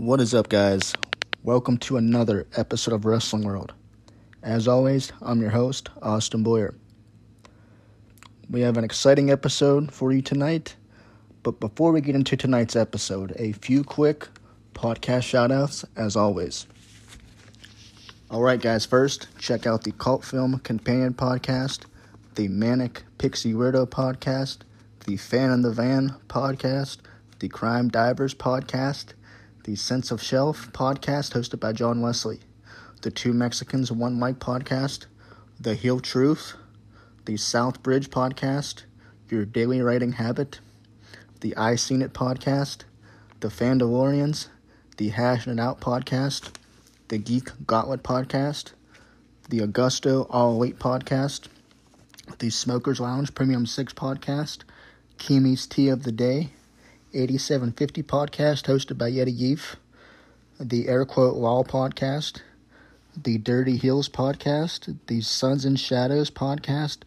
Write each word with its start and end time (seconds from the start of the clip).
What 0.00 0.22
is 0.22 0.32
up, 0.32 0.48
guys? 0.48 0.94
Welcome 1.44 1.76
to 1.80 1.98
another 1.98 2.46
episode 2.56 2.94
of 2.94 3.04
Wrestling 3.04 3.44
World. 3.44 3.74
As 4.42 4.66
always, 4.66 5.12
I'm 5.20 5.42
your 5.42 5.50
host, 5.50 5.90
Austin 6.00 6.42
Boyer. 6.42 6.74
We 8.48 8.62
have 8.62 8.78
an 8.78 8.84
exciting 8.84 9.30
episode 9.30 9.92
for 9.92 10.10
you 10.10 10.22
tonight, 10.22 10.74
but 11.42 11.60
before 11.60 11.92
we 11.92 12.00
get 12.00 12.14
into 12.14 12.34
tonight's 12.34 12.76
episode, 12.76 13.34
a 13.36 13.52
few 13.52 13.84
quick 13.84 14.28
podcast 14.72 15.28
shoutouts 15.28 15.84
as 15.96 16.16
always. 16.16 16.66
Alright, 18.30 18.62
guys, 18.62 18.86
first, 18.86 19.28
check 19.38 19.66
out 19.66 19.84
the 19.84 19.92
Cult 19.92 20.24
Film 20.24 20.60
Companion 20.60 21.12
podcast, 21.12 21.80
the 22.36 22.48
Manic 22.48 23.02
Pixie 23.18 23.52
Weirdo 23.52 23.86
podcast, 23.86 24.60
the 25.04 25.18
Fan 25.18 25.50
in 25.50 25.60
the 25.60 25.72
Van 25.72 26.14
podcast, 26.26 27.00
the 27.40 27.48
Crime 27.48 27.88
Divers 27.88 28.34
podcast, 28.34 29.12
the 29.64 29.76
Sense 29.76 30.10
of 30.10 30.22
Shelf 30.22 30.72
podcast 30.72 31.32
hosted 31.32 31.60
by 31.60 31.72
John 31.72 32.00
Wesley, 32.00 32.40
the 33.02 33.10
Two 33.10 33.32
Mexicans 33.34 33.92
One 33.92 34.18
Mic 34.18 34.38
podcast, 34.38 35.04
the 35.60 35.74
Heel 35.74 36.00
Truth, 36.00 36.54
the 37.26 37.36
South 37.36 37.82
Bridge 37.82 38.08
podcast, 38.08 38.84
Your 39.28 39.44
Daily 39.44 39.82
Writing 39.82 40.12
Habit, 40.12 40.60
the 41.40 41.54
I 41.56 41.74
Seen 41.74 42.00
It 42.00 42.14
podcast, 42.14 42.84
the 43.40 43.48
Fandalorians, 43.48 44.48
the 44.96 45.10
Hashing 45.10 45.52
It 45.52 45.60
Out 45.60 45.80
podcast, 45.80 46.52
the 47.08 47.18
Geek 47.18 47.50
Gauntlet 47.66 48.02
podcast, 48.02 48.72
the 49.50 49.60
Augusto 49.60 50.26
All 50.30 50.54
Elite 50.54 50.78
podcast, 50.78 51.48
the 52.38 52.48
Smokers 52.48 53.00
Lounge 53.00 53.34
Premium 53.34 53.66
6 53.66 53.92
podcast, 53.92 54.60
Kimi's 55.18 55.66
Tea 55.66 55.88
of 55.88 56.04
the 56.04 56.12
Day, 56.12 56.50
8750 57.12 58.04
podcast 58.04 58.66
hosted 58.66 58.96
by 58.96 59.10
Yeti 59.10 59.36
Yeef, 59.36 59.74
the 60.60 60.86
Air 60.86 61.04
Quote 61.04 61.34
Law 61.34 61.64
podcast, 61.64 62.40
the 63.16 63.36
Dirty 63.36 63.76
Heels 63.76 64.08
podcast, 64.08 64.96
the 65.08 65.20
Suns 65.20 65.64
and 65.64 65.78
Shadows 65.78 66.30
podcast, 66.30 66.98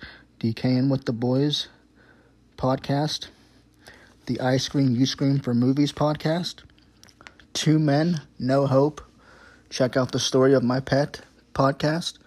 DKing 0.42 0.90
with 0.90 1.06
the 1.06 1.14
Boys 1.14 1.70
podcast, 2.58 3.28
the 4.26 4.42
I 4.42 4.58
Scream 4.58 4.94
You 4.94 5.06
Scream 5.06 5.40
for 5.40 5.54
Movies 5.54 5.94
podcast, 5.94 6.64
Two 7.54 7.80
Men, 7.80 8.20
No 8.38 8.68
Hope, 8.68 9.02
check 9.70 9.96
out 9.96 10.12
the 10.12 10.20
story 10.20 10.54
of 10.54 10.64
my 10.64 10.82
pet 10.82 11.22
podcast, 11.54 12.18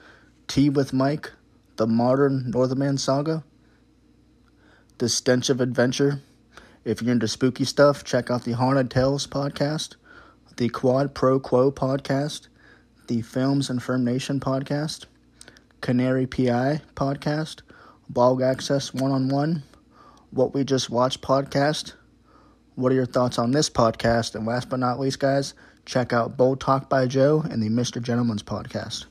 Tea 0.48 0.70
with 0.70 0.94
Mike, 0.94 1.30
the 1.76 1.86
Modern 1.86 2.50
Northman 2.50 2.96
Saga, 2.96 3.44
the 4.96 5.10
Stench 5.10 5.50
of 5.50 5.60
Adventure, 5.60 6.22
if 6.86 7.02
you're 7.02 7.10
into 7.10 7.26
spooky 7.26 7.64
stuff, 7.64 8.04
check 8.04 8.30
out 8.30 8.44
the 8.44 8.52
Haunted 8.52 8.92
Tales 8.92 9.26
podcast, 9.26 9.96
the 10.56 10.68
Quad 10.68 11.16
Pro 11.16 11.40
Quo 11.40 11.72
podcast, 11.72 12.46
the 13.08 13.22
Films 13.22 13.68
and 13.68 13.82
Firm 13.82 14.04
Nation 14.04 14.38
podcast, 14.38 15.06
Canary 15.80 16.28
PI 16.28 16.82
podcast, 16.94 17.62
Bog 18.08 18.40
Access 18.40 18.94
One 18.94 19.10
on 19.10 19.28
One, 19.28 19.64
What 20.30 20.54
We 20.54 20.62
Just 20.62 20.88
Watched 20.88 21.22
podcast. 21.22 21.94
What 22.76 22.92
are 22.92 22.94
your 22.94 23.04
thoughts 23.04 23.36
on 23.36 23.50
this 23.50 23.68
podcast? 23.68 24.36
And 24.36 24.46
last 24.46 24.68
but 24.68 24.78
not 24.78 25.00
least, 25.00 25.18
guys, 25.18 25.54
check 25.86 26.12
out 26.12 26.36
Bold 26.36 26.60
Talk 26.60 26.88
by 26.88 27.08
Joe 27.08 27.44
and 27.50 27.60
the 27.60 27.68
Mr. 27.68 28.00
Gentleman's 28.00 28.44
podcast. 28.44 29.06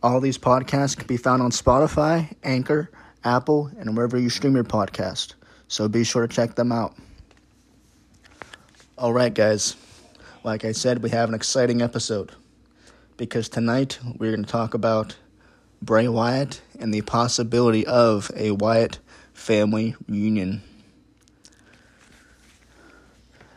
All 0.00 0.20
these 0.20 0.38
podcasts 0.38 0.96
can 0.96 1.08
be 1.08 1.16
found 1.16 1.42
on 1.42 1.50
Spotify, 1.50 2.32
Anchor, 2.44 2.92
Apple, 3.24 3.72
and 3.80 3.96
wherever 3.96 4.16
you 4.16 4.30
stream 4.30 4.54
your 4.54 4.62
podcast 4.62 5.34
so 5.68 5.88
be 5.88 6.04
sure 6.04 6.26
to 6.26 6.32
check 6.32 6.54
them 6.54 6.72
out. 6.72 6.94
All 8.96 9.12
right, 9.12 9.32
guys. 9.32 9.76
Like 10.44 10.64
I 10.64 10.72
said, 10.72 11.02
we 11.02 11.10
have 11.10 11.28
an 11.28 11.34
exciting 11.34 11.80
episode 11.80 12.32
because 13.16 13.48
tonight 13.48 13.98
we're 14.18 14.30
going 14.30 14.44
to 14.44 14.50
talk 14.50 14.74
about 14.74 15.16
Bray 15.80 16.06
Wyatt 16.06 16.60
and 16.78 16.92
the 16.92 17.00
possibility 17.00 17.86
of 17.86 18.30
a 18.36 18.50
Wyatt 18.50 18.98
family 19.32 19.96
reunion. 20.06 20.62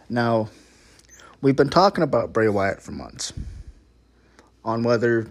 Now, 0.10 0.50
we've 1.42 1.56
been 1.56 1.70
talking 1.70 2.04
about 2.04 2.32
Bray 2.32 2.48
Wyatt 2.48 2.82
for 2.82 2.94
months 2.94 3.34
on 4.64 4.84
whether 4.84 5.28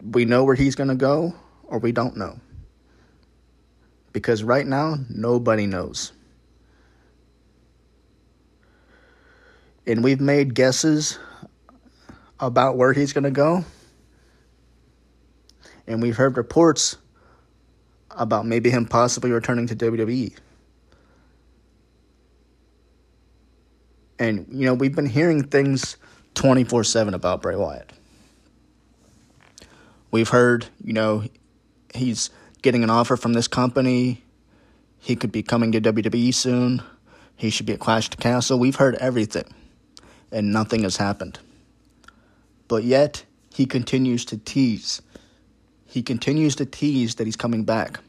we 0.00 0.24
know 0.24 0.44
where 0.44 0.54
he's 0.54 0.74
going 0.74 0.88
to 0.88 0.94
go 0.94 1.34
or 1.64 1.78
we 1.78 1.92
don't 1.92 2.16
know 2.16 2.38
because 4.16 4.42
right 4.42 4.66
now, 4.66 4.96
nobody 5.10 5.66
knows. 5.66 6.10
And 9.86 10.02
we've 10.02 10.22
made 10.22 10.54
guesses 10.54 11.18
about 12.40 12.78
where 12.78 12.94
he's 12.94 13.12
going 13.12 13.24
to 13.24 13.30
go. 13.30 13.66
And 15.86 16.00
we've 16.00 16.16
heard 16.16 16.38
reports 16.38 16.96
about 18.10 18.46
maybe 18.46 18.70
him 18.70 18.86
possibly 18.86 19.32
returning 19.32 19.66
to 19.66 19.76
WWE. 19.76 20.34
And, 24.18 24.46
you 24.50 24.64
know, 24.64 24.72
we've 24.72 24.96
been 24.96 25.04
hearing 25.04 25.42
things 25.42 25.98
24 26.36 26.84
7 26.84 27.12
about 27.12 27.42
Bray 27.42 27.54
Wyatt. 27.54 27.92
We've 30.10 30.30
heard, 30.30 30.68
you 30.82 30.94
know, 30.94 31.24
he's 31.92 32.30
getting 32.66 32.82
an 32.82 32.90
offer 32.90 33.16
from 33.16 33.32
this 33.32 33.46
company. 33.46 34.20
He 34.98 35.14
could 35.14 35.30
be 35.30 35.44
coming 35.44 35.70
to 35.70 35.80
WWE 35.80 36.34
soon. 36.34 36.82
He 37.36 37.48
should 37.48 37.64
be 37.64 37.74
at 37.74 37.78
Clash 37.78 38.10
to 38.10 38.16
Castle. 38.16 38.58
We've 38.58 38.74
heard 38.74 38.96
everything, 38.96 39.44
and 40.32 40.52
nothing 40.52 40.82
has 40.82 40.96
happened. 40.96 41.38
But 42.66 42.82
yet, 42.82 43.24
he 43.54 43.66
continues 43.66 44.24
to 44.24 44.36
tease. 44.36 45.00
He 45.84 46.02
continues 46.02 46.56
to 46.56 46.66
tease 46.66 47.14
that 47.14 47.24
he's 47.28 47.36
coming 47.36 47.62
back. 47.62 48.00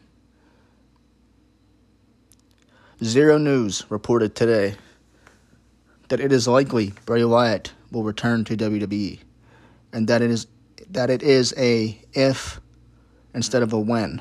Xero 3.00 3.40
News 3.40 3.86
reported 3.90 4.34
today 4.34 4.74
that 6.08 6.20
it 6.20 6.32
is 6.32 6.48
likely 6.48 6.94
Bray 7.06 7.24
Wyatt 7.24 7.74
will 7.92 8.04
return 8.04 8.44
to 8.46 8.58
WWE, 8.58 9.20
and 9.94 10.08
that 10.08 10.24
it 10.24 10.32
is 10.32 10.48
that 10.90 11.12
it 11.12 11.22
is 11.22 11.54
a 11.58 12.02
if 12.14 12.60
instead 13.36 13.62
of 13.62 13.72
a 13.72 13.80
when 13.80 14.20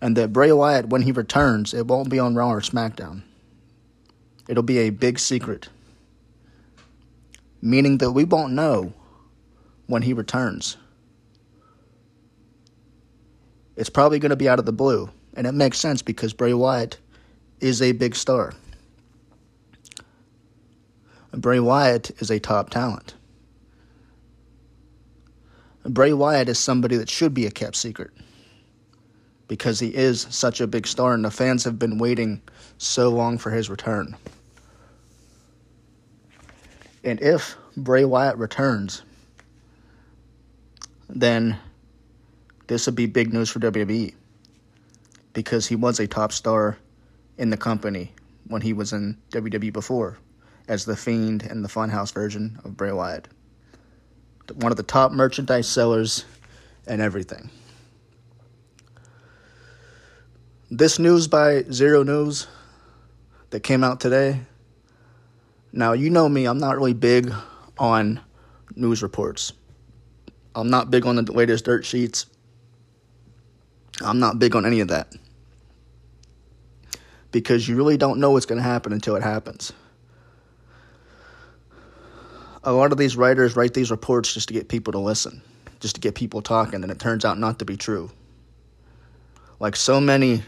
and 0.00 0.16
that 0.16 0.32
Bray 0.32 0.52
Wyatt, 0.52 0.88
when 0.88 1.02
he 1.02 1.12
returns, 1.12 1.74
it 1.74 1.86
won't 1.86 2.08
be 2.08 2.18
on 2.18 2.34
Raw 2.34 2.52
or 2.52 2.60
SmackDown. 2.60 3.22
It'll 4.48 4.62
be 4.62 4.78
a 4.78 4.90
big 4.90 5.18
secret, 5.18 5.68
meaning 7.60 7.98
that 7.98 8.12
we 8.12 8.24
won't 8.24 8.52
know 8.52 8.92
when 9.86 10.02
he 10.02 10.12
returns. 10.12 10.76
It's 13.76 13.90
probably 13.90 14.18
going 14.18 14.30
to 14.30 14.36
be 14.36 14.48
out 14.48 14.58
of 14.58 14.66
the 14.66 14.72
blue, 14.72 15.10
and 15.34 15.46
it 15.46 15.52
makes 15.52 15.78
sense 15.78 16.02
because 16.02 16.32
Bray 16.32 16.54
Wyatt 16.54 16.98
is 17.60 17.82
a 17.82 17.92
big 17.92 18.16
star. 18.16 18.54
Bray 21.32 21.60
Wyatt 21.60 22.10
is 22.20 22.30
a 22.30 22.40
top 22.40 22.70
talent. 22.70 23.14
Bray 25.84 26.12
Wyatt 26.12 26.48
is 26.48 26.58
somebody 26.58 26.96
that 26.96 27.08
should 27.08 27.32
be 27.32 27.46
a 27.46 27.50
kept 27.50 27.76
secret 27.76 28.10
because 29.50 29.80
he 29.80 29.88
is 29.88 30.28
such 30.30 30.60
a 30.60 30.66
big 30.68 30.86
star 30.86 31.12
and 31.12 31.24
the 31.24 31.30
fans 31.30 31.64
have 31.64 31.76
been 31.76 31.98
waiting 31.98 32.40
so 32.78 33.08
long 33.08 33.36
for 33.36 33.50
his 33.50 33.68
return. 33.68 34.16
And 37.02 37.20
if 37.20 37.56
Bray 37.76 38.04
Wyatt 38.04 38.36
returns, 38.36 39.02
then 41.08 41.58
this 42.68 42.86
would 42.86 42.94
be 42.94 43.06
big 43.06 43.34
news 43.34 43.50
for 43.50 43.58
WWE 43.58 44.14
because 45.32 45.66
he 45.66 45.74
was 45.74 45.98
a 45.98 46.06
top 46.06 46.30
star 46.30 46.78
in 47.36 47.50
the 47.50 47.56
company 47.56 48.12
when 48.46 48.62
he 48.62 48.72
was 48.72 48.92
in 48.92 49.18
WWE 49.32 49.72
before 49.72 50.16
as 50.68 50.84
the 50.84 50.94
Fiend 50.94 51.42
and 51.42 51.64
the 51.64 51.68
Funhouse 51.68 52.14
version 52.14 52.56
of 52.62 52.76
Bray 52.76 52.92
Wyatt. 52.92 53.26
One 54.54 54.70
of 54.70 54.76
the 54.76 54.84
top 54.84 55.10
merchandise 55.10 55.66
sellers 55.66 56.24
and 56.86 57.02
everything. 57.02 57.50
This 60.72 61.00
news 61.00 61.26
by 61.26 61.64
Xero 61.64 62.06
News 62.06 62.46
that 63.50 63.64
came 63.64 63.82
out 63.82 63.98
today. 63.98 64.42
Now, 65.72 65.94
you 65.94 66.10
know 66.10 66.28
me, 66.28 66.44
I'm 66.44 66.58
not 66.58 66.76
really 66.76 66.92
big 66.92 67.34
on 67.76 68.20
news 68.76 69.02
reports. 69.02 69.52
I'm 70.54 70.70
not 70.70 70.88
big 70.88 71.06
on 71.06 71.16
the 71.16 71.32
latest 71.32 71.64
dirt 71.64 71.84
sheets. 71.84 72.26
I'm 74.00 74.20
not 74.20 74.38
big 74.38 74.54
on 74.54 74.64
any 74.64 74.78
of 74.78 74.86
that. 74.88 75.12
Because 77.32 77.68
you 77.68 77.74
really 77.74 77.96
don't 77.96 78.20
know 78.20 78.30
what's 78.30 78.46
going 78.46 78.58
to 78.58 78.62
happen 78.62 78.92
until 78.92 79.16
it 79.16 79.24
happens. 79.24 79.72
A 82.62 82.70
lot 82.70 82.92
of 82.92 82.98
these 82.98 83.16
writers 83.16 83.56
write 83.56 83.74
these 83.74 83.90
reports 83.90 84.32
just 84.34 84.46
to 84.46 84.54
get 84.54 84.68
people 84.68 84.92
to 84.92 85.00
listen, 85.00 85.42
just 85.80 85.96
to 85.96 86.00
get 86.00 86.14
people 86.14 86.42
talking, 86.42 86.84
and 86.84 86.92
it 86.92 87.00
turns 87.00 87.24
out 87.24 87.40
not 87.40 87.58
to 87.58 87.64
be 87.64 87.76
true. 87.76 88.08
Like 89.58 89.74
so 89.74 90.00
many 90.00 90.44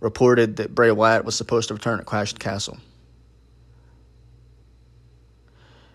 reported 0.00 0.56
that 0.56 0.74
Bray 0.74 0.90
Wyatt 0.90 1.24
was 1.24 1.34
supposed 1.34 1.68
to 1.68 1.74
return 1.74 1.98
at 1.98 2.06
Clash 2.06 2.32
to 2.32 2.38
Castle. 2.38 2.78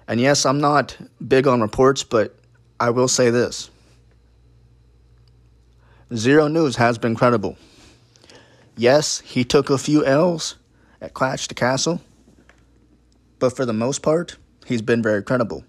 And 0.08 0.20
yes, 0.20 0.46
I'm 0.46 0.60
not 0.60 0.98
big 1.26 1.48
on 1.48 1.62
reports, 1.62 2.04
but 2.04 2.36
I 2.80 2.90
will 2.90 3.08
say 3.08 3.30
this 3.30 3.70
Xero 6.10 6.52
News 6.52 6.76
has 6.76 6.98
been 6.98 7.16
credible. 7.16 7.58
Yes, 8.76 9.20
he 9.22 9.44
took 9.44 9.70
a 9.70 9.78
few 9.78 10.06
L's 10.06 10.56
at 11.00 11.14
Clash 11.14 11.48
to 11.48 11.56
Castle, 11.56 12.02
but 13.40 13.56
for 13.56 13.66
the 13.66 13.74
most 13.74 14.02
part, 14.02 14.38
he's 14.66 14.82
been 14.82 15.02
very 15.02 15.24
credible. 15.24 15.64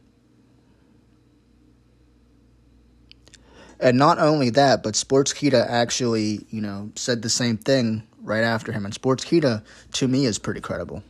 And 3.79 3.99
not 3.99 4.19
only 4.19 4.51
that, 4.51 4.83
but 4.83 4.95
Sportskeeda 4.95 5.67
actually, 5.69 6.47
you 6.51 6.61
know, 6.61 6.93
said 6.95 7.23
the 7.23 7.29
same 7.29 7.57
thing 7.57 8.05
right 8.23 8.45
after 8.45 8.73
him. 8.73 8.85
And 8.85 8.95
Sports 8.95 9.25
Sportskeeda, 9.25 9.65
to 9.93 10.09
me, 10.09 10.27
is 10.27 10.39
pretty 10.39 10.61
credible. 10.61 11.03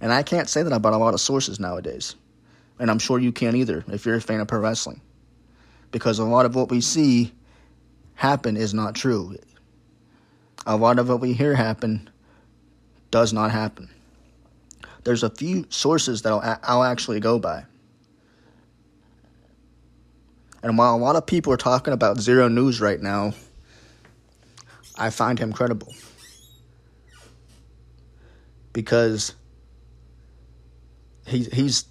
And 0.00 0.12
I 0.12 0.22
can't 0.22 0.48
say 0.48 0.62
that 0.62 0.72
about 0.72 0.92
a 0.92 0.98
lot 0.98 1.14
of 1.14 1.20
sources 1.20 1.58
nowadays. 1.58 2.16
And 2.78 2.90
I'm 2.90 2.98
sure 2.98 3.18
you 3.18 3.32
can't 3.32 3.56
either 3.56 3.84
if 3.88 4.04
you're 4.04 4.16
a 4.16 4.20
fan 4.20 4.40
of 4.40 4.48
pro 4.48 4.58
wrestling. 4.58 5.00
Because 5.90 6.18
a 6.18 6.24
lot 6.24 6.44
of 6.44 6.54
what 6.54 6.70
we 6.70 6.80
see 6.80 7.32
happen 8.14 8.56
is 8.56 8.74
not 8.74 8.94
true. 8.94 9.36
A 10.66 10.76
lot 10.76 10.98
of 10.98 11.08
what 11.08 11.20
we 11.20 11.32
hear 11.32 11.54
happen 11.54 12.10
does 13.10 13.32
not 13.32 13.50
happen. 13.50 13.88
There's 15.04 15.22
a 15.22 15.30
few 15.30 15.66
sources 15.68 16.22
that 16.22 16.32
I'll, 16.32 16.58
I'll 16.62 16.82
actually 16.82 17.20
go 17.20 17.38
by. 17.38 17.64
And 20.62 20.78
while 20.78 20.96
a 20.96 20.98
lot 20.98 21.14
of 21.14 21.26
people 21.26 21.52
are 21.52 21.58
talking 21.58 21.92
about 21.92 22.16
Xero 22.16 22.50
News 22.50 22.80
right 22.80 23.00
now, 23.00 23.34
I 24.96 25.10
find 25.10 25.38
him 25.38 25.52
credible. 25.52 25.92
Because 28.72 29.34
he, 31.26 31.44
he's 31.44 31.86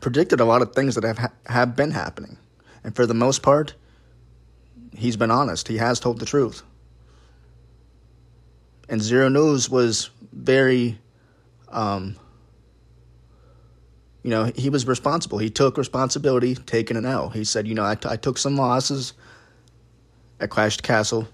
predicted 0.00 0.40
a 0.40 0.44
lot 0.44 0.62
of 0.62 0.74
things 0.74 0.94
that 0.96 1.04
have 1.04 1.32
have 1.46 1.76
been 1.76 1.92
happening, 1.92 2.36
and 2.84 2.94
for 2.94 3.06
the 3.06 3.14
most 3.14 3.42
part, 3.42 3.74
he's 4.94 5.16
been 5.16 5.30
honest. 5.30 5.68
He 5.68 5.76
has 5.76 6.00
told 6.00 6.18
the 6.18 6.26
truth. 6.26 6.62
And 8.88 9.00
Xero 9.00 9.32
News 9.32 9.68
was 9.68 10.10
very, 10.32 10.98
um, 11.68 12.16
you 14.22 14.30
know, 14.30 14.52
he 14.54 14.70
was 14.70 14.86
responsible. 14.86 15.38
He 15.38 15.50
took 15.50 15.76
responsibility, 15.76 16.54
taking 16.54 16.96
an 16.96 17.04
L. 17.04 17.30
He 17.30 17.44
said, 17.44 17.66
you 17.66 17.74
know, 17.74 17.84
I, 17.84 17.96
t- 17.96 18.08
I 18.08 18.16
took 18.16 18.38
some 18.38 18.56
losses 18.56 19.12
at 20.38 20.50
Clash 20.50 20.76
Castle. 20.78 21.26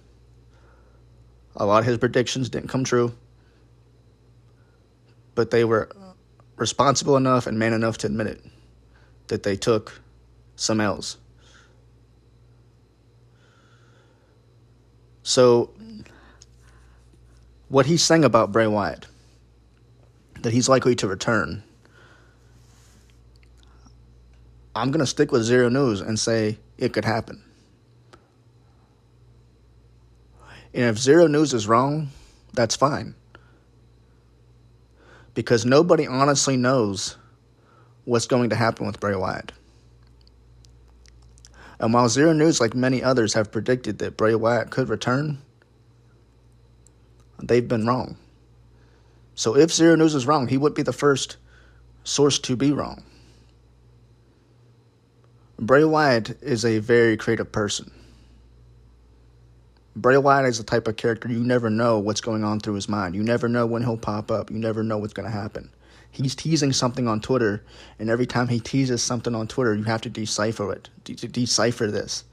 A 1.56 1.66
lot 1.66 1.80
of 1.80 1.84
his 1.84 1.98
predictions 1.98 2.48
didn't 2.48 2.68
come 2.68 2.84
true, 2.84 3.14
but 5.34 5.50
they 5.50 5.64
were 5.64 5.90
responsible 6.56 7.16
enough 7.16 7.46
and 7.46 7.58
man 7.58 7.72
enough 7.72 7.98
to 7.98 8.06
admit 8.06 8.26
it 8.26 8.44
that 9.28 9.42
they 9.42 9.56
took 9.56 10.00
some 10.56 10.80
L's. 10.80 11.16
So, 15.22 15.70
what 17.68 17.86
he's 17.86 18.02
saying 18.02 18.24
about 18.24 18.52
Bray 18.52 18.66
Wyatt, 18.66 19.06
that 20.40 20.52
he's 20.52 20.68
likely 20.68 20.94
to 20.96 21.06
return, 21.06 21.62
I'm 24.74 24.90
going 24.90 25.00
to 25.00 25.06
stick 25.06 25.30
with 25.32 25.42
Xero 25.42 25.70
News 25.70 26.00
and 26.00 26.18
say 26.18 26.58
it 26.78 26.92
could 26.92 27.04
happen. 27.04 27.42
And 30.74 30.84
if 30.84 30.96
Xero 30.96 31.30
News 31.30 31.52
is 31.52 31.68
wrong, 31.68 32.08
that's 32.54 32.76
fine 32.76 33.14
because 35.34 35.64
nobody 35.64 36.06
honestly 36.06 36.56
knows 36.56 37.16
what's 38.04 38.26
going 38.26 38.50
to 38.50 38.56
happen 38.56 38.86
with 38.86 39.00
Bray 39.00 39.14
Wyatt. 39.14 39.52
And 41.78 41.92
while 41.92 42.06
Xero 42.06 42.36
News, 42.36 42.60
like 42.60 42.74
many 42.74 43.02
others, 43.02 43.34
have 43.34 43.50
predicted 43.50 43.98
that 43.98 44.16
Bray 44.16 44.34
Wyatt 44.34 44.70
could 44.70 44.88
return, 44.88 45.38
they've 47.42 47.66
been 47.66 47.86
wrong. 47.86 48.16
So 49.34 49.56
if 49.56 49.70
Xero 49.70 49.96
News 49.98 50.14
is 50.14 50.26
wrong, 50.26 50.48
he 50.48 50.58
would 50.58 50.74
be 50.74 50.82
the 50.82 50.92
first 50.92 51.38
source 52.04 52.38
to 52.40 52.56
be 52.56 52.72
wrong. 52.72 53.02
Bray 55.58 55.84
Wyatt 55.84 56.42
is 56.42 56.64
a 56.64 56.78
very 56.78 57.16
creative 57.16 57.50
person. 57.50 57.90
Bray 59.94 60.16
Wyatt 60.16 60.46
is 60.46 60.58
the 60.58 60.64
type 60.64 60.88
of 60.88 60.96
character 60.96 61.28
you 61.28 61.40
never 61.40 61.68
know 61.68 61.98
what's 61.98 62.22
going 62.22 62.44
on 62.44 62.60
through 62.60 62.74
his 62.74 62.88
mind. 62.88 63.14
You 63.14 63.22
never 63.22 63.48
know 63.48 63.66
when 63.66 63.82
he'll 63.82 63.98
pop 63.98 64.30
up. 64.30 64.50
You 64.50 64.58
never 64.58 64.82
know 64.82 64.96
what's 64.96 65.12
going 65.12 65.30
to 65.30 65.36
happen. 65.36 65.70
He's 66.10 66.34
teasing 66.34 66.72
something 66.72 67.08
on 67.08 67.20
Twitter, 67.20 67.62
and 67.98 68.10
every 68.10 68.26
time 68.26 68.48
he 68.48 68.60
teases 68.60 69.02
something 69.02 69.34
on 69.34 69.48
Twitter, 69.48 69.74
you 69.74 69.84
have 69.84 70.02
to 70.02 70.10
decipher 70.10 70.72
it. 70.72 70.88
De- 71.04 71.14
to 71.14 71.28
decipher 71.28 71.90
this, 71.90 72.24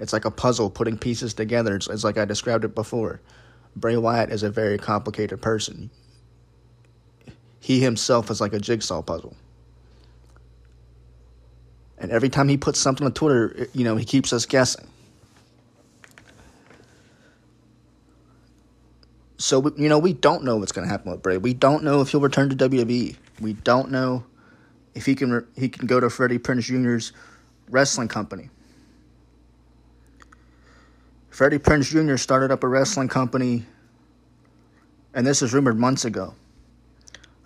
it's 0.00 0.12
like 0.12 0.24
a 0.24 0.30
puzzle 0.30 0.70
putting 0.70 0.98
pieces 0.98 1.34
together. 1.34 1.76
It's, 1.76 1.88
it's 1.88 2.04
like 2.04 2.18
I 2.18 2.24
described 2.24 2.64
it 2.64 2.74
before. 2.74 3.20
Bray 3.76 3.96
Wyatt 3.96 4.30
is 4.30 4.42
a 4.42 4.50
very 4.50 4.78
complicated 4.78 5.40
person. 5.40 5.90
He 7.60 7.80
himself 7.80 8.30
is 8.30 8.40
like 8.40 8.52
a 8.52 8.60
jigsaw 8.60 9.02
puzzle. 9.02 9.36
And 11.96 12.12
every 12.12 12.28
time 12.28 12.48
he 12.48 12.56
puts 12.56 12.78
something 12.78 13.04
on 13.04 13.12
Twitter, 13.12 13.68
you 13.72 13.84
know, 13.84 13.96
he 13.96 14.04
keeps 14.04 14.32
us 14.32 14.46
guessing. 14.46 14.86
So 19.38 19.72
you 19.76 19.88
know 19.88 19.98
we 19.98 20.12
don't 20.12 20.44
know 20.44 20.56
what's 20.56 20.72
going 20.72 20.86
to 20.86 20.90
happen 20.90 21.10
with 21.10 21.22
Bray. 21.22 21.38
We 21.38 21.54
don't 21.54 21.84
know 21.84 22.00
if 22.00 22.10
he'll 22.10 22.20
return 22.20 22.50
to 22.50 22.56
WWE. 22.56 23.16
We 23.40 23.52
don't 23.52 23.90
know 23.90 24.24
if 24.94 25.06
he 25.06 25.14
can 25.14 25.32
re- 25.32 25.46
he 25.56 25.68
can 25.68 25.86
go 25.86 26.00
to 26.00 26.10
Freddie 26.10 26.38
Prinze 26.38 26.64
Jr.'s 26.64 27.12
wrestling 27.70 28.08
company. 28.08 28.50
Freddie 31.30 31.58
Prinze 31.58 31.84
Jr. 31.84 32.16
started 32.16 32.50
up 32.50 32.64
a 32.64 32.68
wrestling 32.68 33.06
company, 33.06 33.64
and 35.14 35.24
this 35.24 35.40
is 35.40 35.54
rumored 35.54 35.78
months 35.78 36.04
ago. 36.04 36.34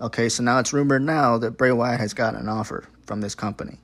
Okay, 0.00 0.30
so 0.30 0.42
now 0.42 0.58
it's 0.58 0.72
rumored 0.72 1.02
now 1.02 1.36
that 1.36 1.58
Bray 1.58 1.72
Wyatt 1.72 2.00
has 2.00 2.14
gotten 2.14 2.40
an 2.40 2.48
offer 2.48 2.88
from 3.04 3.20
this 3.20 3.34
company. 3.34 3.76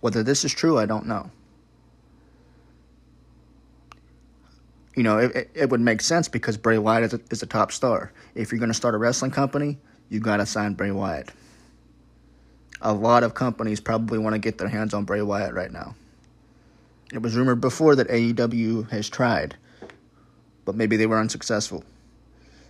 Whether 0.00 0.22
this 0.22 0.42
is 0.42 0.54
true, 0.54 0.78
I 0.78 0.86
don't 0.86 1.06
know. 1.06 1.30
You 4.96 5.02
know, 5.02 5.18
it, 5.18 5.50
it 5.54 5.70
would 5.70 5.80
make 5.80 6.00
sense 6.00 6.26
because 6.26 6.56
Bray 6.56 6.78
Wyatt 6.78 7.04
is 7.04 7.14
a, 7.14 7.20
is 7.30 7.42
a 7.42 7.46
top 7.46 7.70
star. 7.70 8.12
If 8.34 8.50
you're 8.50 8.58
going 8.58 8.70
to 8.70 8.74
start 8.74 8.94
a 8.94 8.98
wrestling 8.98 9.30
company, 9.30 9.78
you 10.08 10.20
got 10.20 10.38
to 10.38 10.46
sign 10.46 10.72
Bray 10.72 10.90
Wyatt. 10.90 11.30
A 12.80 12.92
lot 12.92 13.22
of 13.22 13.34
companies 13.34 13.78
probably 13.78 14.18
want 14.18 14.34
to 14.34 14.38
get 14.38 14.58
their 14.58 14.68
hands 14.68 14.94
on 14.94 15.04
Bray 15.04 15.22
Wyatt 15.22 15.54
right 15.54 15.70
now. 15.70 15.94
It 17.12 17.22
was 17.22 17.36
rumored 17.36 17.60
before 17.60 17.94
that 17.94 18.08
AEW 18.08 18.90
has 18.90 19.08
tried, 19.08 19.56
but 20.64 20.74
maybe 20.74 20.96
they 20.96 21.06
were 21.06 21.20
unsuccessful, 21.20 21.84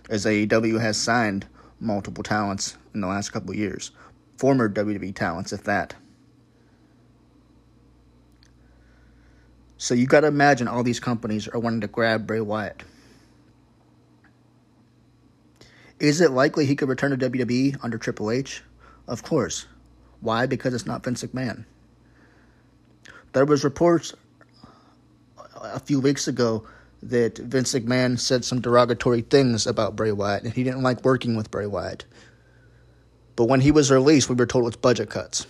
as 0.09 0.25
AEW 0.25 0.79
has 0.79 0.97
signed 0.97 1.47
multiple 1.79 2.23
talents 2.23 2.77
in 2.93 3.01
the 3.01 3.07
last 3.07 3.29
couple 3.29 3.55
years, 3.55 3.91
former 4.37 4.69
WWE 4.69 5.15
talents, 5.15 5.53
if 5.53 5.63
that. 5.63 5.95
So 9.77 9.93
you 9.93 10.07
got 10.07 10.21
to 10.21 10.27
imagine 10.27 10.67
all 10.67 10.83
these 10.83 10.99
companies 10.99 11.47
are 11.47 11.59
wanting 11.59 11.81
to 11.81 11.87
grab 11.87 12.25
Bray 12.25 12.41
Wyatt. 12.41 12.83
Is 15.99 16.21
it 16.21 16.31
likely 16.31 16.65
he 16.65 16.75
could 16.75 16.89
return 16.89 17.17
to 17.17 17.29
WWE 17.29 17.77
under 17.83 17.97
Triple 17.97 18.31
H? 18.31 18.63
Of 19.07 19.23
course. 19.23 19.65
Why? 20.19 20.45
Because 20.45 20.73
it's 20.73 20.85
not 20.85 21.03
Vince 21.03 21.23
McMahon. 21.23 21.65
There 23.33 23.45
was 23.45 23.63
reports 23.63 24.13
a 25.55 25.79
few 25.79 25.99
weeks 25.99 26.27
ago 26.27 26.67
that 27.03 27.37
Vince 27.37 27.73
McMahon 27.73 28.19
said 28.19 28.43
some 28.43 28.61
derogatory 28.61 29.21
things 29.21 29.67
about 29.67 29.95
Bray 29.95 30.11
Wyatt 30.11 30.43
and 30.43 30.53
he 30.53 30.63
didn't 30.63 30.81
like 30.81 31.05
working 31.05 31.35
with 31.35 31.51
Bray 31.51 31.67
Wyatt. 31.67 32.05
But 33.35 33.45
when 33.45 33.61
he 33.61 33.71
was 33.71 33.91
released, 33.91 34.29
we 34.29 34.35
were 34.35 34.47
told 34.47 34.67
it's 34.67 34.75
budget 34.75 35.11
cuts. 35.11 35.45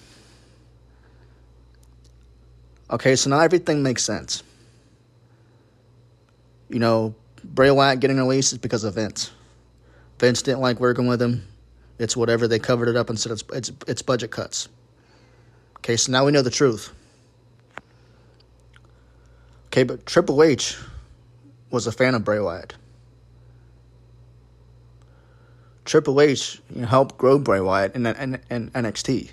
Okay, 2.89 3.15
so 3.15 3.29
now 3.29 3.39
everything 3.39 3.83
makes 3.83 4.03
sense. 4.03 4.43
You 6.69 6.79
know, 6.79 7.15
Bray 7.43 7.71
Wyatt 7.71 7.99
getting 7.99 8.17
released 8.17 8.53
is 8.53 8.57
because 8.57 8.83
of 8.83 8.95
Vince. 8.95 9.31
Vince 10.19 10.41
didn't 10.41 10.61
like 10.61 10.79
working 10.79 11.07
with 11.07 11.21
him. 11.21 11.47
It's 11.99 12.15
whatever 12.15 12.47
they 12.47 12.59
covered 12.59 12.87
it 12.87 12.95
up 12.95 13.09
and 13.09 13.19
said 13.19 13.31
it's 13.31 13.43
it's 13.53 13.71
it's 13.87 14.01
budget 14.01 14.31
cuts. 14.31 14.69
Okay, 15.79 15.97
so 15.97 16.11
now 16.11 16.25
we 16.25 16.31
know 16.31 16.41
the 16.41 16.49
truth. 16.49 16.93
Okay, 19.67 19.83
but 19.83 20.05
Triple 20.05 20.43
H 20.43 20.77
was 21.71 21.87
a 21.87 21.91
fan 21.91 22.15
of 22.15 22.23
Bray 22.23 22.39
Wyatt. 22.39 22.73
Triple 25.85 26.19
H 26.19 26.61
you 26.73 26.81
know, 26.81 26.87
helped 26.87 27.17
grow 27.17 27.39
Bray 27.39 27.61
Wyatt 27.61 27.95
in, 27.95 28.05
in, 28.05 28.39
in 28.49 28.71
NXT. 28.71 29.31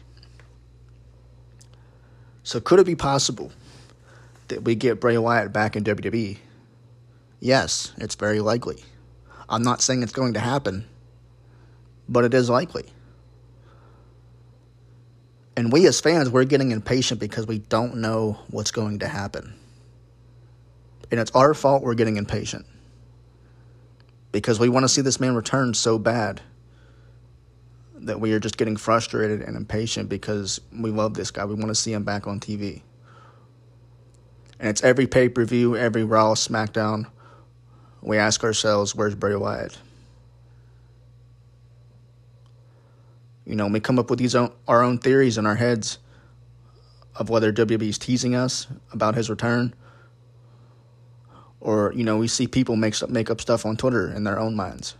So 2.45 2.61
could 2.61 2.79
it 2.79 2.87
be 2.87 2.95
possible 2.95 3.51
that 4.49 4.63
we 4.63 4.75
get 4.75 5.01
Bray 5.01 5.19
Wyatt 5.19 5.53
back 5.53 5.75
in 5.75 5.83
WWE? 5.83 6.39
Yes, 7.41 7.93
it's 7.97 8.15
very 8.15 8.41
likely. 8.41 8.85
I'm 9.49 9.63
not 9.63 9.81
saying 9.81 10.03
it's 10.03 10.13
going 10.13 10.35
to 10.35 10.41
happen, 10.41 10.87
but 12.09 12.25
it 12.25 12.35
is 12.35 12.49
likely. 12.49 12.85
And 15.57 15.73
we 15.73 15.87
as 15.87 16.01
fans, 16.01 16.29
we're 16.29 16.45
getting 16.45 16.71
impatient 16.71 17.19
because 17.19 17.47
we 17.47 17.59
don't 17.59 17.97
know 17.97 18.39
what's 18.51 18.71
going 18.71 18.99
to 19.01 19.09
happen. 19.09 19.55
And 21.11 21.21
it's 21.21 21.31
our 21.31 21.55
fault 21.55 21.83
we're 21.83 21.95
getting 21.95 22.17
impatient. 22.17 22.67
Because 24.33 24.59
we 24.59 24.69
want 24.69 24.85
to 24.85 24.89
see 24.89 25.01
this 25.01 25.21
man 25.21 25.35
return 25.35 25.75
so 25.75 25.99
bad 25.99 26.43
that 28.07 28.21
we 28.21 28.33
are 28.33 28.41
just 28.41 28.57
getting 28.57 28.77
frustrated 28.77 29.41
and 29.43 29.57
impatient 29.57 30.09
because 30.09 30.61
we 30.73 30.91
love 30.91 31.15
this 31.15 31.31
guy. 31.31 31.45
We 31.45 31.55
want 31.55 31.69
to 31.69 31.75
see 31.75 31.93
him 31.93 32.05
back 32.05 32.27
on 32.27 32.41
TV. 32.41 32.83
And 34.61 34.69
it's 34.69 34.83
every 34.83 35.07
pay 35.07 35.29
per 35.29 35.45
view, 35.45 35.77
every 35.77 36.05
Raw, 36.05 36.35
SmackDown. 36.35 37.07
We 38.03 38.19
ask 38.19 38.45
ourselves, 38.45 38.95
where's 38.95 39.15
Bray 39.15 39.35
Wyatt? 39.35 39.79
You 43.45 43.57
know, 43.57 43.67
we 43.67 43.81
come 43.81 43.99
up 43.99 44.11
with 44.11 44.19
these 44.19 44.35
own, 44.35 44.53
our 44.67 44.83
own 44.83 44.99
theories 44.99 45.37
in 45.37 45.47
our 45.47 45.57
heads 45.57 45.99
of 47.17 47.29
whether 47.29 47.53
WWE 47.53 47.89
is 47.89 47.99
teasing 47.99 48.35
us 48.35 48.67
about 48.93 49.15
his 49.15 49.31
return, 49.31 49.75
or 51.61 51.93
you 51.95 52.05
know, 52.05 52.17
we 52.17 52.29
see 52.29 52.47
people 52.47 52.77
make 52.77 52.97
make 53.09 53.31
up 53.31 53.41
stuff 53.41 53.67
on 53.67 53.77
Twitter 53.77 54.11
in 54.11 54.25
their 54.25 54.39
own 54.39 54.57
minds. 54.57 54.97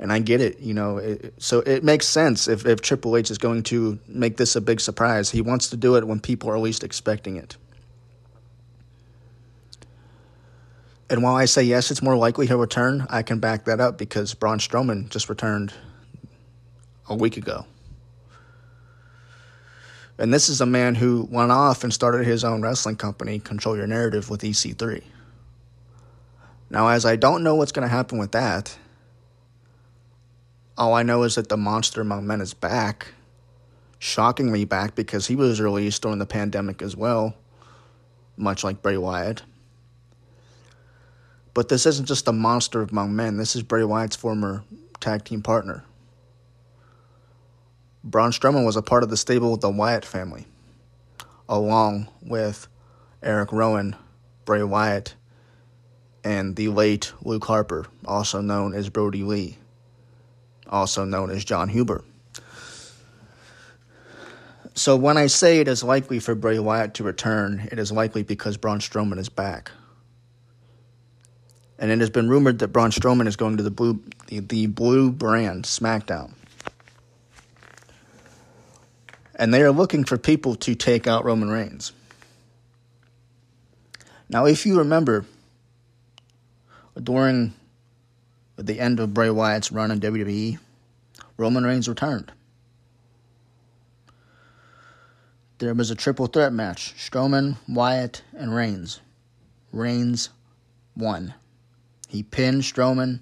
And 0.00 0.12
I 0.12 0.18
get 0.18 0.40
it, 0.40 0.58
you 0.60 0.74
know. 0.74 0.96
It, 0.96 1.34
so 1.38 1.60
it 1.60 1.84
makes 1.84 2.08
sense 2.08 2.48
if, 2.48 2.66
if 2.66 2.80
Triple 2.80 3.16
H 3.16 3.30
is 3.30 3.38
going 3.38 3.62
to 3.64 3.98
make 4.08 4.38
this 4.38 4.56
a 4.56 4.60
big 4.60 4.80
surprise. 4.80 5.30
He 5.30 5.42
wants 5.42 5.68
to 5.68 5.76
do 5.76 5.94
it 5.96 6.06
when 6.06 6.18
people 6.20 6.50
are 6.50 6.58
least 6.58 6.82
expecting 6.82 7.36
it. 7.36 7.56
And 11.10 11.22
while 11.22 11.36
I 11.36 11.44
say 11.44 11.62
yes, 11.62 11.90
it's 11.90 12.02
more 12.02 12.16
likely 12.16 12.46
he'll 12.46 12.58
return, 12.58 13.06
I 13.10 13.22
can 13.22 13.40
back 13.40 13.66
that 13.66 13.80
up 13.80 13.98
because 13.98 14.32
Braun 14.32 14.58
Strowman 14.58 15.10
just 15.10 15.28
returned 15.28 15.74
a 17.08 17.14
week 17.14 17.36
ago. 17.36 17.66
And 20.18 20.32
this 20.32 20.48
is 20.48 20.60
a 20.60 20.66
man 20.66 20.94
who 20.94 21.26
went 21.30 21.50
off 21.50 21.82
and 21.82 21.92
started 21.92 22.26
his 22.26 22.44
own 22.44 22.62
wrestling 22.62 22.96
company, 22.96 23.38
Control 23.38 23.76
Your 23.76 23.86
Narrative, 23.86 24.30
with 24.30 24.42
EC3. 24.42 25.02
Now, 26.70 26.88
as 26.88 27.04
I 27.04 27.16
don't 27.16 27.42
know 27.42 27.56
what's 27.56 27.72
going 27.72 27.88
to 27.88 27.92
happen 27.92 28.18
with 28.18 28.32
that, 28.32 28.76
all 30.80 30.94
I 30.94 31.02
know 31.02 31.24
is 31.24 31.34
that 31.34 31.50
the 31.50 31.58
monster 31.58 32.00
among 32.00 32.26
men 32.26 32.40
is 32.40 32.54
back. 32.54 33.08
Shockingly 33.98 34.64
back 34.64 34.94
because 34.94 35.26
he 35.26 35.36
was 35.36 35.60
released 35.60 36.00
during 36.00 36.18
the 36.18 36.24
pandemic 36.24 36.80
as 36.80 36.96
well, 36.96 37.34
much 38.38 38.64
like 38.64 38.80
Bray 38.80 38.96
Wyatt. 38.96 39.42
But 41.52 41.68
this 41.68 41.84
isn't 41.84 42.08
just 42.08 42.28
a 42.28 42.32
monster 42.32 42.80
among 42.80 43.14
men. 43.14 43.36
This 43.36 43.54
is 43.54 43.62
Bray 43.62 43.84
Wyatt's 43.84 44.16
former 44.16 44.64
tag 45.00 45.24
team 45.24 45.42
partner. 45.42 45.84
Braun 48.02 48.30
Strowman 48.30 48.64
was 48.64 48.76
a 48.76 48.82
part 48.82 49.02
of 49.02 49.10
the 49.10 49.18
stable 49.18 49.52
with 49.52 49.60
the 49.60 49.68
Wyatt 49.68 50.06
family, 50.06 50.46
along 51.46 52.08
with 52.22 52.68
Eric 53.22 53.52
Rowan, 53.52 53.96
Bray 54.46 54.62
Wyatt, 54.62 55.14
and 56.24 56.56
the 56.56 56.68
late 56.68 57.12
Luke 57.22 57.44
Harper, 57.44 57.84
also 58.06 58.40
known 58.40 58.72
as 58.72 58.88
Brodie 58.88 59.24
Lee, 59.24 59.58
also 60.70 61.04
known 61.04 61.30
as 61.30 61.44
Jon 61.44 61.68
Huber. 61.68 62.02
So 64.74 64.96
when 64.96 65.18
I 65.18 65.26
say 65.26 65.58
it 65.58 65.68
is 65.68 65.84
likely 65.84 66.20
for 66.20 66.34
Bray 66.34 66.58
Wyatt 66.58 66.94
to 66.94 67.04
return, 67.04 67.68
it 67.70 67.78
is 67.78 67.92
likely 67.92 68.22
because 68.22 68.56
Braun 68.56 68.78
Strowman 68.78 69.18
is 69.18 69.28
back 69.28 69.72
and 71.80 71.90
it 71.90 71.98
has 71.98 72.10
been 72.10 72.28
rumored 72.28 72.58
that 72.58 72.68
Braun 72.68 72.90
Strowman 72.90 73.26
is 73.26 73.36
going 73.36 73.56
to 73.56 73.62
the 73.62 73.70
blue 73.70 74.00
the, 74.26 74.40
the 74.40 74.66
blue 74.66 75.10
brand 75.10 75.64
SmackDown. 75.64 76.34
And 79.34 79.52
they 79.52 79.62
are 79.62 79.72
looking 79.72 80.04
for 80.04 80.18
people 80.18 80.54
to 80.56 80.74
take 80.74 81.06
out 81.06 81.24
Roman 81.24 81.48
Reigns. 81.48 81.92
Now, 84.28 84.44
if 84.44 84.66
you 84.66 84.78
remember, 84.78 85.24
during 87.02 87.54
the 88.66 88.80
end 88.80 89.00
of 89.00 89.14
Bray 89.14 89.30
Wyatt's 89.30 89.72
run 89.72 89.90
in 89.90 90.00
WWE, 90.00 90.58
Roman 91.36 91.64
Reigns 91.64 91.88
returned. 91.88 92.32
There 95.58 95.74
was 95.74 95.90
a 95.90 95.94
triple 95.94 96.26
threat 96.26 96.52
match 96.52 96.94
Strowman, 96.96 97.56
Wyatt, 97.68 98.22
and 98.36 98.54
Reigns. 98.54 99.00
Reigns 99.72 100.30
won. 100.96 101.34
He 102.08 102.22
pinned 102.22 102.62
Strowman. 102.62 103.20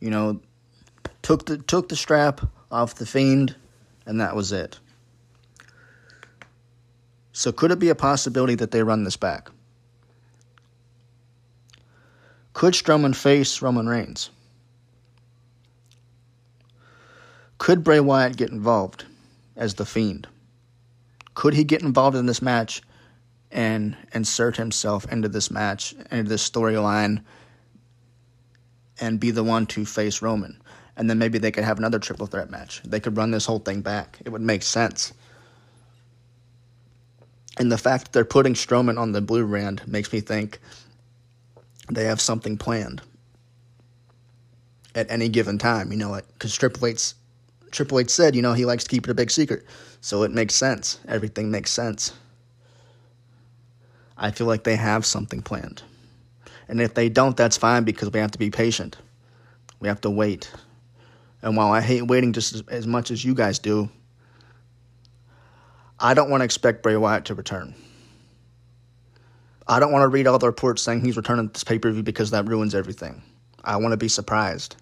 You 0.00 0.10
know, 0.10 0.40
took 1.22 1.46
the 1.46 1.58
took 1.58 1.88
the 1.88 1.96
strap 1.96 2.40
off 2.70 2.96
the 2.96 3.06
Fiend, 3.06 3.54
and 4.04 4.20
that 4.20 4.36
was 4.36 4.52
it. 4.52 4.78
So 7.32 7.52
could 7.52 7.70
it 7.70 7.78
be 7.78 7.88
a 7.88 7.94
possibility 7.94 8.54
that 8.56 8.70
they 8.70 8.82
run 8.82 9.04
this 9.04 9.16
back? 9.16 9.50
Could 12.56 12.72
Strowman 12.72 13.14
face 13.14 13.60
Roman 13.60 13.86
Reigns? 13.86 14.30
Could 17.58 17.84
Bray 17.84 18.00
Wyatt 18.00 18.38
get 18.38 18.48
involved 18.48 19.04
as 19.56 19.74
the 19.74 19.84
Fiend? 19.84 20.26
Could 21.34 21.52
he 21.52 21.64
get 21.64 21.82
involved 21.82 22.16
in 22.16 22.24
this 22.24 22.40
match 22.40 22.80
and 23.50 23.94
insert 24.14 24.56
himself 24.56 25.04
into 25.12 25.28
this 25.28 25.50
match, 25.50 25.94
into 26.10 26.30
this 26.30 26.48
storyline, 26.48 27.22
and 28.98 29.20
be 29.20 29.32
the 29.32 29.44
one 29.44 29.66
to 29.66 29.84
face 29.84 30.22
Roman. 30.22 30.58
And 30.96 31.10
then 31.10 31.18
maybe 31.18 31.36
they 31.36 31.52
could 31.52 31.64
have 31.64 31.76
another 31.76 31.98
triple 31.98 32.26
threat 32.26 32.48
match. 32.48 32.80
They 32.86 33.00
could 33.00 33.18
run 33.18 33.32
this 33.32 33.44
whole 33.44 33.58
thing 33.58 33.82
back. 33.82 34.16
It 34.24 34.30
would 34.30 34.40
make 34.40 34.62
sense. 34.62 35.12
And 37.58 37.70
the 37.70 37.76
fact 37.76 38.04
that 38.04 38.12
they're 38.14 38.24
putting 38.24 38.54
Strowman 38.54 38.98
on 38.98 39.12
the 39.12 39.20
blue 39.20 39.46
brand 39.46 39.86
makes 39.86 40.10
me 40.10 40.20
think 40.20 40.58
they 41.88 42.04
have 42.04 42.20
something 42.20 42.56
planned 42.58 43.02
at 44.94 45.10
any 45.10 45.28
given 45.28 45.58
time. 45.58 45.92
You 45.92 45.98
know, 45.98 46.10
like 46.10 46.26
because 46.34 46.54
Triple 46.54 46.86
H, 46.88 47.14
Triple 47.70 48.00
H 48.00 48.10
said, 48.10 48.34
you 48.34 48.42
know, 48.42 48.52
he 48.52 48.64
likes 48.64 48.84
to 48.84 48.90
keep 48.90 49.06
it 49.06 49.10
a 49.10 49.14
big 49.14 49.30
secret, 49.30 49.64
so 50.00 50.22
it 50.22 50.30
makes 50.30 50.54
sense. 50.54 50.98
Everything 51.08 51.50
makes 51.50 51.70
sense. 51.70 52.12
I 54.16 54.30
feel 54.30 54.46
like 54.46 54.64
they 54.64 54.76
have 54.76 55.04
something 55.04 55.42
planned. 55.42 55.82
And 56.68 56.80
if 56.80 56.94
they 56.94 57.08
don't, 57.08 57.36
that's 57.36 57.56
fine 57.56 57.84
because 57.84 58.10
we 58.10 58.18
have 58.20 58.30
to 58.32 58.38
be 58.38 58.50
patient. 58.50 58.96
We 59.78 59.88
have 59.88 60.00
to 60.00 60.10
wait. 60.10 60.50
And 61.42 61.56
while 61.56 61.70
I 61.70 61.80
hate 61.80 62.06
waiting 62.06 62.32
just 62.32 62.54
as, 62.54 62.62
as 62.68 62.86
much 62.86 63.10
as 63.10 63.24
you 63.24 63.34
guys 63.34 63.58
do, 63.58 63.88
I 66.00 66.14
don't 66.14 66.30
want 66.30 66.40
to 66.40 66.44
expect 66.44 66.82
Bray 66.82 66.96
Wyatt 66.96 67.26
to 67.26 67.34
return. 67.34 67.74
I 69.68 69.80
don't 69.80 69.92
want 69.92 70.02
to 70.04 70.08
read 70.08 70.26
all 70.26 70.38
the 70.38 70.46
reports 70.46 70.82
saying 70.82 71.02
he's 71.02 71.16
returning 71.16 71.48
this 71.48 71.64
pay 71.64 71.78
per 71.78 71.90
view 71.92 72.02
because 72.02 72.30
that 72.32 72.46
ruins 72.48 72.74
everything. 72.74 73.22
I 73.64 73.76
want 73.78 73.92
to 73.92 73.98
be 73.98 74.08
surprised. 74.08 74.76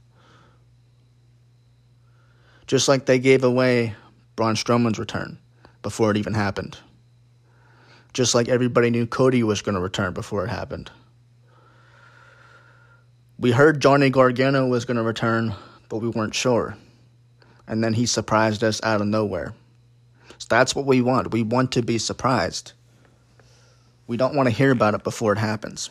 Just 2.67 2.89
like 2.89 3.07
they 3.07 3.19
gave 3.19 3.45
away 3.45 3.95
Braun 4.37 4.57
Strowman's 4.57 4.99
return 4.99 5.39
before 5.83 6.11
it 6.11 6.17
even 6.19 6.35
happened. 6.35 6.79
Just 8.15 8.35
like 8.35 8.49
everybody 8.49 8.91
knew 8.91 9.07
Cody 9.07 9.43
was 9.43 9.63
going 9.63 9.77
to 9.77 9.81
return 9.81 10.15
before 10.15 10.45
it 10.45 10.51
happened 10.51 10.91
We 13.39 13.53
heard 13.53 13.83
Johnny 13.83 14.11
Gargano 14.11 14.67
was 14.67 14.87
going 14.87 14.97
to 14.99 15.05
return, 15.05 15.55
but 15.91 15.99
we 15.99 16.09
weren't 16.09 16.35
sure. 16.35 16.77
And 17.69 17.85
then 17.85 17.95
he 17.95 18.07
surprised 18.07 18.65
us 18.65 18.81
out 18.85 19.03
of 19.03 19.09
nowhere. 19.09 19.55
So 20.39 20.47
that's 20.51 20.75
what 20.77 20.87
we 20.87 21.03
want. 21.03 21.33
We 21.33 21.43
want 21.43 21.73
to 21.73 21.83
be 21.83 21.99
surprised. 21.99 22.73
We 24.07 24.17
don't 24.17 24.35
want 24.35 24.49
to 24.49 24.55
hear 24.55 24.71
about 24.71 24.95
it 24.95 25.05
before 25.05 25.33
it 25.33 25.39
happens. 25.39 25.91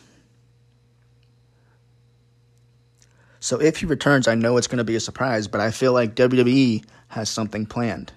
So 3.40 3.60
if 3.60 3.78
he 3.78 3.86
returns, 3.86 4.26
I 4.26 4.34
know 4.34 4.56
it's 4.56 4.66
going 4.66 4.78
to 4.78 4.84
be 4.84 4.96
a 4.96 5.00
surprise, 5.00 5.48
but 5.48 5.60
I 5.60 5.70
feel 5.70 5.92
like 5.92 6.14
WWE 6.14 6.84
has 7.08 7.28
something 7.28 7.66
planned. 7.66 8.12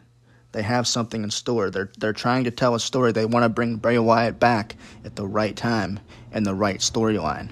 They 0.53 0.61
have 0.61 0.87
something 0.87 1.23
in 1.23 1.31
store. 1.31 1.69
They're 1.69 1.91
they're 1.97 2.13
trying 2.13 2.45
to 2.45 2.51
tell 2.51 2.73
a 2.73 2.79
story. 2.79 3.11
They 3.11 3.25
want 3.25 3.43
to 3.43 3.49
bring 3.49 3.75
Bray 3.75 3.99
Wyatt 3.99 4.39
back 4.39 4.75
at 5.03 5.15
the 5.15 5.27
right 5.27 5.55
time 5.55 5.99
and 6.31 6.45
the 6.45 6.55
right 6.55 6.79
storyline. 6.79 7.49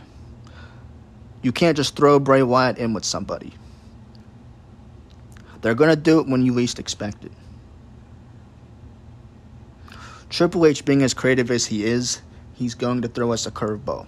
You 1.42 1.52
can't 1.52 1.78
just 1.78 1.96
throw 1.96 2.18
Bray 2.18 2.42
Wyatt 2.42 2.78
in 2.78 2.94
with 2.94 3.06
somebody. 3.06 3.54
They're 5.62 5.76
going 5.76 5.90
to 5.90 5.96
do 5.96 6.20
it 6.20 6.28
when 6.28 6.46
you 6.46 6.54
least 6.54 6.80
expect 6.80 7.26
it. 7.26 7.32
Triple 10.30 10.66
H, 10.66 10.86
being 10.86 11.04
as 11.04 11.14
creative 11.14 11.52
as 11.52 11.66
he 11.66 11.86
is, 11.86 12.22
he's 12.56 12.74
going 12.76 13.02
to 13.02 13.08
throw 13.08 13.32
us 13.32 13.46
a 13.46 13.52
curveball. 13.52 14.08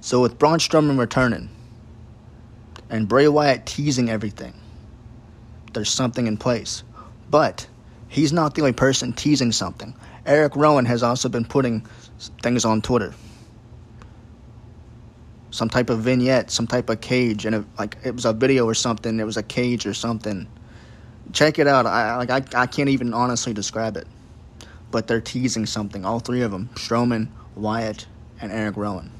So 0.00 0.20
with 0.20 0.38
Braun 0.38 0.58
Strowman 0.58 0.98
returning 0.98 1.48
and 2.90 3.08
Bray 3.08 3.28
Wyatt 3.28 3.66
teasing 3.66 4.10
everything, 4.10 4.54
there's 5.72 5.90
something 5.90 6.26
in 6.26 6.36
place. 6.36 6.82
But 7.30 7.66
he's 8.08 8.32
not 8.32 8.54
the 8.54 8.62
only 8.62 8.72
person 8.72 9.12
teasing 9.12 9.52
something. 9.52 9.94
Eric 10.26 10.54
Rowan 10.54 10.84
has 10.84 11.02
also 11.02 11.28
been 11.28 11.44
putting 11.44 11.86
things 12.42 12.64
on 12.64 12.82
Twitter. 12.82 13.14
Some 15.50 15.68
type 15.68 15.90
of 15.90 16.00
vignette, 16.00 16.50
some 16.50 16.66
type 16.66 16.88
of 16.88 17.00
cage, 17.00 17.44
and 17.46 17.54
it, 17.54 17.64
like 17.78 17.96
it 18.04 18.14
was 18.14 18.24
a 18.24 18.32
video 18.32 18.66
or 18.66 18.74
something. 18.74 19.20
It 19.20 19.24
was 19.24 19.36
a 19.36 19.42
cage 19.42 19.86
or 19.86 19.94
something. 19.94 20.48
Check 21.32 21.58
it 21.58 21.66
out. 21.66 21.86
I 21.86 22.16
like 22.16 22.30
I, 22.30 22.62
I 22.62 22.66
can't 22.66 22.88
even 22.88 23.12
honestly 23.14 23.52
describe 23.52 23.96
it, 23.96 24.06
but 24.92 25.08
they're 25.08 25.20
teasing 25.20 25.66
something. 25.66 26.04
All 26.04 26.20
three 26.20 26.42
of 26.42 26.52
them: 26.52 26.70
Strowman, 26.74 27.26
Wyatt, 27.56 28.06
and 28.40 28.52
Eric 28.52 28.76
Rowan. 28.76 29.10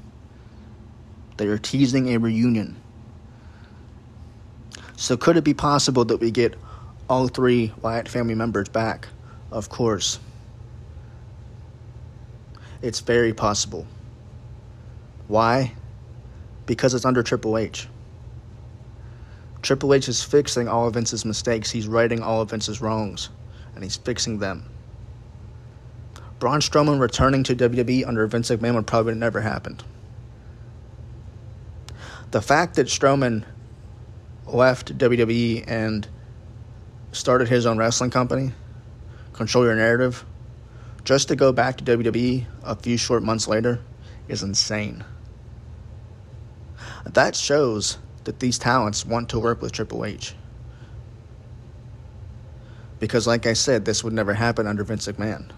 They 1.39 1.49
are 1.49 1.59
teasing 1.59 2.15
a 2.15 2.19
reunion. 2.19 2.77
So 4.97 5.17
could 5.17 5.37
it 5.37 5.43
be 5.43 5.55
possible 5.55 6.05
that 6.05 6.19
we 6.19 6.31
get 6.31 6.55
all 7.09 7.27
three 7.27 7.73
Wyatt 7.83 8.09
family 8.09 8.37
members 8.37 8.69
back? 8.69 9.09
Of 9.51 9.69
course. 9.69 10.21
It's 12.83 13.01
very 13.01 13.33
possible. 13.33 13.87
Why? 15.29 15.73
Because 16.67 16.95
it's 16.95 17.05
under 17.05 17.23
Triple 17.23 17.59
H. 17.59 17.89
Triple 19.63 19.95
H 19.95 20.09
is 20.09 20.23
fixing 20.23 20.69
all 20.69 20.89
of 20.89 20.95
Vince's 20.95 21.25
mistakes. 21.25 21.71
He's 21.71 21.87
righting 21.87 22.23
all 22.23 22.41
of 22.41 22.51
Vince's 22.51 22.81
wrongs, 22.81 23.29
and 23.75 23.85
he's 23.85 23.97
fixing 23.97 24.39
them. 24.39 24.65
Braun 26.43 26.59
Strowman 26.59 26.99
returning 26.99 27.45
to 27.45 27.55
WWE 27.55 28.05
under 28.05 28.27
Vince 28.27 28.51
McMahon 28.51 28.75
would 28.75 28.89
probably 28.89 29.15
never 29.15 29.43
happened. 29.43 29.85
The 32.33 32.43
fact 32.43 32.75
that 32.75 32.89
Strowman 32.89 33.45
left 34.49 34.99
WWE 34.99 35.63
and 35.69 36.09
started 37.13 37.47
his 37.47 37.65
own 37.65 37.79
wrestling 37.79 38.11
company, 38.11 38.51
Control 39.33 39.65
Your 39.65 39.77
Narrative, 39.77 40.25
just 41.05 41.29
to 41.29 41.37
go 41.37 41.53
back 41.53 41.77
to 41.77 41.85
WWE 41.85 42.45
a 42.65 42.75
few 42.75 42.97
short 42.97 43.23
months 43.23 43.47
later 43.47 43.79
is 44.27 44.43
insane. 44.43 45.05
That 47.07 47.37
shows 47.37 47.99
that 48.25 48.41
these 48.41 48.59
talents 48.59 49.07
want 49.07 49.29
to 49.29 49.39
work 49.39 49.63
with 49.63 49.71
Triple 49.71 50.05
H. 50.05 50.35
Because, 52.99 53.29
like 53.29 53.47
I 53.47 53.53
said, 53.53 53.85
this 53.85 54.03
would 54.03 54.13
never 54.13 54.35
happen 54.35 54.67
under 54.67 54.83
Vince 54.83 55.07
McMahon. 55.07 55.53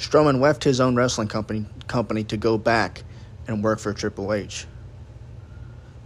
Strowman 0.00 0.40
left 0.40 0.64
his 0.64 0.80
own 0.80 0.96
wrestling 0.96 1.28
company, 1.28 1.66
company 1.86 2.24
to 2.24 2.38
go 2.38 2.56
back 2.56 3.04
and 3.46 3.62
work 3.62 3.78
for 3.78 3.92
Triple 3.92 4.32
H 4.32 4.66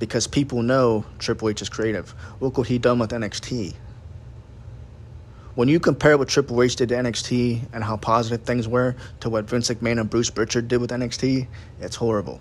because 0.01 0.27
people 0.27 0.63
know 0.63 1.05
Triple 1.21 1.49
H 1.49 1.63
is 1.63 1.69
creative. 1.69 2.13
Look 2.41 2.59
what 2.59 2.67
he 2.67 2.79
done 2.79 2.99
with 2.99 3.11
NXT. 3.13 3.73
When 5.55 5.69
you 5.69 5.79
compare 5.79 6.19
what 6.19 6.27
Triple 6.27 6.61
H 6.61 6.75
did 6.75 6.89
to 6.89 6.97
NXT 6.97 7.69
and 7.73 7.85
how 7.85 7.97
positive 7.97 8.45
things 8.45 8.67
were 8.67 8.97
to 9.21 9.31
what 9.31 9.49
Vince 9.49 9.71
McMahon 9.71 10.01
and 10.01 10.11
Bruce 10.11 10.29
Pritchard 10.29 10.67
did 10.67 10.81
with 10.81 10.91
NXT, 10.91 11.47
it's 11.81 11.95
horrible. 11.95 12.41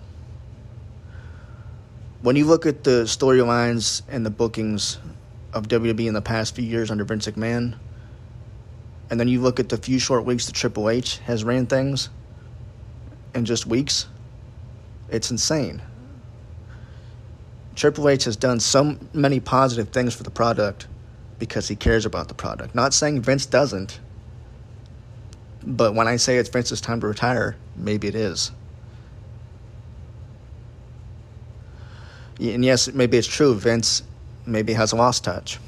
When 2.22 2.34
you 2.34 2.46
look 2.46 2.66
at 2.66 2.82
the 2.82 3.04
storylines 3.04 4.02
and 4.08 4.26
the 4.26 4.30
bookings 4.30 4.98
of 5.52 5.68
WWE 5.68 6.08
in 6.08 6.14
the 6.14 6.20
past 6.20 6.56
few 6.56 6.64
years 6.64 6.90
under 6.90 7.04
Vince 7.04 7.28
McMahon, 7.28 7.78
and 9.10 9.20
then 9.20 9.28
you 9.28 9.40
look 9.40 9.60
at 9.60 9.68
the 9.68 9.76
few 9.76 9.98
short 9.98 10.24
weeks 10.24 10.46
that 10.46 10.54
Triple 10.54 10.88
H 10.88 11.18
has 11.18 11.44
ran 11.44 11.66
things 11.66 12.08
in 13.34 13.44
just 13.44 13.66
weeks, 13.66 14.06
it's 15.10 15.30
insane. 15.30 15.82
Triple 17.74 18.08
H 18.08 18.24
has 18.24 18.36
done 18.36 18.60
so 18.60 18.96
many 19.12 19.40
positive 19.40 19.88
things 19.88 20.14
for 20.14 20.22
the 20.22 20.30
product 20.30 20.86
because 21.38 21.68
he 21.68 21.76
cares 21.76 22.06
about 22.06 22.28
the 22.28 22.34
product. 22.34 22.74
Not 22.74 22.94
saying 22.94 23.22
Vince 23.22 23.46
doesn't, 23.46 24.00
but 25.66 25.94
when 25.94 26.06
I 26.06 26.16
say 26.16 26.38
it's 26.38 26.48
Vince's 26.48 26.80
time 26.80 27.00
to 27.00 27.06
retire, 27.06 27.56
maybe 27.76 28.06
it 28.06 28.14
is. 28.14 28.52
And 32.40 32.64
yes, 32.64 32.92
maybe 32.92 33.16
it's 33.16 33.26
true. 33.26 33.54
Vince 33.54 34.02
maybe 34.46 34.72
has 34.72 34.92
lost 34.92 35.24
touch. 35.24 35.58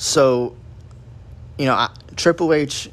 So, 0.00 0.56
you 1.58 1.66
know, 1.66 1.86
Triple 2.16 2.54
H 2.54 2.88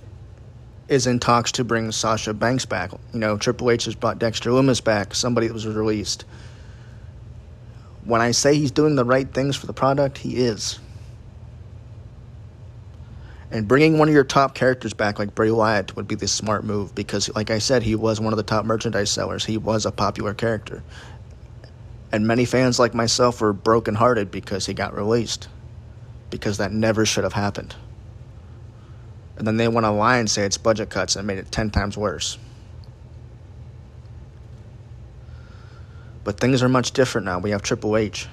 is 0.90 1.08
in 1.08 1.20
talks 1.20 1.54
to 1.54 1.64
bring 1.64 1.90
Sasha 1.94 2.34
Banks 2.34 2.66
back. 2.66 2.92
You 3.14 3.20
know, 3.20 3.38
Triple 3.38 3.72
H 3.72 3.86
has 3.86 3.96
brought 3.96 4.20
Dexter 4.20 4.50
Lumis 4.50 4.84
back, 4.84 5.16
somebody 5.16 5.48
that 5.48 5.54
was 5.54 5.66
released. 5.66 6.26
When 8.04 8.20
I 8.20 8.32
say 8.32 8.56
he's 8.56 8.72
doing 8.72 8.96
the 8.96 9.06
right 9.06 9.34
things 9.34 9.56
for 9.56 9.68
the 9.68 9.74
product, 9.74 10.18
he 10.18 10.36
is. 10.36 10.80
And 13.52 13.70
bringing 13.70 13.98
one 13.98 14.10
of 14.10 14.14
your 14.14 14.26
top 14.26 14.54
characters 14.54 14.94
back, 14.94 15.18
like 15.18 15.34
Bray 15.34 15.50
Wyatt, 15.50 15.96
would 15.96 16.10
be 16.10 16.16
the 16.16 16.28
smart 16.28 16.66
move 16.66 16.94
because, 16.94 17.34
like 17.34 17.52
I 17.52 17.60
said, 17.60 17.84
he 17.84 17.96
was 17.96 18.20
one 18.20 18.34
of 18.34 18.38
the 18.38 18.44
top 18.44 18.66
merchandise 18.66 19.12
sellers. 19.12 19.46
He 19.46 19.58
was 19.58 19.86
a 19.86 19.94
popular 19.94 20.34
character. 20.34 20.84
And 22.12 22.28
many 22.28 22.44
fans, 22.44 22.80
like 22.80 22.94
myself, 22.94 23.40
were 23.40 23.54
brokenhearted 23.54 24.30
because 24.30 24.66
he 24.66 24.74
got 24.74 24.94
released. 24.94 25.48
Because 26.30 26.58
that 26.58 26.72
never 26.72 27.06
should 27.06 27.24
have 27.24 27.34
happened 27.34 27.76
and 29.38 29.46
then 29.46 29.58
they 29.58 29.68
want 29.68 29.86
to 29.86 29.92
lie 29.92 30.18
and 30.18 30.30
say 30.30 30.44
it's 30.44 30.58
budget 30.58 30.90
cuts 30.90 31.16
and 31.16 31.28
made 31.28 31.38
it 31.38 31.52
10 31.52 31.70
times 31.70 31.96
worse. 31.96 32.38
But 36.24 36.40
things 36.40 36.64
are 36.64 36.70
much 36.70 36.92
different 36.92 37.26
now. 37.26 37.40
We 37.40 37.52
have 37.52 37.62
Triple 37.62 37.96
H. 37.96 38.28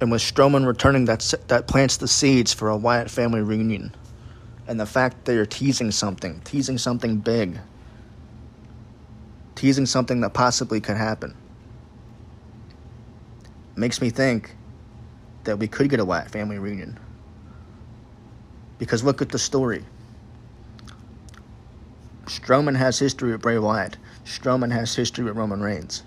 And 0.00 0.10
with 0.10 0.22
Strowman 0.22 0.66
returning, 0.66 1.04
that, 1.06 1.34
that 1.48 1.66
plants 1.66 1.96
the 1.96 2.08
seeds 2.08 2.52
for 2.52 2.68
a 2.68 2.76
Wyatt 2.76 3.10
family 3.10 3.42
reunion. 3.42 3.94
And 4.66 4.78
the 4.78 4.86
fact 4.86 5.24
that 5.24 5.32
they're 5.32 5.46
teasing 5.46 5.90
something, 5.90 6.40
teasing 6.44 6.78
something 6.78 7.18
big, 7.18 7.58
teasing 9.54 9.86
something 9.86 10.20
that 10.20 10.32
possibly 10.32 10.80
could 10.80 10.96
happen, 10.96 11.36
makes 13.76 14.00
me 14.00 14.10
think 14.10 14.54
that 15.44 15.58
we 15.58 15.68
could 15.68 15.88
get 15.88 16.00
a 16.00 16.04
Wyatt 16.04 16.30
family 16.30 16.58
reunion. 16.58 16.98
Because 18.78 19.04
look 19.04 19.22
at 19.22 19.30
the 19.30 19.38
story. 19.38 19.84
Strowman 22.26 22.76
has 22.76 22.98
history 22.98 23.32
with 23.32 23.42
Bray 23.42 23.58
Wyatt. 23.58 23.96
Strowman 24.24 24.72
has 24.72 24.94
history 24.94 25.24
with 25.24 25.36
Roman 25.36 25.60
Reigns. 25.60 26.02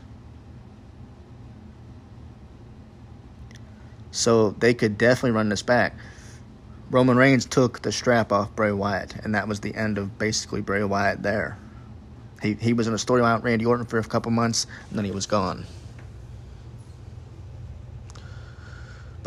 So 4.12 4.52
they 4.52 4.74
could 4.74 4.98
definitely 4.98 5.32
run 5.32 5.50
this 5.50 5.62
back. 5.62 5.94
Roman 6.90 7.18
Reigns 7.18 7.46
took 7.46 7.82
the 7.82 7.92
strap 7.92 8.32
off 8.32 8.56
Bray 8.56 8.72
Wyatt, 8.72 9.16
and 9.24 9.36
that 9.36 9.48
was 9.48 9.60
the 9.60 9.76
end 9.76 9.98
of 9.98 10.18
basically 10.18 10.62
Bray 10.62 10.84
Wyatt 10.84 11.22
there. 11.22 11.58
He, 12.42 12.54
he 12.56 12.74
was 12.74 12.88
in 12.88 12.94
a 12.94 12.98
storyline 12.98 13.36
with 13.36 13.46
Randy 13.46 13.66
Orton 13.66 13.86
for 13.86 14.00
a 14.00 14.04
couple 14.04 14.32
months, 14.32 14.66
and 14.90 14.98
then 14.98 15.06
he 15.06 15.12
was 15.12 15.26
gone. 15.26 15.66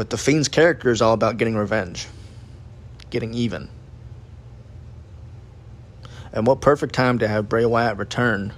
But 0.01 0.09
The 0.09 0.17
Fiend's 0.17 0.49
character 0.49 0.91
is 0.91 1.03
all 1.03 1.13
about 1.13 1.37
getting 1.37 1.59
revenge 1.59 2.09
getting 3.11 3.35
even. 3.35 3.69
And 6.33 6.47
what 6.47 6.63
perfect 6.63 6.95
time 6.95 7.19
to 7.19 7.29
have 7.29 7.51
Bray 7.51 7.67
Wyatt 7.67 7.99
return 7.99 8.55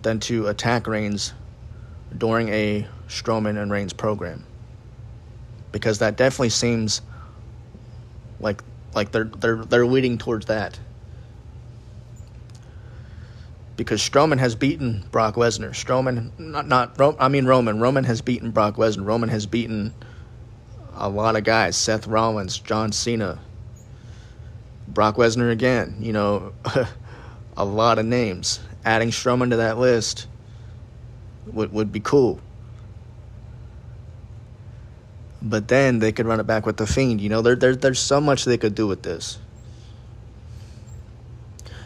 than 0.00 0.20
to 0.20 0.46
attack 0.46 0.86
Reigns 0.86 1.34
during 2.16 2.48
a 2.48 2.86
Strowman 3.06 3.60
and 3.60 3.70
Reigns 3.70 3.92
program. 3.92 4.46
Because 5.72 5.98
that 5.98 6.16
definitely 6.16 6.48
seems 6.48 7.02
like 8.40 8.64
like 8.94 9.12
they're 9.12 9.24
they're 9.24 9.62
they're 9.62 9.86
leading 9.86 10.16
towards 10.16 10.46
that. 10.46 10.78
because 13.76 14.00
Strowman 14.00 14.38
has 14.38 14.54
beaten 14.54 15.04
Brock 15.10 15.34
Lesnar. 15.34 15.70
Strowman, 15.70 16.30
not 16.38 16.66
not 16.66 16.98
I 17.18 17.28
mean 17.28 17.44
Roman. 17.44 17.80
Roman 17.80 18.04
has 18.04 18.20
beaten 18.20 18.50
Brock 18.50 18.76
Lesnar. 18.76 19.04
Roman 19.04 19.28
has 19.28 19.46
beaten 19.46 19.92
a 20.94 21.08
lot 21.08 21.36
of 21.36 21.44
guys: 21.44 21.76
Seth 21.76 22.06
Rollins, 22.06 22.58
John 22.58 22.92
Cena, 22.92 23.38
Brock 24.88 25.16
Lesnar 25.16 25.50
again. 25.50 25.96
You 26.00 26.12
know, 26.12 26.52
a 27.56 27.64
lot 27.64 27.98
of 27.98 28.06
names. 28.06 28.60
Adding 28.84 29.10
Strowman 29.10 29.50
to 29.50 29.56
that 29.56 29.78
list 29.78 30.26
would 31.46 31.72
would 31.72 31.92
be 31.92 32.00
cool. 32.00 32.40
But 35.40 35.68
then 35.68 35.98
they 35.98 36.10
could 36.12 36.26
run 36.26 36.40
it 36.40 36.46
back 36.46 36.64
with 36.64 36.78
the 36.78 36.86
Fiend. 36.86 37.20
You 37.20 37.28
know, 37.28 37.42
there, 37.42 37.56
there 37.56 37.76
there's 37.76 38.00
so 38.00 38.20
much 38.20 38.44
they 38.44 38.56
could 38.56 38.74
do 38.74 38.86
with 38.86 39.02
this 39.02 39.38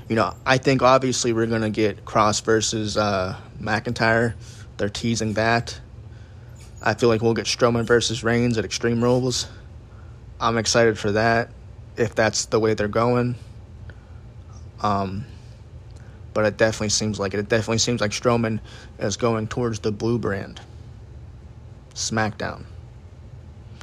you 0.08 0.16
know, 0.16 0.34
I 0.46 0.58
think 0.58 0.82
obviously 0.82 1.32
we're 1.32 1.46
going 1.46 1.62
to 1.62 1.70
get 1.70 2.04
Kross 2.04 2.42
versus 2.42 2.96
uh, 2.96 3.36
McIntyre. 3.60 4.34
They're 4.78 4.88
teasing 4.88 5.34
that. 5.34 5.78
I 6.82 6.94
feel 6.94 7.08
like 7.08 7.22
we'll 7.22 7.34
get 7.34 7.46
Strowman 7.46 7.84
versus 7.84 8.22
Reigns 8.22 8.58
at 8.58 8.64
Extreme 8.64 9.02
Rules. 9.02 9.46
I'm 10.40 10.56
excited 10.56 10.98
for 10.98 11.12
that, 11.12 11.50
if 11.96 12.14
that's 12.14 12.46
the 12.46 12.60
way 12.60 12.74
they're 12.74 12.88
going. 12.88 13.34
Um, 14.80 15.24
but 16.34 16.44
it 16.44 16.56
definitely 16.56 16.90
seems 16.90 17.18
like 17.18 17.34
it. 17.34 17.40
It 17.40 17.48
definitely 17.48 17.78
seems 17.78 18.00
like 18.00 18.12
Strowman 18.12 18.60
is 18.98 19.16
going 19.16 19.48
towards 19.48 19.80
the 19.80 19.90
blue 19.90 20.18
brand, 20.18 20.60
SmackDown. 21.94 22.64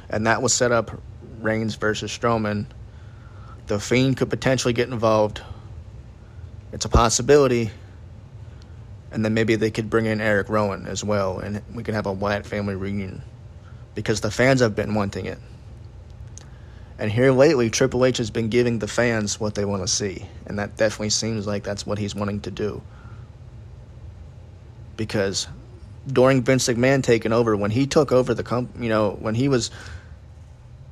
And 0.09 0.27
that 0.27 0.41
will 0.41 0.49
set 0.49 0.71
up 0.71 1.01
Reigns 1.41 1.75
versus 1.75 2.11
Strowman. 2.11 2.67
The 3.67 3.79
Fiend 3.79 4.17
could 4.17 4.29
potentially 4.29 4.73
get 4.73 4.87
involved 4.87 5.41
it's 6.75 6.83
a 6.83 6.89
possibility. 6.89 7.71
And 9.15 9.23
then 9.23 9.33
maybe 9.33 9.55
they 9.55 9.71
could 9.71 9.89
bring 9.89 10.07
in 10.07 10.19
Eric 10.19 10.49
Rowan 10.49 10.87
as 10.87 11.01
well, 11.01 11.39
and 11.39 11.61
we 11.73 11.83
could 11.83 11.93
have 11.93 12.05
a 12.05 12.11
Wyatt 12.11 12.45
family 12.45 12.75
reunion 12.75 13.21
because 13.95 14.19
the 14.19 14.29
fans 14.29 14.59
have 14.59 14.75
been 14.75 14.93
wanting 14.93 15.25
it. 15.25 15.39
And 16.99 17.09
here 17.09 17.31
lately, 17.31 17.69
Triple 17.69 18.03
H 18.03 18.17
has 18.17 18.29
been 18.29 18.49
giving 18.49 18.79
the 18.79 18.89
fans 18.89 19.39
what 19.39 19.55
they 19.55 19.63
want 19.63 19.83
to 19.83 19.87
see, 19.87 20.25
and 20.47 20.59
that 20.59 20.75
definitely 20.75 21.11
seems 21.11 21.47
like 21.47 21.63
that's 21.63 21.85
what 21.85 21.97
he's 21.97 22.13
wanting 22.13 22.41
to 22.41 22.51
do. 22.51 22.81
Because 24.97 25.47
during 26.11 26.43
Vince 26.43 26.67
McMahon 26.67 27.01
taking 27.01 27.31
over, 27.31 27.55
when 27.55 27.71
he 27.71 27.87
took 27.87 28.11
over 28.11 28.33
the 28.33 28.43
company, 28.43 28.83
you 28.83 28.89
know, 28.89 29.11
when 29.21 29.33
he 29.33 29.47
was, 29.47 29.71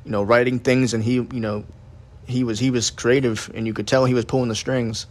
you 0.06 0.12
know, 0.12 0.24
writing 0.24 0.60
things 0.60 0.94
and 0.94 1.04
he, 1.04 1.16
you 1.16 1.28
know, 1.42 1.66
he 2.26 2.46
was 2.46 2.58
he 2.58 2.72
was 2.72 2.90
creative, 2.90 3.52
and 3.54 3.68
you 3.68 3.74
could 3.74 3.86
tell 3.86 4.06
he 4.06 4.14
was 4.14 4.24
pulling 4.24 4.48
the 4.48 4.56
strings 4.56 5.08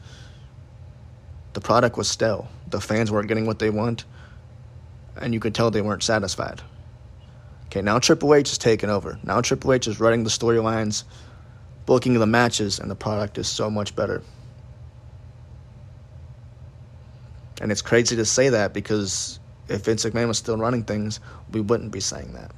the 1.53 1.61
product 1.61 1.97
was 1.97 2.09
stale. 2.09 2.49
The 2.69 2.81
fans 2.81 3.11
weren't 3.11 3.29
getting 3.29 3.47
what 3.47 3.59
they 3.59 3.71
want, 3.71 4.05
and 5.21 5.35
you 5.35 5.41
could 5.41 5.55
tell 5.55 5.71
they 5.71 5.83
weren't 5.83 6.03
satisfied. 6.03 6.63
Okay, 7.67 7.83
now 7.83 7.99
Triple 7.99 8.35
H 8.35 8.53
is 8.53 8.59
taking 8.59 8.91
over. 8.91 9.19
Now 9.23 9.41
Triple 9.41 9.73
H 9.73 9.87
is 9.87 10.01
running 10.01 10.25
the 10.25 10.31
storylines, 10.31 11.05
booking 11.87 12.15
the 12.15 12.27
matches, 12.27 12.79
and 12.79 12.91
the 12.91 12.95
product 12.95 13.39
is 13.39 13.49
so 13.49 13.71
much 13.71 13.97
better. 13.97 14.23
And 17.61 17.71
it's 17.71 17.83
crazy 17.83 18.17
to 18.17 18.25
say 18.25 18.49
that 18.49 18.73
because 18.73 19.39
if 19.69 19.85
Vince 19.85 20.05
McMahon 20.05 20.29
was 20.29 20.39
still 20.39 20.57
running 20.57 20.85
things, 20.85 21.21
we 21.53 21.61
wouldn't 21.61 21.93
be 21.93 22.01
saying 22.01 22.33
that. 22.35 22.51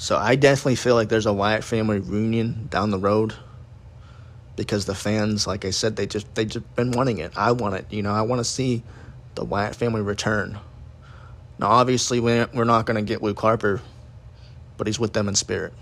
So 0.00 0.16
I 0.16 0.36
definitely 0.36 0.76
feel 0.76 0.94
like 0.94 1.08
there's 1.08 1.26
a 1.26 1.32
Wyatt 1.32 1.64
family 1.64 1.98
reunion 1.98 2.68
down 2.70 2.90
the 2.90 2.98
road 2.98 3.34
because 4.54 4.86
the 4.86 4.94
fans, 4.94 5.44
like 5.44 5.64
I 5.64 5.70
said, 5.70 5.96
they 5.96 6.06
just 6.06 6.32
they 6.36 6.44
just 6.44 6.72
been 6.76 6.92
wanting 6.92 7.18
it. 7.18 7.32
I 7.36 7.50
want 7.50 7.74
it. 7.74 7.86
You 7.90 8.02
know, 8.02 8.12
I 8.12 8.22
want 8.22 8.38
to 8.38 8.44
see 8.44 8.84
the 9.34 9.44
Wyatt 9.44 9.74
family 9.74 10.00
return. 10.00 10.56
Now, 11.58 11.70
obviously, 11.70 12.20
we're 12.20 12.46
not 12.64 12.86
going 12.86 12.94
to 12.94 13.02
get 13.02 13.24
Luke 13.24 13.40
Harper, 13.40 13.80
but 14.76 14.86
he's 14.86 15.00
with 15.00 15.14
them 15.14 15.28
in 15.28 15.34
spirit. 15.34 15.72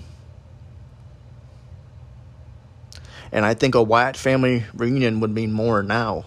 And 3.30 3.44
I 3.44 3.52
think 3.52 3.74
a 3.74 3.82
Wyatt 3.82 4.16
family 4.16 4.64
reunion 4.72 5.20
would 5.20 5.30
mean 5.30 5.52
more 5.52 5.82
now. 5.82 6.24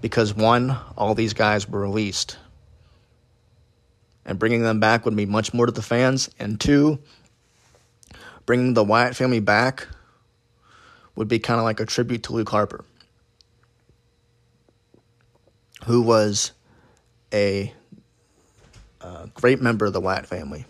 Because 0.00 0.32
one, 0.32 0.78
all 0.96 1.14
these 1.14 1.34
guys 1.34 1.68
were 1.68 1.80
released 1.80 2.38
and 4.24 4.38
bringing 4.38 4.62
them 4.62 4.80
back 4.80 5.04
would 5.04 5.14
mean 5.14 5.30
much 5.30 5.52
more 5.52 5.66
to 5.66 5.72
the 5.72 5.82
fans. 5.82 6.30
And 6.38 6.60
two, 6.60 6.98
bringing 8.46 8.74
the 8.74 8.84
Wyatt 8.84 9.16
family 9.16 9.40
back 9.40 9.88
would 11.16 11.28
be 11.28 11.38
kind 11.38 11.58
of 11.58 11.64
like 11.64 11.80
a 11.80 11.86
tribute 11.86 12.24
to 12.24 12.32
Luke 12.32 12.48
Harper, 12.48 12.84
who 15.84 16.02
was 16.02 16.52
a, 17.32 17.72
a 19.00 19.28
great 19.34 19.60
member 19.60 19.86
of 19.86 19.92
the 19.92 20.00
Wyatt 20.00 20.26
family. 20.26 20.64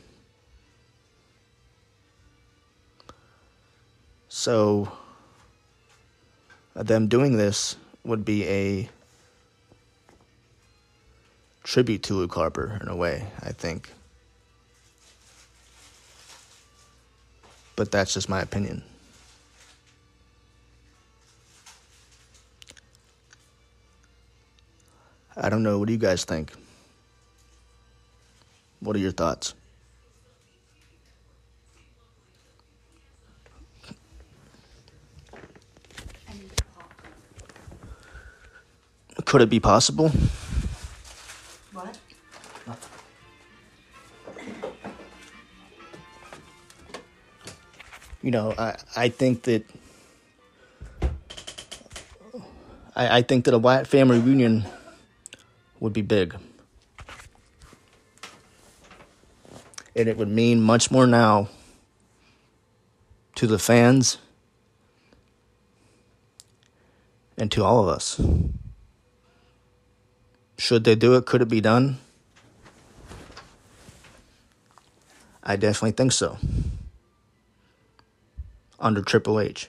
So, 4.28 4.90
uh, 6.74 6.82
them 6.82 7.06
doing 7.06 7.36
this 7.36 7.76
would 8.04 8.24
be 8.24 8.44
a 8.48 8.88
tribute 11.64 12.02
to 12.04 12.14
Luke 12.14 12.34
Harper 12.34 12.78
in 12.80 12.88
a 12.88 12.94
way, 12.94 13.26
I 13.42 13.50
think. 13.50 13.90
But 17.74 17.90
that's 17.90 18.14
just 18.14 18.28
my 18.28 18.40
opinion. 18.40 18.84
I 25.36 25.48
don't 25.48 25.64
know. 25.64 25.80
What 25.80 25.88
do 25.88 25.92
you 25.92 25.98
guys 25.98 26.24
think? 26.24 26.52
What 28.78 28.94
are 28.94 29.00
your 29.00 29.10
thoughts? 29.10 29.54
Could 39.24 39.40
it 39.40 39.50
be 39.50 39.58
possible? 39.58 40.12
You 48.24 48.30
know, 48.30 48.54
I, 48.56 48.74
I 48.96 49.08
think 49.10 49.42
that 49.42 49.66
I, 52.96 53.18
I 53.18 53.22
think 53.22 53.44
that 53.44 53.52
a 53.52 53.58
Wyatt 53.58 53.86
family 53.86 54.18
reunion 54.18 54.64
would 55.78 55.92
be 55.92 56.00
big. 56.00 56.34
And 59.94 60.08
it 60.08 60.16
would 60.16 60.30
mean 60.30 60.62
much 60.62 60.90
more 60.90 61.06
now 61.06 61.50
to 63.34 63.46
the 63.46 63.58
fans 63.58 64.16
and 67.36 67.52
to 67.52 67.62
all 67.62 67.82
of 67.82 67.88
us. 67.88 68.18
Should 70.56 70.84
they 70.84 70.94
do 70.94 71.14
it? 71.16 71.26
Could 71.26 71.42
it 71.42 71.48
be 71.48 71.60
done? 71.60 71.98
I 75.42 75.56
definitely 75.56 75.92
think 75.92 76.12
so 76.12 76.38
under 78.78 79.02
Triple 79.02 79.40
H. 79.40 79.68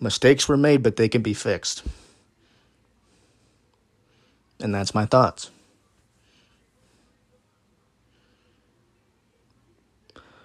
Mistakes 0.00 0.48
were 0.48 0.56
made, 0.56 0.82
but 0.82 0.96
they 0.96 1.08
can 1.08 1.22
be 1.22 1.34
fixed. 1.34 1.82
And 4.60 4.74
that's 4.74 4.94
my 4.94 5.06
thoughts. 5.06 5.50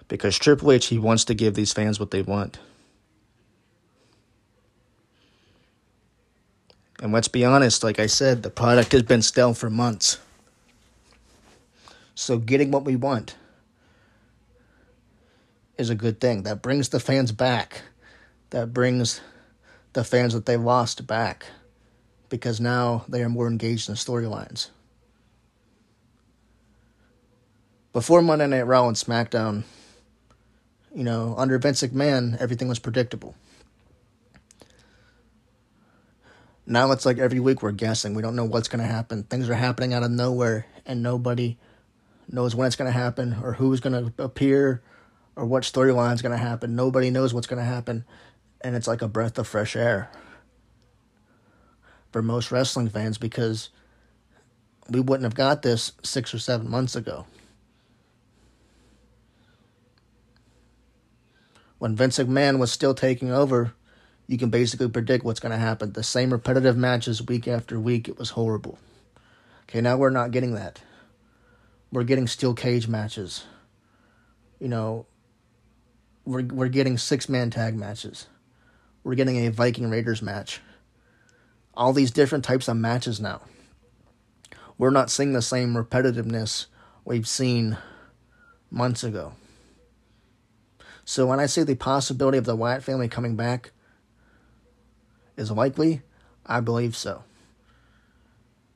Because 0.08 0.38
Triple 0.38 0.72
H, 0.72 0.86
he 0.86 0.98
wants 0.98 1.24
to 1.26 1.34
give 1.34 1.54
these 1.54 1.72
fans 1.72 1.98
what 1.98 2.10
they 2.10 2.22
want. 2.22 2.58
And 7.00 7.12
let's 7.12 7.28
be 7.28 7.44
honest, 7.44 7.82
like 7.82 7.98
I 7.98 8.06
said, 8.06 8.42
the 8.42 8.50
product 8.50 8.92
has 8.92 9.02
been 9.02 9.22
stale 9.22 9.54
for 9.54 9.68
months. 9.68 10.18
So 12.14 12.38
getting 12.38 12.70
what 12.70 12.84
we 12.84 12.96
want 12.96 13.34
is 15.78 15.90
a 15.90 15.94
good 15.94 16.20
thing. 16.20 16.44
That 16.44 16.62
brings 16.62 16.88
the 16.88 17.00
fans 17.00 17.32
back. 17.32 17.82
That 18.50 18.72
brings 18.72 19.20
the 19.92 20.04
fans 20.04 20.34
that 20.34 20.46
they 20.46 20.56
lost 20.56 21.06
back 21.06 21.46
because 22.28 22.60
now 22.60 23.04
they 23.08 23.22
are 23.22 23.28
more 23.28 23.48
engaged 23.48 23.88
in 23.88 23.94
storylines. 23.94 24.68
Before 27.92 28.22
Monday 28.22 28.46
Night 28.48 28.66
Raw 28.66 28.88
and 28.88 28.96
SmackDown, 28.96 29.62
you 30.94 31.04
know, 31.04 31.34
under 31.38 31.58
Vince 31.58 31.82
McMahon, 31.82 32.36
everything 32.40 32.68
was 32.68 32.78
predictable. 32.78 33.34
Now 36.66 36.90
it's 36.92 37.04
like 37.04 37.18
every 37.18 37.40
week 37.40 37.62
we're 37.62 37.72
guessing. 37.72 38.14
We 38.14 38.22
don't 38.22 38.36
know 38.36 38.44
what's 38.44 38.68
going 38.68 38.80
to 38.80 38.90
happen. 38.90 39.24
Things 39.24 39.48
are 39.50 39.54
happening 39.54 39.92
out 39.92 40.02
of 40.02 40.10
nowhere, 40.10 40.66
and 40.86 41.02
nobody 41.02 41.58
knows 42.28 42.54
when 42.54 42.66
it's 42.66 42.76
going 42.76 42.90
to 42.90 42.98
happen 42.98 43.36
or 43.42 43.52
who's 43.52 43.80
going 43.80 44.12
to 44.12 44.22
appear 44.22 44.82
or 45.36 45.44
what 45.44 45.62
storyline 45.62 46.14
is 46.14 46.22
going 46.22 46.32
to 46.32 46.38
happen. 46.38 46.76
Nobody 46.76 47.10
knows 47.10 47.34
what's 47.34 47.46
going 47.46 47.62
to 47.62 47.68
happen. 47.68 48.04
And 48.60 48.74
it's 48.74 48.86
like 48.86 49.02
a 49.02 49.08
breath 49.08 49.38
of 49.38 49.46
fresh 49.46 49.76
air 49.76 50.10
for 52.12 52.22
most 52.22 52.50
wrestling 52.50 52.88
fans 52.88 53.18
because 53.18 53.70
we 54.88 55.00
wouldn't 55.00 55.24
have 55.24 55.34
got 55.34 55.62
this 55.62 55.92
six 56.02 56.32
or 56.32 56.38
seven 56.38 56.70
months 56.70 56.94
ago. 56.94 57.26
When 61.78 61.96
Vince 61.96 62.18
McMahon 62.18 62.58
was 62.58 62.72
still 62.72 62.94
taking 62.94 63.30
over, 63.30 63.74
you 64.26 64.38
can 64.38 64.48
basically 64.48 64.88
predict 64.88 65.24
what's 65.24 65.40
going 65.40 65.52
to 65.52 65.58
happen. 65.58 65.92
The 65.92 66.02
same 66.02 66.32
repetitive 66.32 66.76
matches 66.76 67.20
week 67.20 67.46
after 67.46 67.78
week, 67.78 68.08
it 68.08 68.18
was 68.18 68.30
horrible. 68.30 68.78
Okay, 69.64 69.80
now 69.80 69.96
we're 69.96 70.10
not 70.10 70.30
getting 70.30 70.54
that. 70.54 70.80
We're 71.92 72.04
getting 72.04 72.26
steel 72.26 72.54
cage 72.54 72.88
matches. 72.88 73.44
You 74.60 74.68
know, 74.68 75.06
we're 76.24 76.44
we're 76.44 76.68
getting 76.68 76.98
six 76.98 77.28
man 77.28 77.50
tag 77.50 77.76
matches. 77.76 78.26
We're 79.02 79.14
getting 79.14 79.46
a 79.46 79.50
Viking 79.50 79.90
Raiders 79.90 80.22
match. 80.22 80.60
All 81.74 81.92
these 81.92 82.10
different 82.10 82.44
types 82.44 82.68
of 82.68 82.76
matches 82.76 83.20
now. 83.20 83.42
We're 84.78 84.90
not 84.90 85.10
seeing 85.10 85.32
the 85.32 85.42
same 85.42 85.74
repetitiveness 85.74 86.66
we've 87.04 87.28
seen 87.28 87.76
months 88.70 89.04
ago. 89.04 89.34
So 91.04 91.26
when 91.26 91.38
I 91.38 91.46
say 91.46 91.62
the 91.62 91.74
possibility 91.74 92.38
of 92.38 92.44
the 92.44 92.56
Wyatt 92.56 92.82
family 92.82 93.08
coming 93.08 93.36
back 93.36 93.72
is 95.36 95.50
likely, 95.50 96.02
I 96.46 96.60
believe 96.60 96.96
so. 96.96 97.24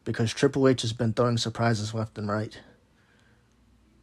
Because 0.04 0.32
Triple 0.32 0.68
H 0.68 0.82
has 0.82 0.92
been 0.92 1.14
throwing 1.14 1.38
surprises 1.38 1.94
left 1.94 2.18
and 2.18 2.28
right. 2.28 2.60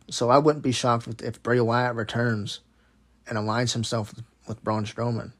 So 0.09 0.29
I 0.29 0.37
wouldn't 0.37 0.63
be 0.63 0.71
shocked 0.71 1.21
if 1.21 1.41
Bray 1.43 1.59
Wyatt 1.59 1.95
returns 1.95 2.61
and 3.27 3.37
aligns 3.37 3.73
himself 3.73 4.13
with 4.47 4.63
Braun 4.63 4.85
Strowman. 4.85 5.31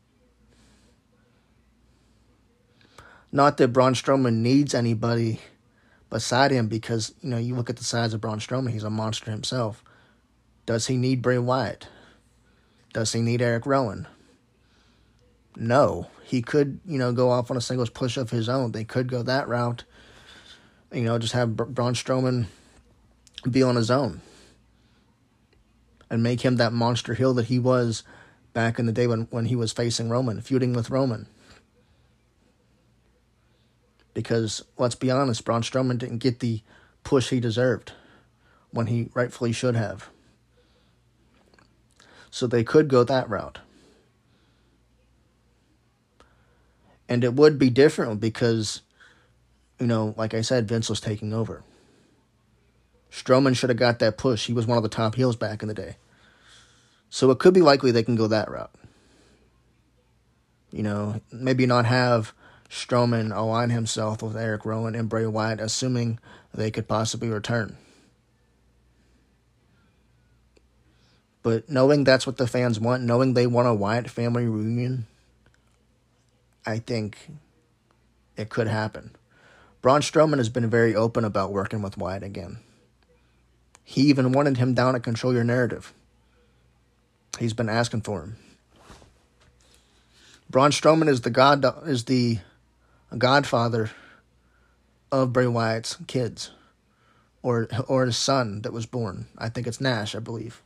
Not 3.31 3.57
that 3.57 3.69
Braun 3.69 3.93
Strowman 3.93 4.35
needs 4.35 4.73
anybody 4.73 5.41
beside 6.09 6.51
him 6.51 6.67
because, 6.67 7.13
you 7.21 7.29
know, 7.29 7.37
you 7.37 7.55
look 7.55 7.69
at 7.69 7.77
the 7.77 7.83
size 7.83 8.13
of 8.13 8.21
Braun 8.21 8.39
Strowman, 8.39 8.71
he's 8.71 8.83
a 8.83 8.89
monster 8.89 9.31
himself. 9.31 9.83
Does 10.65 10.87
he 10.87 10.97
need 10.97 11.21
Bray 11.21 11.37
Wyatt? 11.37 11.87
Does 12.93 13.11
he 13.11 13.21
need 13.21 13.41
Eric 13.41 13.65
Rowan? 13.65 14.07
No. 15.55 16.07
He 16.23 16.41
could, 16.41 16.79
you 16.85 16.97
know, 16.97 17.11
go 17.11 17.29
off 17.29 17.51
on 17.51 17.57
a 17.57 17.61
singles 17.61 17.89
push 17.89 18.17
of 18.17 18.29
his 18.29 18.47
own. 18.47 18.71
They 18.71 18.83
could 18.83 19.11
go 19.11 19.21
that 19.23 19.47
route. 19.47 19.83
You 20.91 21.03
know, 21.03 21.19
just 21.19 21.33
have 21.33 21.55
Braun 21.55 21.93
Strowman 21.93 22.45
be 23.49 23.61
on 23.61 23.75
his 23.75 23.91
own 23.91 24.21
and 26.15 26.23
make 26.23 26.45
him 26.45 26.55
that 26.55 26.71
monster 26.71 27.13
heel 27.13 27.33
that 27.33 27.47
he 27.47 27.59
was 27.59 28.01
back 28.53 28.79
in 28.79 28.85
the 28.85 28.93
day 28.93 29.05
when, 29.05 29.27
when 29.31 29.47
he 29.47 29.55
was 29.57 29.73
facing 29.73 30.07
Roman, 30.07 30.39
feuding 30.39 30.71
with 30.71 30.89
Roman. 30.89 31.27
Because 34.13 34.63
let's 34.77 34.95
be 34.95 35.11
honest, 35.11 35.43
Braun 35.43 35.61
Strowman 35.61 35.97
didn't 35.97 36.19
get 36.19 36.39
the 36.39 36.61
push 37.03 37.31
he 37.31 37.41
deserved 37.41 37.91
when 38.71 38.87
he 38.87 39.09
rightfully 39.13 39.51
should 39.51 39.75
have. 39.75 40.09
So 42.31 42.47
they 42.47 42.63
could 42.63 42.87
go 42.87 43.03
that 43.03 43.29
route. 43.29 43.59
And 47.09 47.25
it 47.25 47.33
would 47.33 47.59
be 47.59 47.69
different 47.69 48.21
because, 48.21 48.83
you 49.81 49.85
know, 49.85 50.13
like 50.15 50.33
I 50.33 50.39
said, 50.39 50.69
Vince 50.69 50.89
was 50.89 51.01
taking 51.01 51.33
over. 51.33 51.61
Strowman 53.11 53.57
should 53.57 53.69
have 53.69 53.77
got 53.77 53.99
that 53.99 54.17
push. 54.17 54.45
He 54.45 54.53
was 54.53 54.65
one 54.65 54.77
of 54.77 54.83
the 54.83 54.87
top 54.87 55.15
heels 55.15 55.35
back 55.35 55.61
in 55.61 55.67
the 55.67 55.73
day. 55.73 55.97
So 57.15 57.31
it 57.31 57.39
could 57.39 57.53
be 57.53 57.61
likely 57.61 57.91
they 57.91 58.03
can 58.03 58.17
go 58.17 58.27
that 58.27 58.51
route. 58.51 58.75
You 60.69 60.83
know, 60.83 61.21
maybe 61.31 61.65
not 61.65 61.85
have 61.85 62.33
Strowman 62.69 63.33
align 63.33 63.69
himself 63.69 64.21
with 64.21 64.35
Eric 64.35 64.65
Rowan 64.65 64.95
and 64.95 65.07
Bray 65.07 65.25
Wyatt, 65.25 65.61
assuming 65.61 66.19
they 66.53 66.71
could 66.71 66.89
possibly 66.89 67.29
return. 67.29 67.77
But 71.41 71.69
knowing 71.69 72.03
that's 72.03 72.27
what 72.27 72.35
the 72.35 72.47
fans 72.47 72.81
want, 72.81 73.03
knowing 73.03 73.33
they 73.33 73.47
want 73.47 73.69
a 73.69 73.73
Wyatt 73.73 74.09
family 74.09 74.45
reunion, 74.45 75.07
I 76.65 76.79
think 76.79 77.29
it 78.35 78.49
could 78.49 78.67
happen. 78.67 79.15
Braun 79.81 80.01
Strowman 80.01 80.39
has 80.39 80.49
been 80.49 80.69
very 80.69 80.93
open 80.93 81.23
about 81.23 81.53
working 81.53 81.81
with 81.81 81.97
Wyatt 81.97 82.23
again. 82.23 82.57
He 83.85 84.01
even 84.01 84.33
wanted 84.33 84.57
him 84.57 84.73
down 84.73 84.95
to 84.95 84.99
control 84.99 85.33
your 85.33 85.45
narrative. 85.45 85.93
He's 87.39 87.53
been 87.53 87.69
asking 87.69 88.01
for 88.01 88.21
him. 88.21 88.37
Braun 90.49 90.71
Strowman 90.71 91.09
is 91.09 91.21
the 91.21 91.29
god 91.29 91.65
is 91.87 92.05
the 92.05 92.39
godfather 93.17 93.91
of 95.11 95.33
Bray 95.33 95.47
Wyatt's 95.47 95.97
kids, 96.07 96.51
or 97.41 97.67
or 97.87 98.05
his 98.05 98.17
son 98.17 98.61
that 98.61 98.73
was 98.73 98.85
born. 98.85 99.27
I 99.37 99.49
think 99.49 99.67
it's 99.67 99.79
Knash, 99.79 100.15
I 100.15 100.19
believe. 100.19 100.61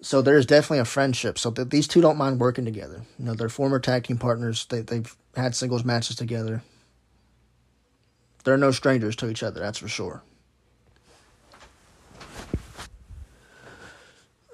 So 0.00 0.22
there's 0.22 0.46
definitely 0.46 0.78
a 0.78 0.84
friendship. 0.84 1.38
So 1.38 1.50
that 1.50 1.70
these 1.70 1.88
two 1.88 2.00
don't 2.00 2.16
mind 2.16 2.38
working 2.38 2.64
together. 2.64 3.02
You 3.18 3.24
know, 3.24 3.34
they're 3.34 3.48
former 3.48 3.80
tag 3.80 4.04
team 4.04 4.18
partners. 4.18 4.66
They 4.66 4.80
they've 4.80 5.14
had 5.34 5.54
singles 5.54 5.84
matches 5.84 6.16
together. 6.16 6.62
They're 8.44 8.56
no 8.56 8.70
strangers 8.70 9.16
to 9.16 9.28
each 9.28 9.42
other, 9.42 9.58
that's 9.58 9.78
for 9.78 9.88
sure. 9.88 10.22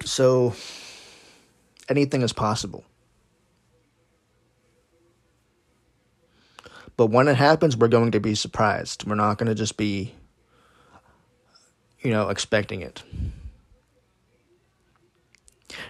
So 0.05 0.55
anything 1.89 2.23
is 2.23 2.33
possible. 2.33 2.85
But 6.97 7.07
when 7.07 7.29
it 7.29 7.37
happens, 7.37 7.77
we're 7.77 7.89
going 7.89 8.13
to 8.13 8.21
be 8.21 8.35
surprised. 8.35 9.05
We're 9.07 9.15
not 9.15 9.39
going 9.39 9.49
to 9.49 9.55
just 9.55 9.77
be, 9.77 10.15
you 12.01 12.11
know, 12.11 12.29
expecting 12.29 12.83
it. 12.83 13.03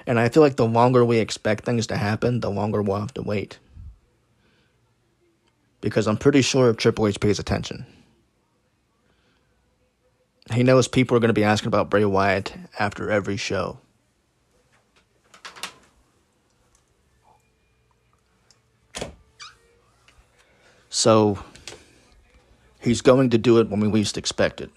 And 0.07 0.19
I 0.19 0.29
feel 0.29 0.43
like 0.43 0.57
the 0.57 0.67
longer 0.67 1.05
we 1.05 1.19
expect 1.19 1.65
things 1.65 1.87
to 1.89 1.97
happen, 1.97 2.41
the 2.41 2.51
longer 2.51 2.83
we'll 2.83 3.01
have 3.01 3.15
to 3.15 3.23
wait. 3.23 3.59
Because 5.81 6.07
I'm 6.07 6.17
pretty 6.17 6.43
sure 6.43 6.71
if 6.71 6.77
Triple 6.77 7.09
H 7.09 7.19
pays 7.19 7.41
attention, 7.41 7.85
he 10.53 10.63
knows 10.63 10.87
people 10.87 11.17
are 11.17 11.21
going 11.21 11.29
to 11.29 11.35
be 11.35 11.45
asking 11.45 11.69
about 11.69 11.91
Bray 11.91 12.05
Wyatt 12.05 12.55
after 12.79 13.11
every 13.11 13.37
show. 13.37 13.79
So 20.95 21.39
he's 22.79 23.01
going 23.01 23.31
to 23.31 23.39
do 23.39 23.59
it 23.61 23.71
when 23.71 23.81
we 23.81 23.89
least 23.89 24.19
expect 24.19 24.61
it. 24.61 24.71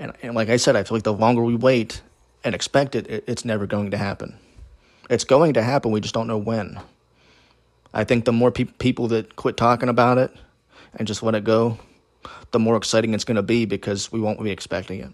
And, 0.00 0.12
and 0.20 0.34
like 0.34 0.48
I 0.48 0.56
said, 0.56 0.74
I 0.74 0.82
feel 0.82 0.96
like 0.96 1.04
the 1.04 1.12
longer 1.12 1.42
we 1.42 1.54
wait 1.54 2.02
and 2.42 2.52
expect 2.52 2.96
it, 2.96 3.08
it, 3.08 3.24
it's 3.28 3.44
never 3.44 3.64
going 3.64 3.92
to 3.92 3.96
happen. 3.96 4.36
It's 5.08 5.22
going 5.22 5.52
to 5.54 5.62
happen, 5.62 5.92
we 5.92 6.00
just 6.00 6.14
don't 6.14 6.26
know 6.26 6.36
when. 6.36 6.80
I 7.94 8.02
think 8.02 8.24
the 8.24 8.32
more 8.32 8.50
pe- 8.50 8.64
people 8.64 9.06
that 9.08 9.36
quit 9.36 9.56
talking 9.56 9.88
about 9.88 10.18
it 10.18 10.34
and 10.96 11.06
just 11.06 11.22
let 11.22 11.36
it 11.36 11.44
go, 11.44 11.78
the 12.50 12.58
more 12.58 12.76
exciting 12.76 13.14
it's 13.14 13.24
going 13.24 13.36
to 13.36 13.42
be 13.42 13.66
because 13.66 14.10
we 14.10 14.18
won't 14.18 14.42
be 14.42 14.50
expecting 14.50 14.98
it. 14.98 15.12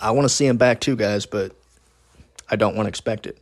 I 0.00 0.12
want 0.12 0.24
to 0.24 0.28
see 0.28 0.46
him 0.46 0.56
back 0.56 0.80
too, 0.80 0.96
guys, 0.96 1.26
but 1.26 1.52
I 2.48 2.56
don't 2.56 2.76
want 2.76 2.86
to 2.86 2.88
expect 2.88 3.26
it. 3.26 3.38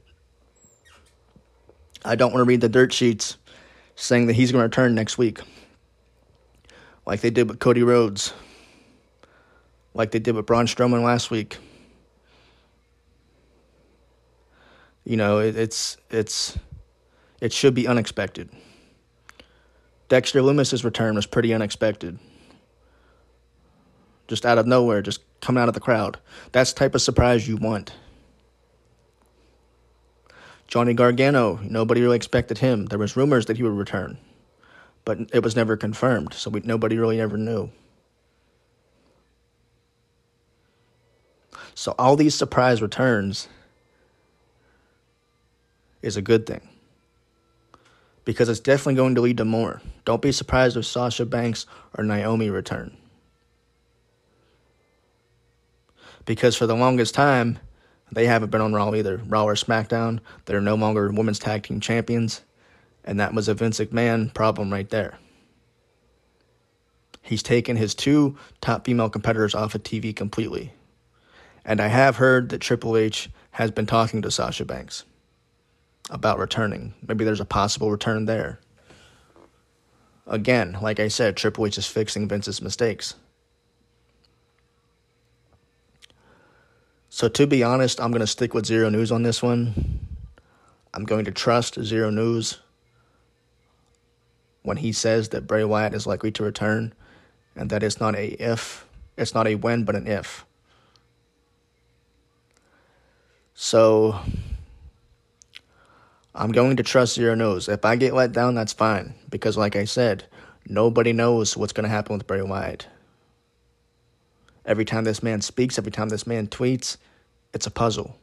I 2.05 2.15
don't 2.15 2.33
want 2.33 2.41
to 2.41 2.49
read 2.49 2.61
the 2.61 2.69
dirt 2.69 2.93
sheets 2.93 3.37
saying 3.95 4.27
that 4.27 4.35
he's 4.35 4.53
going 4.53 4.61
to 4.61 4.67
return 4.67 4.95
next 4.95 5.19
week, 5.19 5.41
like 7.05 7.21
they 7.21 7.31
did 7.31 7.49
with 7.49 7.59
Cody 7.59 7.83
Rhodes, 7.83 8.33
like 9.93 10.13
they 10.13 10.19
did 10.19 10.35
with 10.35 10.47
Braun 10.47 10.67
Strowman 10.67 11.03
last 11.03 11.31
week. 11.31 11.59
You 15.05 15.17
know, 15.17 15.39
it, 15.39 15.57
it's 15.57 15.97
it's 16.11 16.59
it 17.41 17.53
should 17.53 17.75
be 17.75 17.87
unexpected. 17.87 18.51
Dexter 20.09 20.43
Lumis's 20.43 20.85
return 20.85 21.17
was 21.17 21.27
pretty 21.27 21.53
unexpected 21.53 22.19
just 24.29 24.47
out 24.47 24.59
of 24.59 24.67
nowhere, 24.67 25.03
just 25.03 25.21
coming 25.41 25.63
out 25.63 25.69
of 25.69 25.75
the 25.75 25.81
crowd. 25.81 26.19
That's 26.53 26.73
the 26.73 26.79
type 26.79 26.95
of 26.95 27.03
surprise 27.03 27.49
you 27.49 27.57
want. 27.57 27.93
Johnny 30.67 30.95
Gargano, 30.95 31.61
nobody 31.63 32.03
really 32.03 32.17
expected 32.17 32.59
him. 32.59 32.87
There 32.87 32.99
was 32.99 33.17
rumors 33.17 33.47
that 33.47 33.57
he 33.57 33.63
would 33.63 33.73
return, 33.73 34.19
but 35.05 35.19
it 35.33 35.43
was 35.43 35.55
never 35.55 35.77
confirmed, 35.77 36.35
so 36.35 36.51
we, 36.51 36.61
nobody 36.61 36.99
really 36.99 37.21
ever 37.21 37.37
knew. 37.37 37.71
So 41.75 41.95
all 41.99 42.17
these 42.17 42.35
surprise 42.35 42.83
returns, 42.83 43.49
is 46.07 46.17
a 46.17 46.23
good 46.23 46.47
thing. 46.47 46.67
Because 48.25 48.49
it's 48.49 48.61
definitely 48.61 48.95
going 48.95 49.15
to 49.17 49.21
lead 49.21 49.39
to 49.39 49.45
more. 49.45 49.83
Don't 50.05 50.23
be 50.23 50.33
surprised 50.33 50.77
if 50.77 50.87
Sasha 50.87 51.27
Banks 51.27 51.67
or 51.97 52.05
Naomi 52.05 52.49
return. 52.49 52.97
Because 56.27 56.57
for 56.57 56.67
the 56.67 56.77
longest 56.77 57.15
time, 57.15 57.59
they 58.13 58.27
haven't 58.27 58.51
been 58.51 58.61
on 58.61 58.75
Raw 58.75 58.93
either. 58.95 59.23
Raw 59.27 59.45
or 59.45 59.55
SmackDown, 59.55 60.21
they're 60.45 60.61
no 60.61 60.75
longer 60.75 61.11
women's 61.11 61.39
tag 61.39 61.63
team 61.63 61.81
champions. 61.81 62.43
And 63.05 63.19
that 63.21 63.35
was 63.35 63.49
a 63.49 63.55
Vince 63.55 63.81
McMahon 63.81 64.35
problem 64.35 64.73
right 64.73 64.91
there. 64.91 65.19
He's 67.23 67.43
taken 67.43 67.77
his 67.77 67.95
two 67.95 68.37
top 68.61 68.85
female 68.85 69.11
competitors 69.11 69.55
off 69.55 69.75
of 69.75 69.83
TV 69.83 70.15
completely. 70.15 70.73
And 71.65 71.81
I 71.81 71.89
have 71.89 72.17
heard 72.17 72.51
that 72.51 72.61
Triple 72.61 72.97
H 72.97 73.29
has 73.53 73.73
been 73.73 73.87
talking 73.87 74.23
to 74.23 74.31
Sasha 74.31 74.65
Banks 74.65 75.05
about 76.11 76.39
returning. 76.39 76.95
Maybe 77.07 77.25
there's 77.25 77.41
a 77.41 77.45
possible 77.45 77.91
return 77.91 78.27
there. 78.27 78.61
Again, 80.29 80.79
like 80.81 81.01
I 81.01 81.09
said, 81.09 81.37
Triple 81.37 81.67
H 81.67 81.79
is 81.79 81.87
fixing 81.87 82.29
Vince's 82.29 82.63
mistakes. 82.63 83.15
So, 87.17 87.29
to 87.29 87.47
be 87.47 87.63
honest, 87.63 87.99
I'm 87.99 88.11
going 88.11 88.21
to 88.21 88.27
stick 88.27 88.53
with 88.53 88.67
Xero 88.67 88.93
News 88.93 89.11
on 89.11 89.23
this 89.23 89.43
one. 89.43 90.07
I'm 90.93 91.07
going 91.07 91.25
to 91.25 91.31
trust 91.31 91.77
Xero 91.77 92.13
News 92.13 92.59
when 94.65 94.77
he 94.77 94.93
says 94.93 95.31
that 95.31 95.47
Bray 95.47 95.65
Wyatt 95.65 95.95
is 95.95 96.07
likely 96.07 96.31
to 96.33 96.43
return 96.43 96.93
and 97.55 97.71
that 97.71 97.83
it's 97.83 98.01
not 98.01 98.15
a 98.17 98.27
if, 98.33 98.85
it's 99.17 99.33
not 99.33 99.47
a 99.47 99.55
when, 99.55 99.85
but 99.85 99.95
an 99.95 100.07
if. 100.07 100.45
So 103.55 104.21
I'm 106.35 106.53
going 106.53 106.77
to 106.77 106.83
trust 106.83 107.19
Xero 107.19 107.35
News. 107.35 107.67
If 107.67 107.83
I 107.87 107.97
get 107.97 108.13
let 108.13 108.33
down, 108.33 108.57
that's 108.57 108.75
fine. 108.75 109.15
Because, 109.31 109.57
like 109.57 109.75
I 109.75 109.87
said, 109.87 110.27
nobody 110.69 111.15
knows 111.15 111.57
what's 111.57 111.73
going 111.73 111.85
to 111.85 111.89
happen 111.89 112.19
with 112.19 112.27
Bray 112.27 112.43
Wyatt. 112.43 112.89
Every 114.67 114.85
time 114.85 115.05
this 115.05 115.23
man 115.23 115.41
speaks, 115.41 115.79
every 115.79 115.93
time 115.93 116.11
this 116.11 116.27
man 116.27 116.49
tweets, 116.49 116.99
it's 117.57 117.67
a 117.67 117.71
puzzle. 117.71 118.19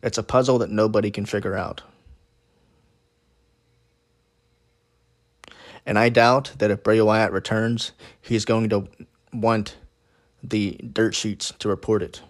It's 0.00 0.16
a 0.16 0.22
puzzle 0.22 0.58
that 0.58 0.70
nobody 0.70 1.10
can 1.10 1.26
figure 1.26 1.56
out. 1.56 1.82
And 5.84 5.98
I 5.98 6.08
doubt 6.08 6.52
that 6.58 6.70
if 6.70 6.84
Bray 6.84 7.00
Wyatt 7.00 7.32
returns, 7.32 7.90
he's 8.20 8.44
going 8.44 8.68
to 8.68 8.86
want 9.32 9.76
the 10.40 10.78
dirt 10.92 11.16
sheets 11.16 11.52
to 11.58 11.68
report 11.68 12.00
it. 12.00 12.22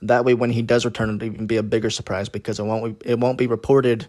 That 0.00 0.24
way, 0.24 0.34
when 0.34 0.50
he 0.50 0.62
does 0.62 0.84
return, 0.84 1.16
it'll 1.16 1.24
even 1.24 1.48
be 1.48 1.56
a 1.56 1.64
bigger 1.64 1.90
surprise 1.90 2.28
because 2.28 2.60
it 2.60 2.64
won't 2.64 3.02
it 3.04 3.18
won't 3.18 3.38
be 3.38 3.48
reported 3.48 4.06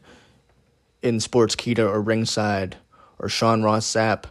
in 1.01 1.17
Sportskeeda 1.17 1.79
or 1.79 1.99
Ringside 1.99 2.77
or 3.17 3.27
Sean 3.27 3.63
Ross 3.63 3.88
Sapp. 3.91 4.25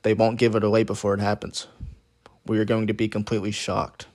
They 0.00 0.14
won't 0.14 0.38
give 0.38 0.54
it 0.54 0.64
away 0.64 0.82
before 0.82 1.12
it 1.12 1.20
happens. 1.20 1.66
We 2.48 2.58
are 2.58 2.64
going 2.64 2.86
to 2.86 2.94
be 2.94 3.08
completely 3.08 3.50
shocked. 3.50 4.06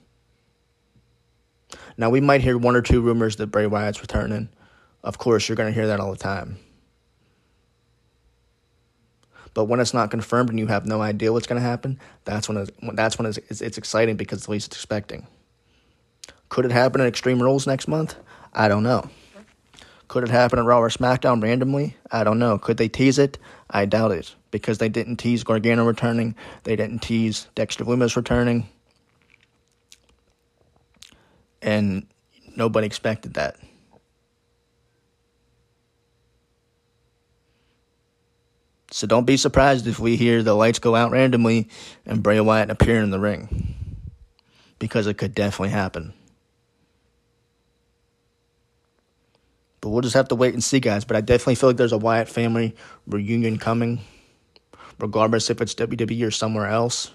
Now 1.96 2.10
we 2.10 2.20
might 2.20 2.40
hear 2.40 2.58
one 2.58 2.76
or 2.76 2.82
two 2.82 3.00
rumors 3.00 3.36
that 3.36 3.48
Bray 3.48 3.66
Wyatt's 3.66 4.00
returning. 4.00 4.48
Of 5.02 5.18
course, 5.18 5.48
you're 5.48 5.56
going 5.56 5.72
to 5.72 5.74
hear 5.74 5.86
that 5.86 6.00
all 6.00 6.10
the 6.10 6.18
time. 6.18 6.58
But 9.52 9.66
when 9.66 9.78
it's 9.78 9.94
not 9.94 10.10
confirmed 10.10 10.50
and 10.50 10.58
you 10.58 10.66
have 10.66 10.84
no 10.84 11.00
idea 11.00 11.32
what's 11.32 11.46
going 11.46 11.62
to 11.62 11.66
happen, 11.66 12.00
that's 12.24 12.48
when 12.48 12.58
it's, 12.58 12.70
that's 12.94 13.18
when 13.18 13.26
it's, 13.26 13.38
it's, 13.48 13.78
exciting 13.78 14.16
because 14.16 14.38
it's 14.38 14.46
the 14.46 14.52
least 14.52 14.72
expecting. 14.72 15.28
Could 16.48 16.64
it 16.64 16.72
happen 16.72 17.00
in 17.00 17.06
Extreme 17.06 17.40
Rules 17.40 17.66
next 17.66 17.86
month? 17.86 18.16
I 18.52 18.66
don't 18.66 18.82
know. 18.82 19.08
Could 20.08 20.24
it 20.24 20.30
happen 20.30 20.58
at 20.58 20.64
Raw 20.64 20.80
or 20.80 20.88
SmackDown 20.88 21.42
randomly? 21.42 21.96
I 22.10 22.24
don't 22.24 22.38
know. 22.38 22.58
Could 22.58 22.78
they 22.78 22.88
tease 22.88 23.18
it? 23.18 23.38
I 23.74 23.86
doubt 23.86 24.12
it 24.12 24.36
because 24.52 24.78
they 24.78 24.88
didn't 24.88 25.16
tease 25.16 25.42
Gargano 25.42 25.84
returning. 25.84 26.36
They 26.62 26.76
didn't 26.76 27.00
tease 27.00 27.48
Dexter 27.56 27.84
Lumis 27.84 28.14
returning. 28.14 28.68
And 31.60 32.06
nobody 32.56 32.86
expected 32.86 33.34
that. 33.34 33.56
So 38.92 39.08
don't 39.08 39.24
be 39.24 39.36
surprised 39.36 39.88
if 39.88 39.98
we 39.98 40.14
hear 40.14 40.44
the 40.44 40.54
lights 40.54 40.78
go 40.78 40.94
out 40.94 41.10
randomly 41.10 41.68
and 42.06 42.22
Bray 42.22 42.38
Wyatt 42.38 42.70
appear 42.70 43.00
in 43.00 43.10
the 43.10 43.18
ring. 43.18 43.74
Because 44.78 45.08
it 45.08 45.18
could 45.18 45.34
definitely 45.34 45.70
happen. 45.70 46.12
But 49.84 49.90
we'll 49.90 50.00
just 50.00 50.14
have 50.14 50.28
to 50.28 50.34
wait 50.34 50.54
and 50.54 50.64
see, 50.64 50.80
guys. 50.80 51.04
But 51.04 51.18
I 51.18 51.20
definitely 51.20 51.56
feel 51.56 51.68
like 51.68 51.76
there's 51.76 51.92
a 51.92 51.98
Wyatt 51.98 52.26
family 52.26 52.74
reunion 53.06 53.58
coming, 53.58 54.00
regardless 54.98 55.50
if 55.50 55.60
it's 55.60 55.74
WWE 55.74 56.26
or 56.26 56.30
somewhere 56.30 56.68
else. 56.68 57.12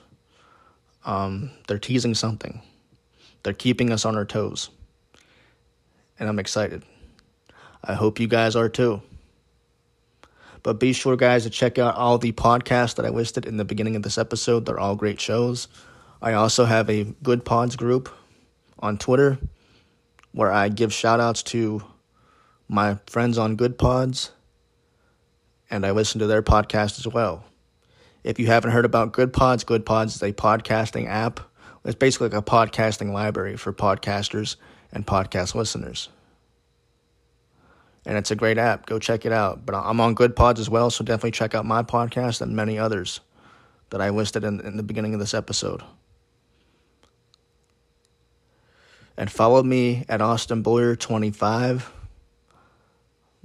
Um, 1.04 1.50
they're 1.68 1.80
teasing 1.80 2.14
something. 2.14 2.62
They're 3.42 3.54
keeping 3.54 3.92
us 3.92 4.06
on 4.06 4.16
our 4.16 4.24
toes. 4.24 4.70
And 6.20 6.30
I'm 6.30 6.38
excited. 6.38 6.84
I 7.84 7.96
hope 7.96 8.20
you 8.20 8.28
guys 8.28 8.56
are 8.56 8.70
too. 8.70 9.02
But 10.62 10.80
be 10.80 10.94
sure, 10.94 11.16
guys, 11.16 11.46
to 11.46 11.50
check 11.50 11.80
out 11.80 11.96
all 11.96 12.20
the 12.20 12.34
podcasts 12.34 12.94
that 12.98 13.06
I 13.08 13.10
listed 13.10 13.48
in 13.48 13.58
the 13.58 13.66
beginning 13.66 13.96
of 13.96 14.04
this 14.04 14.20
episode. 14.20 14.68
They're 14.68 14.80
all 14.80 14.96
great 14.96 15.20
shows. 15.20 15.70
I 16.22 16.34
also 16.34 16.66
have 16.66 16.88
a 16.88 17.06
Good 17.24 17.44
Pods 17.44 17.76
group 17.76 18.10
on 18.78 19.00
Twitter 19.00 19.40
where 20.34 20.52
I 20.52 20.70
give 20.70 20.94
shout 20.94 21.20
outs 21.20 21.42
to 21.42 21.82
my 22.70 23.00
friends 23.08 23.40
on 23.40 23.56
Good 23.56 23.80
Pods, 23.80 24.32
and 25.72 25.86
I 25.86 25.92
listen 25.92 26.20
to 26.20 26.28
their 26.28 26.44
podcast 26.44 27.00
as 27.00 27.08
well. 27.08 27.44
If 28.24 28.38
you 28.38 28.46
haven't 28.46 28.72
heard 28.72 28.86
about 28.86 29.12
Good 29.12 29.34
Pods, 29.34 29.64
Good 29.64 29.88
Pods 29.88 30.16
is 30.16 30.22
a 30.22 30.32
podcasting 30.32 31.08
app. 31.08 31.40
It's 31.84 31.96
basically 31.96 32.30
like 32.30 32.38
a 32.38 32.46
podcasting 32.46 33.12
library 33.12 33.58
for 33.58 33.74
podcasters 33.74 34.56
and 34.92 35.06
podcast 35.06 35.56
listeners. 35.56 36.10
And 38.06 38.18
it's 38.18 38.30
a 38.30 38.36
great 38.36 38.60
app. 38.60 38.86
Go 38.86 39.00
check 39.00 39.26
it 39.26 39.32
out. 39.32 39.66
But 39.66 39.74
I'm 39.76 40.00
on 40.00 40.14
Good 40.14 40.36
Pods 40.36 40.60
as 40.60 40.70
well, 40.70 40.92
so 40.92 41.04
definitely 41.04 41.32
check 41.32 41.56
out 41.56 41.66
my 41.66 41.82
podcast 41.82 42.42
and 42.42 42.56
many 42.56 42.78
others 42.78 43.20
that 43.90 44.00
I 44.00 44.10
listed 44.10 44.44
in, 44.44 44.60
in 44.60 44.78
the 44.78 44.84
beginning 44.84 45.16
of 45.16 45.20
this 45.20 45.34
episode. 45.34 45.82
And 49.18 49.32
follow 49.32 49.64
me 49.64 50.06
at 50.08 50.22
Austin 50.22 50.62
Boyer 50.62 50.96
25 50.96 51.94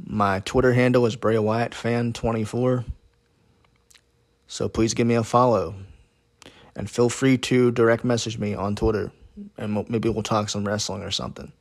my 0.02 0.40
Twitter 0.40 0.72
handle 0.72 1.06
is 1.06 1.16
Bray 1.16 1.38
Wyatt 1.38 1.74
Fan 1.74 2.12
24 2.12 2.84
So 4.46 4.68
please 4.68 4.94
give 4.94 5.06
me 5.06 5.14
a 5.14 5.24
follow. 5.24 5.74
And 6.76 6.90
feel 6.90 7.08
free 7.08 7.38
to 7.38 7.70
direct 7.70 8.04
message 8.04 8.38
me 8.38 8.54
on 8.54 8.74
Twitter. 8.74 9.12
And 9.56 9.88
maybe 9.88 10.08
we'll 10.08 10.22
talk 10.22 10.48
some 10.48 10.66
wrestling 10.66 11.02
or 11.02 11.10
something. 11.10 11.52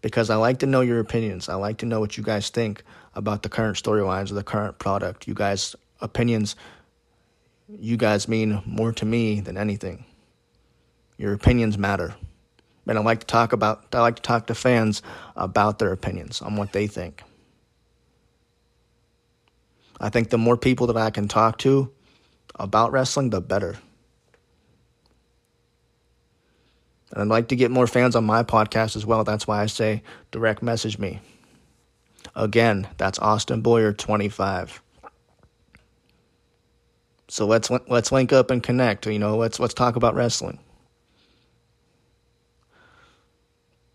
Because 0.00 0.30
I 0.30 0.36
like 0.36 0.58
to 0.60 0.66
know 0.66 0.80
your 0.80 0.98
opinions. 0.98 1.48
I 1.48 1.54
like 1.54 1.78
to 1.78 1.86
know 1.86 2.00
what 2.00 2.16
you 2.16 2.24
guys 2.24 2.50
think 2.50 2.82
about 3.14 3.44
the 3.44 3.48
current 3.48 3.76
storylines 3.76 4.30
of 4.30 4.34
the 4.34 4.42
current 4.42 4.80
product. 4.80 5.28
You 5.28 5.34
guys' 5.34 5.76
opinions, 6.00 6.56
you 7.68 7.96
guys 7.96 8.26
mean 8.26 8.60
more 8.66 8.92
to 8.92 9.04
me 9.04 9.40
than 9.40 9.56
anything. 9.56 10.04
Your 11.18 11.32
opinions 11.32 11.78
matter. 11.78 12.16
And 12.86 12.98
I 12.98 13.02
like 13.02 13.20
to 13.20 13.26
talk 13.26 13.52
about 13.52 13.86
I 13.92 14.00
like 14.00 14.16
to 14.16 14.22
talk 14.22 14.46
to 14.48 14.54
fans 14.54 15.02
about 15.36 15.78
their 15.78 15.92
opinions 15.92 16.42
on 16.42 16.56
what 16.56 16.72
they 16.72 16.86
think. 16.86 17.22
I 20.00 20.08
think 20.08 20.30
the 20.30 20.38
more 20.38 20.56
people 20.56 20.88
that 20.88 20.96
I 20.96 21.10
can 21.10 21.28
talk 21.28 21.58
to 21.58 21.92
about 22.56 22.90
wrestling, 22.90 23.30
the 23.30 23.40
better. 23.40 23.76
And 27.12 27.22
I'd 27.22 27.28
like 27.28 27.48
to 27.48 27.56
get 27.56 27.70
more 27.70 27.86
fans 27.86 28.16
on 28.16 28.24
my 28.24 28.42
podcast 28.42 28.96
as 28.96 29.06
well. 29.06 29.22
That's 29.22 29.46
why 29.46 29.62
I 29.62 29.66
say 29.66 30.02
direct 30.30 30.62
message 30.62 30.98
me. 30.98 31.20
Again, 32.34 32.88
that's 32.96 33.18
Austin 33.18 33.60
Boyer 33.60 33.92
25. 33.92 34.82
So 37.28 37.46
let's 37.46 37.70
let's 37.88 38.12
link 38.12 38.32
up 38.32 38.50
and 38.50 38.62
connect. 38.62 39.06
You 39.06 39.18
know, 39.18 39.36
let's 39.36 39.60
let's 39.60 39.74
talk 39.74 39.96
about 39.96 40.14
wrestling. 40.14 40.58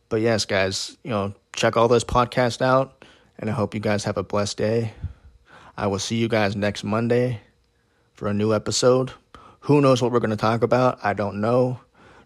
But 0.09 0.21
yes, 0.21 0.45
guys, 0.45 0.97
you 1.03 1.09
know, 1.09 1.33
check 1.53 1.75
all 1.75 1.87
those 1.87 2.05
podcasts 2.05 2.61
out, 2.61 3.03
and 3.37 3.49
I 3.49 3.53
hope 3.53 3.73
you 3.73 3.79
guys 3.79 4.05
have 4.05 4.17
a 4.17 4.23
blessed 4.23 4.57
day. 4.57 4.93
I 5.75 5.87
will 5.87 5.99
see 5.99 6.15
you 6.15 6.27
guys 6.27 6.55
next 6.55 6.83
Monday 6.83 7.41
for 8.13 8.27
a 8.27 8.33
new 8.33 8.53
episode. 8.53 9.11
Who 9.61 9.81
knows 9.81 10.01
what 10.01 10.11
we're 10.11 10.19
going 10.19 10.31
to 10.31 10.37
talk 10.37 10.63
about? 10.63 10.99
I 11.03 11.13
don't 11.13 11.41
know. 11.41 11.79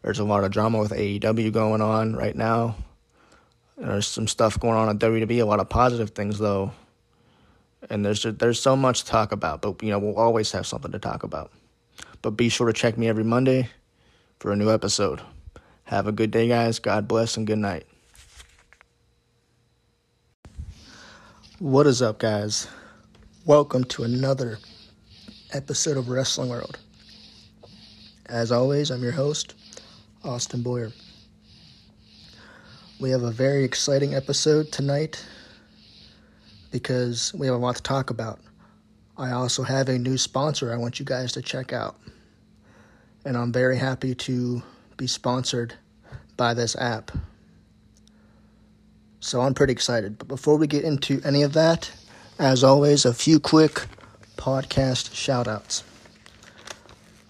There's 0.03 0.19
a 0.19 0.23
lot 0.23 0.43
of 0.43 0.51
drama 0.51 0.79
with 0.79 0.91
AEW 0.91 1.51
going 1.51 1.81
on 1.81 2.15
right 2.15 2.35
now. 2.35 2.75
There's 3.77 4.07
some 4.07 4.27
stuff 4.27 4.59
going 4.59 4.75
on 4.75 4.89
at 4.89 4.99
WWE, 4.99 5.41
a 5.41 5.45
lot 5.45 5.59
of 5.59 5.69
positive 5.69 6.11
things 6.11 6.37
though. 6.37 6.71
And 7.89 8.05
there's 8.05 8.23
there's 8.23 8.59
so 8.59 8.75
much 8.75 9.03
to 9.03 9.05
talk 9.07 9.31
about, 9.31 9.63
but 9.63 9.81
you 9.81 9.89
know, 9.89 9.97
we'll 9.97 10.17
always 10.17 10.51
have 10.51 10.67
something 10.67 10.91
to 10.91 10.99
talk 10.99 11.23
about. 11.23 11.51
But 12.21 12.31
be 12.31 12.49
sure 12.49 12.67
to 12.67 12.73
check 12.73 12.97
me 12.97 13.07
every 13.07 13.23
Monday 13.23 13.69
for 14.39 14.51
a 14.51 14.55
new 14.55 14.71
episode. 14.71 15.21
Have 15.91 16.07
a 16.07 16.13
good 16.13 16.31
day, 16.31 16.47
guys. 16.47 16.79
God 16.79 17.05
bless 17.05 17.35
and 17.35 17.45
good 17.45 17.57
night. 17.57 17.85
What 21.59 21.85
is 21.85 22.01
up, 22.01 22.17
guys? 22.17 22.69
Welcome 23.45 23.83
to 23.83 24.05
another 24.05 24.57
episode 25.51 25.97
of 25.97 26.07
Wrestling 26.07 26.47
World. 26.47 26.79
As 28.27 28.53
always, 28.53 28.89
I'm 28.89 29.03
your 29.03 29.11
host, 29.11 29.55
Austin 30.23 30.63
Boyer. 30.63 30.93
We 33.01 33.09
have 33.09 33.23
a 33.23 33.31
very 33.31 33.65
exciting 33.65 34.15
episode 34.15 34.71
tonight 34.71 35.21
because 36.71 37.33
we 37.33 37.47
have 37.47 37.55
a 37.57 37.59
lot 37.59 37.75
to 37.75 37.83
talk 37.83 38.11
about. 38.11 38.39
I 39.17 39.31
also 39.31 39.63
have 39.63 39.89
a 39.89 39.99
new 39.99 40.17
sponsor 40.17 40.71
I 40.71 40.77
want 40.77 41.01
you 41.01 41.05
guys 41.05 41.33
to 41.33 41.41
check 41.41 41.73
out. 41.73 41.97
And 43.25 43.35
I'm 43.35 43.51
very 43.51 43.75
happy 43.75 44.15
to 44.15 44.63
be 44.95 45.07
sponsored 45.07 45.73
by 46.37 46.53
this 46.53 46.75
app. 46.75 47.11
So 49.19 49.41
I'm 49.41 49.53
pretty 49.53 49.73
excited. 49.73 50.17
But 50.17 50.27
before 50.27 50.57
we 50.57 50.67
get 50.67 50.83
into 50.83 51.21
any 51.23 51.43
of 51.43 51.53
that, 51.53 51.91
as 52.39 52.63
always, 52.63 53.05
a 53.05 53.13
few 53.13 53.39
quick 53.39 53.85
podcast 54.35 55.13
shout 55.13 55.47
outs. 55.47 55.83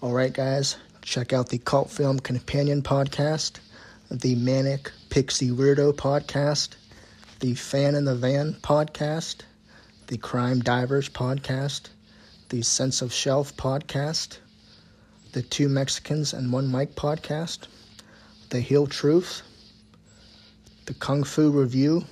All 0.00 0.12
right, 0.12 0.32
guys, 0.32 0.76
check 1.02 1.32
out 1.32 1.50
the 1.50 1.58
Cult 1.58 1.90
Film 1.90 2.18
Companion 2.18 2.80
podcast, 2.82 3.58
the 4.10 4.34
Manic 4.36 4.90
Pixie 5.10 5.50
Weirdo 5.50 5.92
podcast, 5.92 6.76
the 7.40 7.54
Fan 7.54 7.94
in 7.94 8.06
the 8.06 8.16
Van 8.16 8.54
podcast, 8.62 9.42
the 10.06 10.16
Crime 10.16 10.60
Divers 10.60 11.08
podcast, 11.08 11.90
the 12.48 12.62
Sense 12.62 13.02
of 13.02 13.12
Shelf 13.12 13.54
podcast, 13.56 14.38
the 15.32 15.42
Two 15.42 15.68
Mexicans 15.68 16.32
and 16.32 16.52
One 16.52 16.68
Mike 16.68 16.94
podcast, 16.94 17.66
the 18.52 18.60
Heel 18.60 18.86
Truth, 18.86 19.40
the 20.84 20.92
Kung 20.92 21.24
Fu 21.24 21.50
Review, 21.50 22.04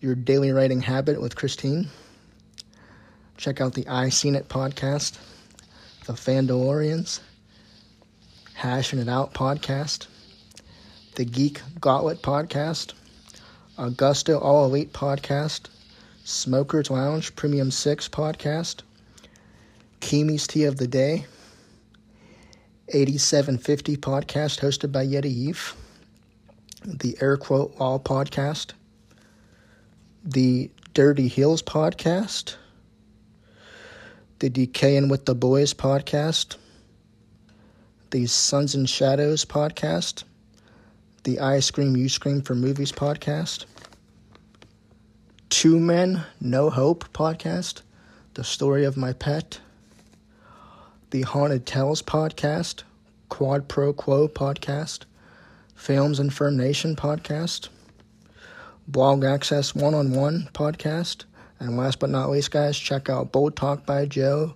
Your 0.00 0.16
Daily 0.16 0.50
Writing 0.50 0.80
Habit 0.80 1.22
with 1.22 1.36
Christine. 1.36 1.88
Check 3.36 3.60
out 3.60 3.74
the 3.74 3.86
I 3.86 4.08
Seen 4.08 4.34
It 4.34 4.48
podcast, 4.48 5.18
the 6.06 6.14
Fandalorians, 6.14 7.20
Hashing 8.54 8.98
It 8.98 9.08
Out 9.08 9.34
podcast, 9.34 10.08
the 11.14 11.24
Geek 11.24 11.62
Gauntlet 11.80 12.20
podcast, 12.22 12.92
Augusta 13.78 14.36
All 14.36 14.64
Elite 14.64 14.92
podcast, 14.92 15.68
Smokers 16.24 16.90
Lounge 16.90 17.36
Premium 17.36 17.70
6 17.70 18.08
podcast, 18.08 18.82
Kimi's 20.00 20.48
Tea 20.48 20.64
of 20.64 20.78
the 20.78 20.88
Day, 20.88 21.26
8750 22.88 23.96
podcast 23.96 24.60
hosted 24.60 24.92
by 24.92 25.04
Yeti 25.04 25.26
Eve 25.26 25.74
the 26.86 27.16
Air 27.20 27.36
Quote 27.36 27.76
Wall 27.78 27.98
podcast, 27.98 28.72
the 30.24 30.70
Dirty 30.94 31.26
Hills 31.26 31.60
podcast, 31.60 32.54
the 34.38 34.48
Decaying 34.48 35.08
with 35.08 35.26
the 35.26 35.34
Boys 35.34 35.74
podcast, 35.74 36.56
the 38.10 38.26
Sons 38.26 38.76
and 38.76 38.88
Shadows 38.88 39.44
podcast, 39.44 40.22
the 41.24 41.40
I 41.40 41.58
Scream 41.58 41.96
You 41.96 42.08
Scream 42.08 42.40
for 42.40 42.54
Movies 42.54 42.92
podcast, 42.92 43.64
Two 45.48 45.80
Men 45.80 46.24
No 46.40 46.70
Hope 46.70 47.12
podcast, 47.12 47.82
The 48.34 48.44
Story 48.44 48.84
of 48.84 48.96
My 48.96 49.12
Pet, 49.12 49.60
the 51.10 51.22
Haunted 51.22 51.66
Tales 51.66 52.02
podcast, 52.02 52.82
Quad 53.28 53.68
Pro 53.68 53.92
Quo 53.92 54.26
podcast, 54.26 55.04
Films 55.74 56.18
and 56.18 56.32
Firm 56.34 56.56
Nation 56.56 56.96
podcast, 56.96 57.68
Blog 58.88 59.24
Access 59.24 59.74
One 59.74 59.94
on 59.94 60.12
One 60.12 60.48
podcast, 60.52 61.24
and 61.60 61.76
last 61.76 62.00
but 62.00 62.10
not 62.10 62.30
least, 62.30 62.50
guys, 62.50 62.76
check 62.76 63.08
out 63.08 63.30
Bold 63.30 63.54
Talk 63.56 63.86
by 63.86 64.06
Joe 64.06 64.54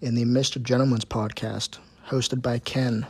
in 0.00 0.14
the 0.14 0.24
Mr. 0.24 0.62
Gentleman's 0.62 1.04
podcast, 1.04 1.78
hosted 2.08 2.40
by 2.40 2.58
Ken. 2.58 3.06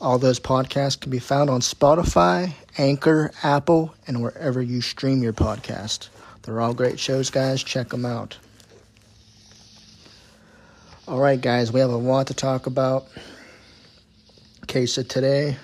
All 0.00 0.18
those 0.18 0.40
podcasts 0.40 0.98
can 0.98 1.10
be 1.10 1.18
found 1.18 1.50
on 1.50 1.60
Spotify, 1.60 2.54
Anchor, 2.78 3.32
Apple, 3.42 3.94
and 4.06 4.22
wherever 4.22 4.62
you 4.62 4.80
stream 4.80 5.22
your 5.22 5.32
podcast. 5.32 6.08
They're 6.42 6.60
all 6.60 6.74
great 6.74 6.98
shows, 6.98 7.30
guys. 7.30 7.62
Check 7.62 7.90
them 7.90 8.06
out. 8.06 8.38
All 11.06 11.20
right, 11.20 11.38
guys, 11.38 11.70
we 11.70 11.80
have 11.80 11.90
a 11.90 11.96
lot 11.96 12.28
to 12.28 12.34
talk 12.34 12.66
about. 12.66 13.08
Case 14.66 14.96
of 14.96 15.06
today 15.06 15.58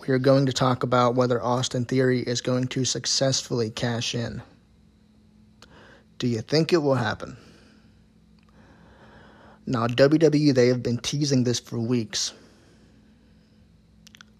we 0.00 0.08
are 0.08 0.18
going 0.18 0.46
to 0.46 0.52
talk 0.54 0.82
about 0.82 1.14
whether 1.14 1.42
Austin 1.42 1.84
Theory 1.84 2.20
is 2.20 2.40
going 2.40 2.68
to 2.68 2.86
successfully 2.86 3.68
cash 3.68 4.14
in. 4.14 4.40
Do 6.18 6.26
you 6.26 6.40
think 6.40 6.72
it 6.72 6.78
will 6.78 6.94
happen? 6.94 7.36
Now, 9.66 9.86
WWE, 9.88 10.54
they 10.54 10.68
have 10.68 10.82
been 10.82 10.96
teasing 10.96 11.44
this 11.44 11.60
for 11.60 11.78
weeks, 11.78 12.32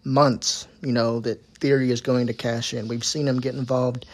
months, 0.03 0.67
you 0.81 0.93
know, 0.93 1.21
that 1.21 1.45
Theory 1.57 1.91
is 1.91 2.01
going 2.01 2.27
to 2.29 2.33
cash 2.33 2.73
in. 2.73 2.89
We've 2.89 3.05
seen 3.05 3.29
him 3.29 3.39
get 3.39 3.55
involved 3.55 4.07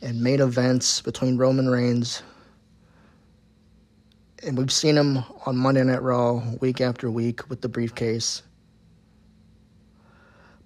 in 0.00 0.22
main 0.22 0.40
events 0.40 1.02
between 1.02 1.36
Roman 1.36 1.68
Reigns, 1.68 2.22
and 4.42 4.56
we've 4.56 4.72
seen 4.72 4.96
him 4.96 5.24
on 5.46 5.56
Monday 5.56 5.82
Night 5.82 6.02
Raw 6.02 6.42
week 6.60 6.80
after 6.80 7.10
week 7.10 7.48
with 7.48 7.60
the 7.60 7.68
briefcase. 7.68 8.42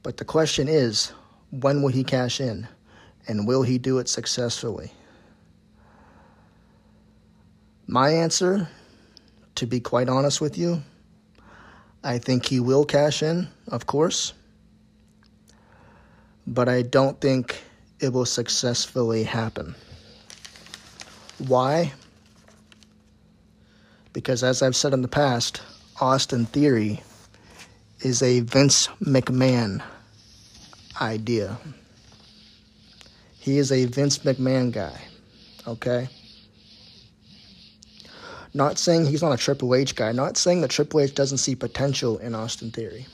But 0.03 0.16
the 0.16 0.25
question 0.25 0.68
is, 0.68 1.12
when 1.51 1.83
will 1.83 1.91
he 1.91 2.05
cash 2.05 2.41
in? 2.41 2.68
And 3.29 3.47
will 3.47 3.62
he 3.62 3.79
do 3.79 3.99
it 3.99 4.09
successfully? 4.09 4.93
My 7.87 8.11
answer, 8.11 8.68
to 9.55 9.66
be 9.66 9.81
quite 9.81 10.09
honest 10.09 10.41
with 10.41 10.59
you, 10.59 10.83
I 12.03 12.18
think 12.18 12.47
he 12.47 12.59
will 12.59 12.85
cash 12.85 13.23
in, 13.23 13.49
of 13.68 13.87
course. 13.87 14.33
But 16.47 16.68
I 16.68 16.83
don't 16.83 17.20
think 17.20 17.62
it 18.01 18.12
will 18.12 18.27
successfully 18.27 19.23
happen. 19.23 19.77
Why? 21.39 21.93
Because 24.12 24.44
as 24.44 24.62
I've 24.62 24.76
said 24.76 24.92
in 24.92 25.02
the 25.02 25.08
past, 25.08 25.62
Austin 26.00 26.46
Theory 26.46 27.02
is 28.00 28.22
a 28.22 28.40
Vince 28.40 28.88
McMahon 29.00 29.82
idea. 31.00 31.58
He 33.38 33.58
is 33.58 33.72
a 33.72 33.86
Vince 33.86 34.18
McMahon 34.18 34.72
guy, 34.72 35.00
okay? 35.66 36.08
Not 38.54 38.78
saying 38.78 39.06
he's 39.06 39.22
not 39.22 39.32
a 39.32 39.36
Triple 39.36 39.74
H 39.74 39.96
guy, 39.96 40.12
not 40.12 40.36
saying 40.36 40.60
that 40.60 40.70
Triple 40.70 41.00
H 41.00 41.14
doesn't 41.14 41.38
see 41.38 41.54
potential 41.54 42.18
in 42.18 42.34
Austin 42.34 42.70
Theory. 42.70 43.06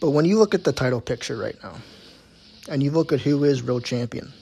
But 0.00 0.10
when 0.10 0.24
you 0.24 0.38
look 0.38 0.54
at 0.54 0.64
the 0.64 0.72
title 0.72 1.00
picture 1.00 1.36
right 1.36 1.56
now, 1.62 1.74
and 2.68 2.82
you 2.82 2.90
look 2.90 3.12
at 3.12 3.20
who 3.20 3.44
is 3.44 3.62
real 3.62 3.80
champion, 3.80 4.32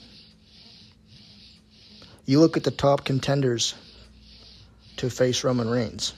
you 2.27 2.41
look 2.41 2.57
at 2.57 2.63
the 2.65 2.71
top 2.71 3.05
contenders 3.05 3.73
to 4.97 5.09
face 5.09 5.43
Roman 5.45 5.69
Reigns. 5.69 6.13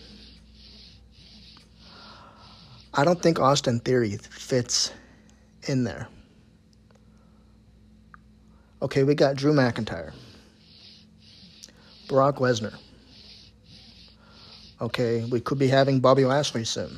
I 2.96 3.06
don't 3.06 3.22
think 3.22 3.40
Austin 3.40 3.80
Theory 3.80 4.18
fits 4.18 4.92
in 5.68 5.84
there. 5.84 6.08
Okay, 8.82 9.04
we 9.04 9.14
got 9.14 9.36
Drew 9.36 9.54
McIntyre, 9.54 10.12
Brock 12.08 12.38
Lesnar. 12.38 12.74
Okay, 14.82 15.26
we 15.26 15.40
could 15.40 15.60
be 15.60 15.68
having 15.68 16.00
Bobby 16.00 16.26
Lashley 16.26 16.64
soon. 16.64 16.98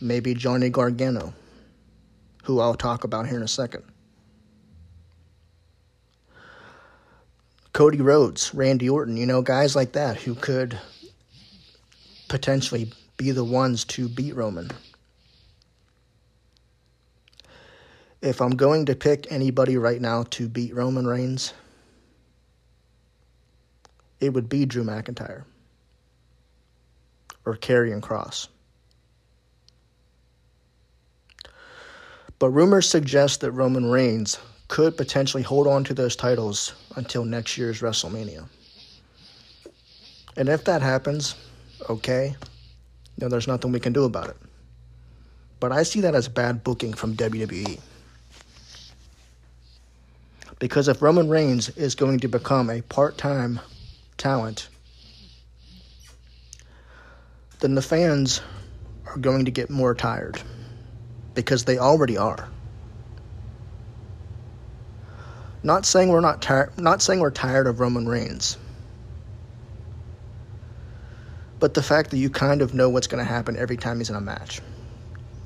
Maybe 0.00 0.32
Johnny 0.34 0.70
Gargano, 0.70 1.34
who 2.44 2.60
I'll 2.60 2.74
talk 2.74 3.02
about 3.02 3.26
here 3.26 3.38
in 3.38 3.42
a 3.42 3.48
second. 3.48 3.82
Cody 7.76 8.00
Rhodes, 8.00 8.54
Randy 8.54 8.88
Orton, 8.88 9.18
you 9.18 9.26
know, 9.26 9.42
guys 9.42 9.76
like 9.76 9.92
that 9.92 10.16
who 10.16 10.34
could 10.34 10.80
potentially 12.26 12.90
be 13.18 13.32
the 13.32 13.44
ones 13.44 13.84
to 13.84 14.08
beat 14.08 14.34
Roman. 14.34 14.70
If 18.22 18.40
I'm 18.40 18.56
going 18.56 18.86
to 18.86 18.94
pick 18.94 19.30
anybody 19.30 19.76
right 19.76 20.00
now 20.00 20.22
to 20.30 20.48
beat 20.48 20.74
Roman 20.74 21.06
Reigns, 21.06 21.52
it 24.20 24.32
would 24.32 24.48
be 24.48 24.64
Drew 24.64 24.82
McIntyre 24.82 25.44
or 27.44 27.58
Karrion 27.58 28.00
Kross. 28.00 28.48
But 32.38 32.48
rumors 32.48 32.88
suggest 32.88 33.42
that 33.42 33.50
Roman 33.50 33.84
Reigns 33.84 34.38
could 34.68 34.96
potentially 34.96 35.42
hold 35.42 35.66
on 35.66 35.84
to 35.84 35.94
those 35.94 36.16
titles 36.16 36.74
until 36.96 37.24
next 37.24 37.56
year's 37.56 37.80
WrestleMania. 37.80 38.48
And 40.36 40.48
if 40.48 40.64
that 40.64 40.82
happens, 40.82 41.34
okay, 41.88 42.36
know, 43.18 43.28
there's 43.28 43.48
nothing 43.48 43.72
we 43.72 43.80
can 43.80 43.92
do 43.92 44.04
about 44.04 44.28
it. 44.28 44.36
But 45.60 45.72
I 45.72 45.82
see 45.82 46.00
that 46.02 46.14
as 46.14 46.28
bad 46.28 46.62
booking 46.62 46.92
from 46.92 47.16
WWE. 47.16 47.80
Because 50.58 50.88
if 50.88 51.02
Roman 51.02 51.28
Reigns 51.28 51.68
is 51.70 51.94
going 51.94 52.20
to 52.20 52.28
become 52.28 52.70
a 52.70 52.82
part 52.82 53.18
time 53.18 53.60
talent, 54.16 54.68
then 57.60 57.74
the 57.74 57.82
fans 57.82 58.40
are 59.06 59.18
going 59.18 59.44
to 59.44 59.50
get 59.50 59.70
more 59.70 59.94
tired. 59.94 60.40
Because 61.34 61.64
they 61.64 61.78
already 61.78 62.16
are. 62.16 62.48
Not 65.62 65.86
saying 65.86 66.08
we're 66.08 66.20
not 66.20 66.42
tired 66.42 66.78
not 66.78 67.02
saying 67.02 67.20
we're 67.20 67.30
tired 67.30 67.66
of 67.66 67.80
Roman 67.80 68.08
Reigns. 68.08 68.56
But 71.58 71.74
the 71.74 71.82
fact 71.82 72.10
that 72.10 72.18
you 72.18 72.28
kind 72.30 72.60
of 72.60 72.74
know 72.74 72.90
what's 72.90 73.06
going 73.06 73.24
to 73.24 73.30
happen 73.30 73.56
every 73.56 73.76
time 73.76 73.98
he's 73.98 74.10
in 74.10 74.16
a 74.16 74.20
match. 74.20 74.60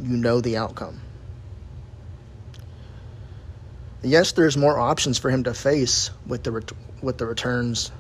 You 0.01 0.17
know 0.17 0.41
the 0.41 0.57
outcome. 0.57 1.01
Yes, 4.03 4.33
there's 4.33 4.57
more 4.57 4.79
options 4.79 5.19
for 5.19 5.31
him 5.31 5.45
to 5.45 5.55
face 5.55 6.11
with 6.27 6.43
the 6.43 6.53
ret- 6.53 6.73
with 7.03 7.19
the 7.19 7.27
returns 7.27 7.93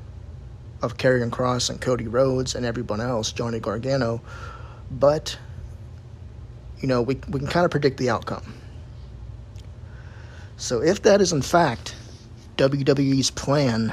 of 0.83 0.97
Karrion 0.97 1.31
Kross 1.31 1.69
and 1.69 1.81
Cody 1.81 2.09
Rhodes 2.09 2.55
and 2.55 2.65
everyone 2.65 3.01
else, 3.01 3.33
Johnny 3.33 3.61
Gargano, 3.61 4.23
but 4.91 5.39
you 6.81 6.89
know, 6.89 7.03
we 7.03 7.21
we 7.29 7.39
can 7.39 7.49
kind 7.49 7.65
of 7.65 7.71
predict 7.71 7.99
the 7.99 8.11
outcome. 8.11 8.55
So 10.57 10.83
if 10.83 11.03
that 11.03 11.21
is 11.21 11.33
in 11.33 11.43
fact 11.43 11.95
WWE's 12.57 13.31
plan, 13.31 13.93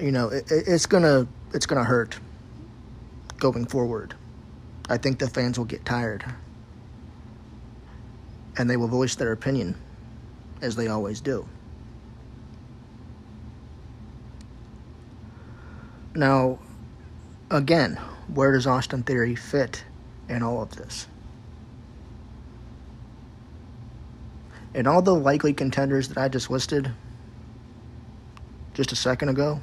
you 0.00 0.12
know, 0.12 0.28
it, 0.28 0.44
it's 0.48 0.86
gonna 0.86 1.26
it's 1.52 1.66
gonna 1.66 1.84
hurt 1.84 2.18
going 3.38 3.66
forward. 3.66 4.14
I 4.88 4.98
think 4.98 5.18
the 5.18 5.28
fans 5.28 5.58
will 5.58 5.64
get 5.64 5.84
tired, 5.84 6.24
and 8.56 8.68
they 8.68 8.76
will 8.76 8.88
voice 8.88 9.14
their 9.14 9.32
opinion, 9.32 9.76
as 10.60 10.76
they 10.76 10.88
always 10.88 11.20
do. 11.20 11.48
Now, 16.14 16.60
again, 17.50 17.96
where 18.32 18.52
does 18.52 18.66
Austin 18.66 19.02
Theory 19.02 19.34
fit 19.34 19.84
in 20.28 20.42
all 20.42 20.62
of 20.62 20.76
this? 20.76 21.08
And 24.74 24.88
all 24.88 25.00
the 25.00 25.14
likely 25.14 25.52
contenders 25.52 26.08
that 26.08 26.18
I 26.18 26.28
just 26.28 26.50
listed 26.50 26.90
just 28.74 28.90
a 28.90 28.96
second 28.96 29.28
ago, 29.28 29.60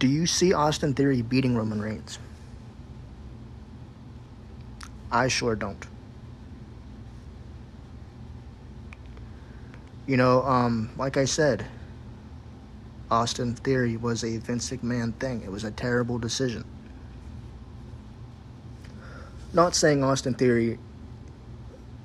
do 0.00 0.08
you 0.08 0.26
see 0.26 0.52
Austin 0.52 0.92
Theory 0.92 1.22
beating 1.22 1.56
Roman 1.56 1.80
Reigns? 1.80 2.18
I 5.10 5.28
sure 5.28 5.54
don't. 5.54 5.86
You 10.06 10.16
know, 10.16 10.42
um, 10.42 10.90
like 10.98 11.16
I 11.16 11.24
said, 11.24 11.64
Austin 13.10 13.54
Theory 13.54 13.96
was 13.96 14.24
a 14.24 14.38
Vince 14.38 14.68
McMahon 14.70 15.14
thing. 15.14 15.42
It 15.42 15.50
was 15.52 15.62
a 15.62 15.70
terrible 15.70 16.18
decision. 16.18 16.64
Not 19.52 19.76
saying 19.76 20.02
Austin 20.02 20.34
Theory 20.34 20.78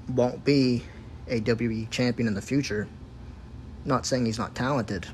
won't 0.10 0.43
be 0.43 0.84
a 1.28 1.39
WWE 1.41 1.89
champion 1.89 2.28
in 2.28 2.34
the 2.34 2.41
future. 2.41 2.88
Not 3.86 4.05
saying 4.05 4.26
he's 4.26 4.39
not 4.39 4.55
talented. 4.55 5.07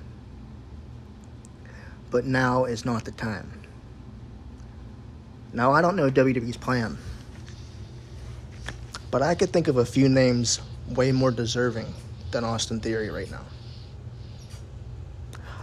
But 2.11 2.25
now 2.25 2.65
is 2.65 2.85
not 2.85 3.05
the 3.05 3.11
time. 3.11 3.51
Now, 5.53 5.71
I 5.71 5.81
don't 5.81 5.95
know 5.95 6.09
WWE's 6.09 6.57
plan. 6.57 6.97
But 9.11 9.21
I 9.21 9.35
could 9.35 9.53
think 9.53 9.67
of 9.67 9.77
a 9.77 9.85
few 9.85 10.09
names 10.09 10.59
way 10.89 11.11
more 11.11 11.31
deserving 11.31 11.93
than 12.31 12.43
Austin 12.43 12.79
Theory 12.79 13.09
right 13.09 13.29
now. 13.31 13.45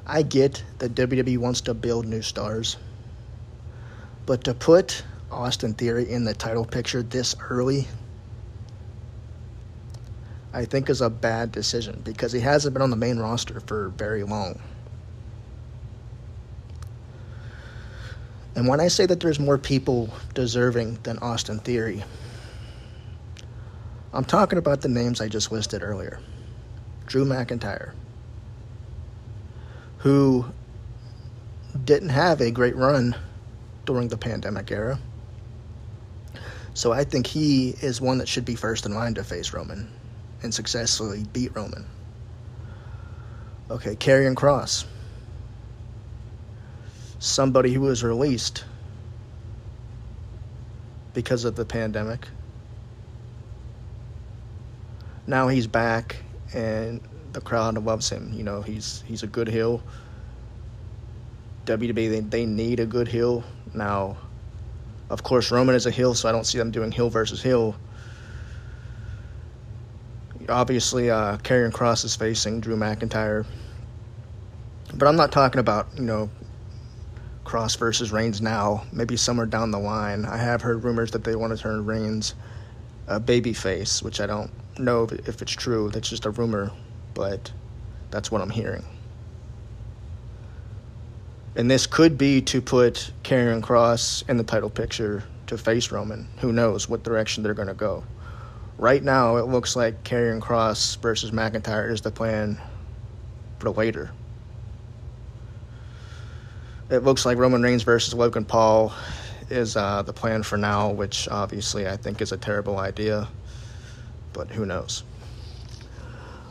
I 0.07 0.22
get 0.22 0.62
that 0.78 0.95
WWE 0.95 1.39
wants 1.39 1.61
to 1.62 1.74
build 1.74 2.07
new 2.07 2.22
stars. 2.22 2.76
But 4.26 4.45
to 4.45 4.55
put 4.55 5.05
Austin 5.30 5.74
Theory 5.74 6.11
in 6.11 6.24
the 6.24 6.35
title 6.35 6.64
picture 6.64 7.03
this 7.03 7.35
early 7.51 7.87
I 10.55 10.66
think 10.66 10.90
is 10.90 11.00
a 11.00 11.09
bad 11.09 11.50
decision 11.50 12.03
because 12.05 12.32
he 12.32 12.40
hasn't 12.40 12.74
been 12.74 12.82
on 12.82 12.90
the 12.90 12.96
main 12.96 13.18
roster 13.18 13.61
for 13.61 13.88
very 13.88 14.22
long. 14.22 14.61
And 18.55 18.68
when 18.68 18.80
I 18.80 18.88
say 18.88 19.07
that 19.07 19.20
there's 19.20 19.40
more 19.40 19.57
people 19.57 20.11
deserving 20.34 20.98
than 21.05 21.18
Austin 21.18 21.59
Theory, 21.59 22.05
I'm 24.12 24.24
talking 24.24 24.59
about 24.59 24.82
the 24.82 24.88
names 24.88 25.22
I 25.22 25.28
just 25.28 25.50
listed 25.50 25.82
earlier. 25.82 26.20
Drew 27.07 27.24
McIntyre, 27.24 27.92
who 29.98 30.44
didn't 31.84 32.11
have 32.11 32.42
a 32.42 32.50
great 32.50 32.76
run 32.76 33.16
during 33.86 34.09
the 34.09 34.18
pandemic 34.18 34.70
era. 34.70 34.98
So 36.74 36.92
I 36.92 37.05
think 37.05 37.26
he 37.26 37.70
is 37.80 38.03
one 38.03 38.18
that 38.18 38.28
should 38.28 38.44
be 38.44 38.55
first 38.55 38.84
in 38.84 38.94
line 38.94 39.14
to 39.14 39.24
face 39.24 39.55
Roman 39.55 39.88
and 40.43 40.53
successfully 40.53 41.24
beat 41.32 41.55
Roman. 41.55 41.86
Okay, 43.70 43.97
Karrion 43.97 44.34
Kross. 44.34 44.84
Somebody 47.18 47.72
who 47.72 47.82
was 47.82 48.03
released 48.03 48.64
because 51.14 51.45
of 51.45 51.57
the 51.57 51.64
pandemic. 51.64 52.26
Now 55.26 55.49
he's 55.49 55.66
back 55.66 56.16
and 56.53 57.01
the 57.32 57.40
crowd 57.40 57.78
loves 57.78 58.11
him. 58.11 58.32
You 58.34 58.43
know, 58.43 58.62
he's 58.62 59.03
he's 59.07 59.22
a 59.22 59.26
good 59.26 59.49
heel. 59.49 59.82
WWE 61.64 61.95
they, 61.95 62.20
they 62.20 62.47
need 62.47 62.80
a 62.80 62.86
good 62.86 63.09
heel. 63.09 63.45
Now, 63.72 64.16
of 65.09 65.22
course 65.22 65.51
Roman 65.51 65.74
is 65.74 65.86
a 65.86 65.90
heel, 65.90 66.14
so 66.14 66.28
I 66.28 66.32
don't 66.32 66.45
see 66.45 66.59
them 66.59 66.72
doing 66.72 66.90
heel 66.90 67.09
versus 67.09 67.43
heel 67.43 67.76
obviously 70.49 71.11
uh, 71.11 71.36
Karrion 71.38 71.72
Kross 71.72 72.05
is 72.05 72.16
facing 72.16 72.61
Drew 72.61 72.76
McIntyre, 72.76 73.47
but 74.95 75.07
I'm 75.07 75.16
not 75.16 75.32
talking 75.32 75.59
about 75.59 75.88
you 75.97 76.03
know 76.03 76.30
Kross 77.45 77.76
versus 77.76 78.12
Reigns 78.12 78.40
now. 78.40 78.84
Maybe 78.93 79.16
somewhere 79.16 79.47
down 79.47 79.70
the 79.70 79.78
line, 79.78 80.24
I 80.24 80.36
have 80.36 80.62
heard 80.62 80.84
rumors 80.84 81.11
that 81.12 81.24
they 81.24 81.36
want 81.36 81.57
to 81.57 81.62
turn 81.62 81.84
Reigns 81.84 82.34
a 83.07 83.20
babyface, 83.20 84.03
which 84.03 84.20
I 84.20 84.26
don't 84.26 84.51
know 84.78 85.09
if 85.11 85.43
it's 85.43 85.53
true. 85.53 85.90
That's 85.90 86.09
just 86.09 86.26
a 86.26 86.30
rumor, 86.30 86.70
but 87.14 87.53
that's 88.11 88.30
what 88.30 88.40
I'm 88.40 88.51
hearing. 88.51 88.84
And 91.55 91.70
this 91.70 91.86
could 91.86 92.16
be 92.16 92.40
to 92.43 92.62
put 92.62 93.12
Karrion 93.24 93.61
Kross 93.61 94.26
in 94.28 94.38
the 94.38 94.45
title 94.45 94.70
picture 94.70 95.24
to 95.49 95.59
face 95.59 95.90
Roman. 95.90 96.26
Who 96.38 96.53
knows 96.53 96.88
what 96.88 97.03
direction 97.03 97.43
they're 97.43 97.53
going 97.53 97.68
to 97.68 97.74
go 97.74 98.05
right 98.78 99.02
now 99.02 99.36
it 99.36 99.46
looks 99.46 99.76
like 99.76 100.04
Karrion 100.04 100.40
Kross 100.40 101.00
versus 101.00 101.30
McIntyre 101.30 101.90
is 101.90 102.00
the 102.00 102.10
plan 102.10 102.60
for 103.58 103.70
later. 103.70 104.10
It 106.90 107.04
looks 107.04 107.24
like 107.24 107.38
Roman 107.38 107.62
Reigns 107.62 107.84
versus 107.84 108.12
Logan 108.12 108.44
Paul 108.44 108.92
is 109.50 109.76
uh, 109.76 110.02
the 110.02 110.12
plan 110.12 110.42
for 110.42 110.58
now, 110.58 110.90
which 110.90 111.28
obviously 111.28 111.88
I 111.88 111.96
think 111.96 112.20
is 112.20 112.32
a 112.32 112.36
terrible 112.36 112.78
idea, 112.78 113.28
but 114.32 114.48
who 114.50 114.66
knows. 114.66 115.02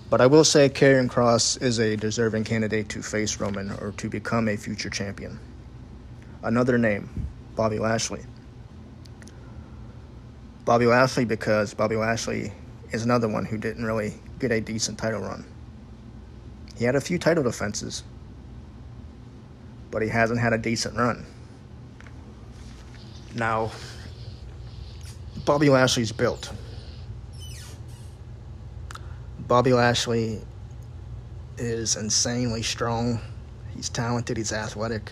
But 0.09 0.19
I 0.19 0.27
will 0.27 0.43
say 0.43 0.67
Karrion 0.67 1.09
Kross 1.09 1.61
is 1.61 1.79
a 1.79 1.95
deserving 1.95 2.43
candidate 2.43 2.89
to 2.89 3.01
face 3.01 3.39
Roman 3.39 3.71
or 3.71 3.93
to 3.93 4.09
become 4.09 4.49
a 4.49 4.57
future 4.57 4.89
champion. 4.89 5.39
Another 6.43 6.77
name, 6.77 7.27
Bobby 7.55 7.79
Lashley. 7.79 8.21
Bobby 10.71 10.85
Lashley 10.85 11.25
because 11.25 11.73
Bobby 11.73 11.97
Lashley 11.97 12.53
is 12.91 13.03
another 13.03 13.27
one 13.27 13.43
who 13.43 13.57
didn't 13.57 13.83
really 13.83 14.13
get 14.39 14.53
a 14.53 14.61
decent 14.61 14.97
title 14.97 15.19
run. 15.19 15.43
He 16.77 16.85
had 16.85 16.95
a 16.95 17.01
few 17.01 17.19
title 17.19 17.43
defenses, 17.43 18.03
but 19.91 20.01
he 20.01 20.07
hasn't 20.07 20.39
had 20.39 20.53
a 20.53 20.57
decent 20.57 20.95
run. 20.95 21.25
Now, 23.35 23.73
Bobby 25.43 25.69
Lashley's 25.69 26.13
built. 26.13 26.53
Bobby 29.39 29.73
Lashley 29.73 30.39
is 31.57 31.97
insanely 31.97 32.63
strong. 32.63 33.19
He's 33.75 33.89
talented, 33.89 34.37
he's 34.37 34.53
athletic. 34.53 35.11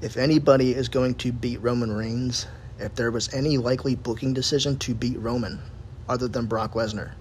If 0.00 0.16
anybody 0.16 0.76
is 0.76 0.88
going 0.88 1.16
to 1.16 1.32
beat 1.32 1.60
Roman 1.60 1.92
Reigns, 1.92 2.46
if 2.82 2.94
there 2.94 3.10
was 3.10 3.32
any 3.32 3.56
likely 3.58 3.94
booking 3.94 4.34
decision 4.34 4.76
to 4.78 4.94
beat 4.94 5.18
Roman 5.18 5.60
other 6.08 6.28
than 6.28 6.46
Brock 6.46 6.74
Lesnar. 6.74 7.12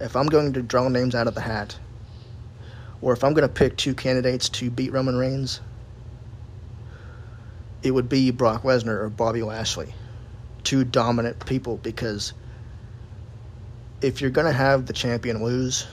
If 0.00 0.14
I'm 0.16 0.26
going 0.26 0.52
to 0.52 0.62
draw 0.62 0.88
names 0.88 1.14
out 1.14 1.26
of 1.26 1.34
the 1.34 1.40
hat, 1.40 1.78
or 3.00 3.12
if 3.12 3.24
I'm 3.24 3.34
going 3.34 3.48
to 3.48 3.52
pick 3.52 3.76
two 3.76 3.94
candidates 3.94 4.48
to 4.50 4.70
beat 4.70 4.92
Roman 4.92 5.16
Reigns, 5.16 5.60
it 7.82 7.90
would 7.90 8.08
be 8.08 8.30
Brock 8.30 8.62
Lesnar 8.62 9.00
or 9.00 9.08
Bobby 9.08 9.42
Lashley. 9.42 9.94
Two 10.62 10.84
dominant 10.84 11.44
people 11.44 11.78
because 11.78 12.32
if 14.00 14.20
you're 14.20 14.30
going 14.30 14.46
to 14.46 14.52
have 14.52 14.86
the 14.86 14.92
champion 14.92 15.42
lose, 15.42 15.86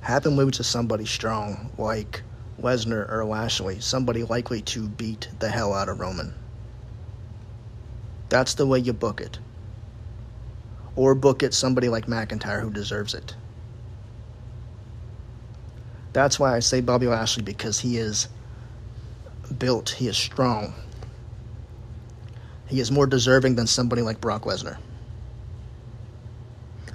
have 0.00 0.26
him 0.26 0.34
lose 0.34 0.56
to 0.56 0.64
somebody 0.64 1.04
strong 1.04 1.70
like 1.78 2.22
Lesnar 2.60 3.10
or 3.10 3.24
Lashley, 3.24 3.80
somebody 3.80 4.24
likely 4.24 4.62
to 4.62 4.88
beat 4.88 5.28
the 5.38 5.48
hell 5.48 5.72
out 5.72 5.88
of 5.88 6.00
Roman. 6.00 6.34
That's 8.34 8.54
the 8.54 8.66
way 8.66 8.80
you 8.80 8.92
book 8.92 9.20
it. 9.20 9.38
Or 10.96 11.14
book 11.14 11.44
it 11.44 11.54
somebody 11.54 11.88
like 11.88 12.06
McIntyre 12.06 12.60
who 12.60 12.68
deserves 12.68 13.14
it. 13.14 13.36
That's 16.12 16.40
why 16.40 16.56
I 16.56 16.58
say 16.58 16.80
Bobby 16.80 17.06
Lashley 17.06 17.44
because 17.44 17.78
he 17.78 17.96
is 17.96 18.26
built, 19.56 19.90
he 19.90 20.08
is 20.08 20.16
strong. 20.16 20.74
He 22.66 22.80
is 22.80 22.90
more 22.90 23.06
deserving 23.06 23.54
than 23.54 23.68
somebody 23.68 24.02
like 24.02 24.20
Brock 24.20 24.42
Lesnar. 24.42 24.78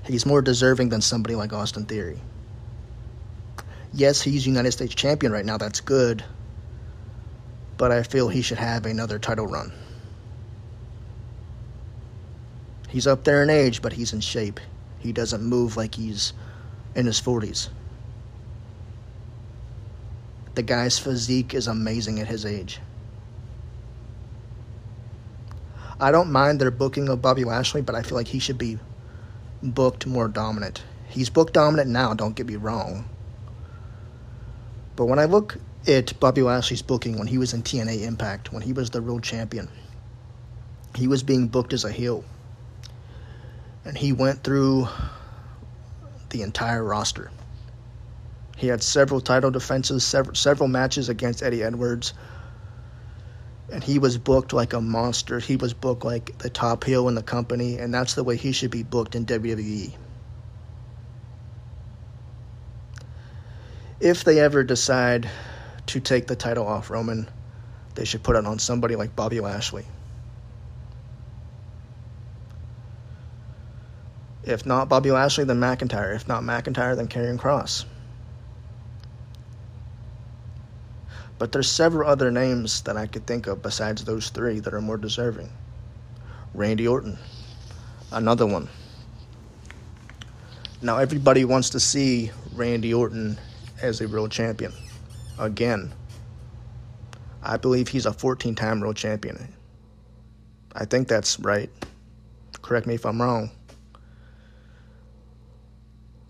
He's 0.04 0.26
more 0.26 0.42
deserving 0.42 0.90
than 0.90 1.00
somebody 1.00 1.36
like 1.36 1.54
Austin 1.54 1.86
Theory. 1.86 2.20
Yes, 3.94 4.22
he's 4.22 4.46
United 4.46 4.74
States 4.74 4.94
champion 4.94 5.32
right 5.32 5.46
now. 5.46 5.58
That's 5.58 5.80
good. 5.80 6.22
But 7.78 7.94
I 7.94 8.04
feel 8.04 8.28
he 8.28 8.42
should 8.42 8.58
have 8.58 8.86
another 8.86 9.20
title 9.20 9.48
run. 9.48 9.72
He's 12.90 13.08
up 13.08 13.24
there 13.24 13.44
in 13.44 13.50
age, 13.50 13.82
but 13.82 13.94
he's 13.94 14.14
in 14.14 14.20
shape. 14.20 14.60
He 14.98 15.14
doesn't 15.14 15.44
move 15.44 15.78
like 15.78 15.96
he's 15.96 16.34
in 16.96 17.06
his 17.06 17.22
40s. 17.22 17.70
The 20.56 20.64
guy's 20.64 21.00
physique 21.00 21.54
is 21.54 21.68
amazing 21.68 22.20
at 22.20 22.28
his 22.28 22.46
age. 22.46 22.80
I 26.02 26.12
don't 26.12 26.32
mind 26.32 26.60
their 26.60 26.72
booking 26.72 27.10
of 27.10 27.22
Bobby 27.22 27.44
Lashley, 27.44 27.82
but 27.82 27.94
I 27.94 28.02
feel 28.02 28.18
like 28.18 28.28
he 28.28 28.40
should 28.40 28.58
be 28.58 28.80
booked 29.62 30.08
more 30.08 30.28
dominant. 30.28 30.84
He's 31.08 31.30
booked 31.30 31.54
dominant 31.54 31.90
now, 31.90 32.14
don't 32.14 32.36
get 32.36 32.48
me 32.48 32.56
wrong. 32.56 33.08
But 34.96 35.06
when 35.06 35.20
I 35.20 35.26
look 35.26 35.58
at 35.88 36.20
Bobby 36.20 36.42
Lashley's 36.42 36.82
booking 36.82 37.18
when 37.18 37.28
he 37.28 37.38
was 37.38 37.54
in 37.54 37.64
TNA 37.64 38.02
Impact, 38.02 38.52
when 38.52 38.64
he 38.64 38.74
was 38.74 38.90
the 38.90 39.02
world 39.02 39.24
champion, 39.24 39.70
he 40.96 41.08
was 41.08 41.22
being 41.22 41.48
booked 41.48 41.74
as 41.74 41.86
a 41.86 41.92
heel. 41.92 42.24
And 43.86 43.98
he 43.98 44.14
went 44.14 44.44
through 44.44 44.88
the 46.30 46.42
entire 46.42 46.84
roster. 46.84 47.32
He 48.58 48.68
had 48.68 48.84
several 48.84 49.22
title 49.22 49.52
defenses, 49.52 50.06
several, 50.06 50.36
several 50.36 50.68
matches 50.68 51.08
against 51.08 51.42
Eddie 51.42 51.64
Edwards. 51.64 52.14
And 53.72 53.84
he 53.84 54.00
was 54.00 54.18
booked 54.18 54.52
like 54.52 54.74
a 54.74 54.82
monster. 54.82 55.40
He 55.40 55.56
was 55.56 55.74
booked 55.74 56.04
like 56.04 56.38
the 56.40 56.50
top 56.50 56.84
heel 56.84 57.08
in 57.08 57.16
the 57.16 57.24
company, 57.24 57.78
and 57.78 57.94
that's 57.94 58.16
the 58.16 58.24
way 58.24 58.36
he 58.36 58.52
should 58.52 58.72
be 58.72 58.84
booked 58.84 59.16
in 59.16 59.26
WWE. 59.26 59.94
If 64.02 64.24
they 64.24 64.40
ever 64.40 64.64
decide 64.64 65.30
to 65.88 66.00
take 66.00 66.28
the 66.28 66.36
title 66.36 66.68
off 66.68 66.90
Roman, 66.90 67.30
they 67.96 68.06
should 68.06 68.24
put 68.24 68.36
it 68.36 68.46
on 68.46 68.60
somebody 68.60 68.96
like 68.96 69.16
Bobby 69.16 69.40
Lashley. 69.40 69.86
If 74.50 74.66
not 74.66 74.90
Bobby 74.90 75.12
Lashley, 75.12 75.44
then 75.44 75.60
McIntyre. 75.60 76.16
If 76.16 76.28
not 76.28 76.42
McIntyre, 76.42 76.96
then 76.96 77.08
Karrion 77.08 77.38
Kross. 77.38 77.86
But 81.38 81.52
there's 81.52 81.70
several 81.70 82.10
other 82.10 82.32
names 82.32 82.82
that 82.82 82.98
I 82.98 83.06
could 83.06 83.28
think 83.28 83.46
of 83.46 83.62
besides 83.62 84.04
those 84.04 84.30
three 84.30 84.60
that 84.62 84.74
are 84.74 84.82
more 84.82 84.98
deserving. 84.98 85.52
Randy 86.56 86.88
Orton, 86.88 87.20
another 88.12 88.48
one. 88.48 88.68
Now 90.82 90.98
everybody 90.98 91.46
wants 91.46 91.70
to 91.70 91.80
see 91.80 92.32
Randy 92.56 92.92
Orton 92.92 93.38
as 93.84 94.02
a 94.02 94.08
world 94.08 94.32
champion. 94.32 94.74
Again, 95.38 95.94
I 97.44 97.58
believe 97.58 97.90
he's 97.90 98.08
a 98.08 98.14
14 98.14 98.56
time 98.56 98.80
world 98.80 98.96
champion. 98.96 99.54
I 100.74 100.86
think 100.86 101.08
that's 101.08 101.40
right. 101.40 101.70
Correct 102.64 102.88
me 102.88 102.96
if 102.96 103.06
I'm 103.06 103.22
wrong. 103.22 103.52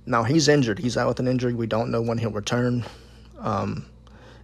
Now 0.10 0.24
he's 0.24 0.48
injured. 0.48 0.80
He's 0.80 0.98
out 0.98 1.08
with 1.08 1.20
an 1.20 1.28
injury. 1.28 1.54
We 1.54 1.68
don't 1.68 1.92
know 1.92 2.02
when 2.02 2.18
he'll 2.18 2.32
return. 2.32 2.84
Um, 3.38 3.86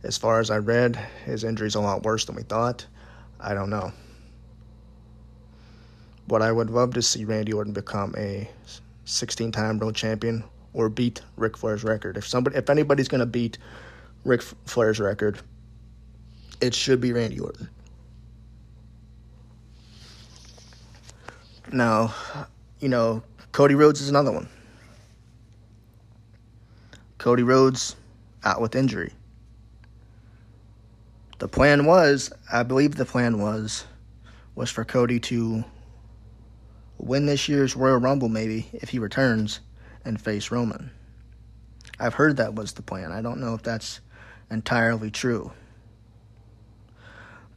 as 0.04 0.16
far 0.16 0.40
as 0.40 0.52
I 0.52 0.60
read, 0.60 0.96
his 1.26 1.44
injury's 1.44 1.74
a 1.74 1.80
lot 1.80 2.04
worse 2.04 2.24
than 2.26 2.36
we 2.36 2.44
thought. 2.44 2.86
I 3.40 3.56
don't 3.56 3.72
know. 3.72 3.92
But 6.28 6.44
I 6.44 6.52
would 6.52 6.70
love 6.70 6.94
to 6.94 7.02
see 7.02 7.26
Randy 7.26 7.52
Orton 7.52 7.74
become 7.74 8.14
a 8.16 8.48
16-time 9.08 9.80
world 9.80 9.96
champion 9.96 10.44
or 10.74 10.88
beat 10.88 11.22
Ric 11.36 11.58
Flair's 11.58 11.84
record. 11.84 12.16
If 12.16 12.28
somebody, 12.28 12.58
if 12.58 12.70
anybody's 12.70 13.08
going 13.08 13.20
to 13.22 13.26
beat 13.26 13.58
Ric 14.24 14.44
Flair's 14.44 15.00
record, 15.00 15.40
it 16.62 16.76
should 16.76 17.02
be 17.02 17.12
Randy 17.12 17.40
Orton. 17.40 17.70
Now, 21.72 22.14
you 22.80 22.88
know, 22.88 23.24
Cody 23.52 23.74
Rhodes 23.74 24.00
is 24.00 24.10
another 24.10 24.32
one. 24.32 24.48
Cody 27.26 27.42
Rhodes 27.42 27.96
out 28.44 28.62
with 28.62 28.76
injury 28.76 29.12
the 31.40 31.48
plan 31.48 31.88
was, 31.88 32.32
I 32.54 32.62
believe 32.62 32.94
the 32.94 33.04
plan 33.04 33.40
was, 33.40 33.86
was 34.54 34.70
for 34.70 34.86
Cody 34.86 35.20
to 35.22 35.64
win 37.00 37.26
this 37.26 37.50
year's 37.50 37.76
Royal 37.76 37.98
Rumble, 37.98 38.30
maybe 38.30 38.70
if 38.74 38.90
he 38.90 39.00
returns, 39.00 39.60
and 40.06 40.22
face 40.22 40.52
Roman. 40.52 40.92
I've 42.00 42.14
heard 42.14 42.38
that 42.38 42.54
was 42.54 42.74
the 42.74 42.84
plan. 42.84 43.12
I 43.12 43.24
don't 43.24 43.40
know 43.40 43.56
if 43.56 43.64
that's 43.64 44.02
entirely 44.52 45.10
true. 45.10 45.52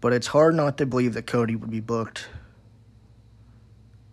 But 0.00 0.14
it's 0.14 0.28
hard 0.28 0.54
not 0.54 0.78
to 0.78 0.86
believe 0.86 1.12
that 1.12 1.26
Cody 1.26 1.56
would 1.56 1.70
be 1.70 1.80
booked 1.80 2.26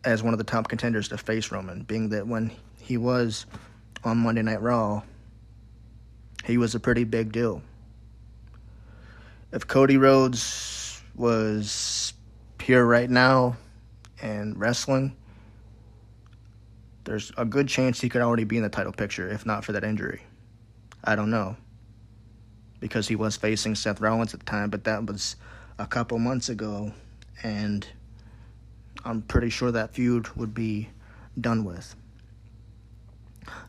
as 0.03 0.21
one 0.21 0.33
of 0.33 0.37
the 0.37 0.43
top 0.43 0.67
contenders 0.67 1.07
to 1.07 1.17
face 1.17 1.49
Roman, 1.49 1.83
being 1.83 2.09
that 2.09 2.27
when 2.27 2.51
he 2.77 2.97
was 2.97 3.45
on 4.03 4.17
Monday 4.17 4.41
Night 4.41 4.61
Raw, 4.61 5.03
he 6.45 6.57
was 6.57 6.75
a 6.75 6.79
pretty 6.79 7.03
big 7.03 7.31
deal 7.31 7.61
if 9.55 9.65
Cody 9.65 9.95
Rhodes 9.95 11.01
was 11.15 12.13
here 12.61 12.85
right 12.85 13.09
now 13.09 13.55
and 14.21 14.59
wrestling, 14.59 15.15
there's 17.05 17.31
a 17.37 17.45
good 17.45 17.69
chance 17.69 18.01
he 18.01 18.09
could 18.09 18.21
already 18.21 18.43
be 18.43 18.57
in 18.57 18.63
the 18.63 18.69
title 18.69 18.91
picture, 18.91 19.31
if 19.31 19.45
not 19.45 19.63
for 19.63 19.71
that 19.71 19.85
injury. 19.85 20.23
I 21.05 21.15
don't 21.15 21.31
know. 21.31 21.55
Because 22.81 23.07
he 23.07 23.15
was 23.15 23.37
facing 23.37 23.75
Seth 23.75 24.01
Rollins 24.01 24.33
at 24.33 24.41
the 24.41 24.45
time, 24.45 24.69
but 24.69 24.83
that 24.83 25.05
was 25.05 25.37
a 25.79 25.87
couple 25.87 26.19
months 26.19 26.49
ago, 26.49 26.91
and 27.41 27.87
I'm 29.05 29.21
pretty 29.21 29.49
sure 29.49 29.71
that 29.71 29.93
feud 29.93 30.27
would 30.35 30.53
be 30.53 30.89
done 31.39 31.63
with. 31.63 31.95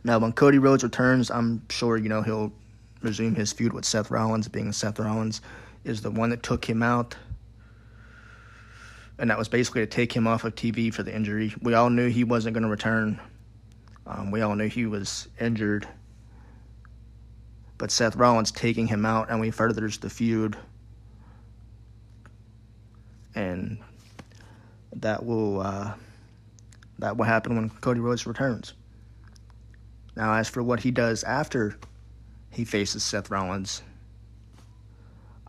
Now, 0.02 0.18
when 0.18 0.32
Cody 0.32 0.58
Rhodes 0.58 0.82
returns, 0.82 1.30
I'm 1.30 1.62
sure, 1.68 1.96
you 1.96 2.08
know, 2.08 2.22
he'll 2.22 2.52
resume 3.06 3.34
his 3.34 3.52
feud 3.52 3.72
with 3.72 3.84
Seth 3.84 4.10
Rollins, 4.10 4.48
being 4.48 4.72
Seth 4.72 4.98
Rollins 4.98 5.40
is 5.84 6.02
the 6.02 6.10
one 6.10 6.30
that 6.30 6.42
took 6.42 6.64
him 6.64 6.82
out. 6.82 7.16
And 9.18 9.30
that 9.30 9.38
was 9.38 9.48
basically 9.48 9.82
to 9.82 9.86
take 9.86 10.12
him 10.12 10.26
off 10.26 10.44
of 10.44 10.54
TV 10.54 10.92
for 10.92 11.02
the 11.02 11.14
injury. 11.14 11.54
We 11.62 11.74
all 11.74 11.88
knew 11.88 12.08
he 12.08 12.24
wasn't 12.24 12.54
going 12.54 12.64
to 12.64 12.68
return. 12.68 13.20
Um, 14.06 14.30
we 14.30 14.42
all 14.42 14.54
knew 14.56 14.68
he 14.68 14.86
was 14.86 15.28
injured. 15.40 15.88
But 17.78 17.90
Seth 17.90 18.16
Rollins 18.16 18.50
taking 18.50 18.86
him 18.86 19.06
out, 19.06 19.30
and 19.30 19.40
we 19.40 19.50
furthers 19.50 19.98
the 19.98 20.10
feud. 20.10 20.56
And 23.34 23.78
that 24.96 25.24
will 25.24 25.60
uh, 25.60 25.94
that 26.98 27.16
will 27.16 27.26
happen 27.26 27.54
when 27.54 27.70
Cody 27.70 28.00
Rhodes 28.00 28.26
returns. 28.26 28.72
Now, 30.16 30.34
as 30.34 30.48
for 30.48 30.62
what 30.62 30.80
he 30.80 30.90
does 30.90 31.22
after 31.24 31.78
he 32.56 32.64
faces 32.64 33.04
Seth 33.04 33.30
Rollins, 33.30 33.82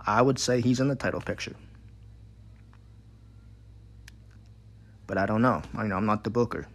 I 0.05 0.21
would 0.21 0.37
say 0.37 0.59
he's 0.59 0.81
in 0.81 0.89
the 0.89 0.95
title 0.95 1.21
picture. 1.21 1.55
But 5.07 5.17
I 5.17 5.25
don't 5.25 5.41
know. 5.41 5.61
I 5.73 5.87
know 5.87 5.95
I'm 5.95 6.05
not 6.05 6.25
the 6.25 6.29
booker. 6.29 6.67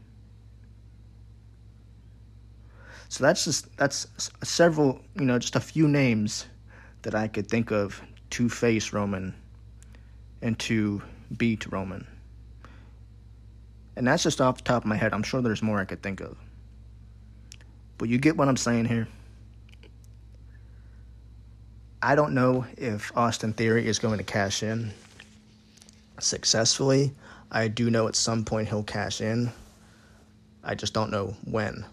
So 3.10 3.22
that's 3.22 3.44
just 3.44 3.76
that's 3.76 4.06
several, 4.42 5.02
you 5.16 5.26
know, 5.26 5.38
just 5.38 5.54
a 5.54 5.60
few 5.60 5.86
names 5.86 6.46
that 7.02 7.14
I 7.14 7.28
could 7.28 7.46
think 7.46 7.70
of 7.70 8.00
to 8.30 8.48
face 8.48 8.94
Roman 8.94 9.34
and 10.40 10.58
to 10.60 11.02
beat 11.36 11.70
Roman. 11.70 12.06
And 13.96 14.06
that's 14.06 14.22
just 14.22 14.40
off 14.40 14.56
the 14.56 14.64
top 14.64 14.84
of 14.84 14.86
my 14.86 14.96
head. 14.96 15.12
I'm 15.12 15.22
sure 15.22 15.42
there's 15.42 15.62
more 15.62 15.78
I 15.78 15.84
could 15.84 16.02
think 16.02 16.22
of. 16.22 16.38
But 17.98 18.08
you 18.08 18.16
get 18.16 18.38
what 18.38 18.48
I'm 18.48 18.56
saying 18.56 18.86
here. 18.86 19.06
I 22.04 22.16
don't 22.16 22.34
know 22.34 22.66
if 22.76 23.16
Austin 23.16 23.52
Theory 23.52 23.86
is 23.86 24.00
going 24.00 24.18
to 24.18 24.24
cash 24.24 24.64
in 24.64 24.90
successfully. 26.18 27.12
I 27.50 27.68
do 27.68 27.90
know 27.90 28.08
at 28.08 28.16
some 28.16 28.44
point 28.44 28.68
he'll 28.68 28.82
cash 28.82 29.20
in. 29.20 29.52
I 30.64 30.74
just 30.74 30.94
don't 30.94 31.12
know 31.12 31.36
when. 31.44 31.84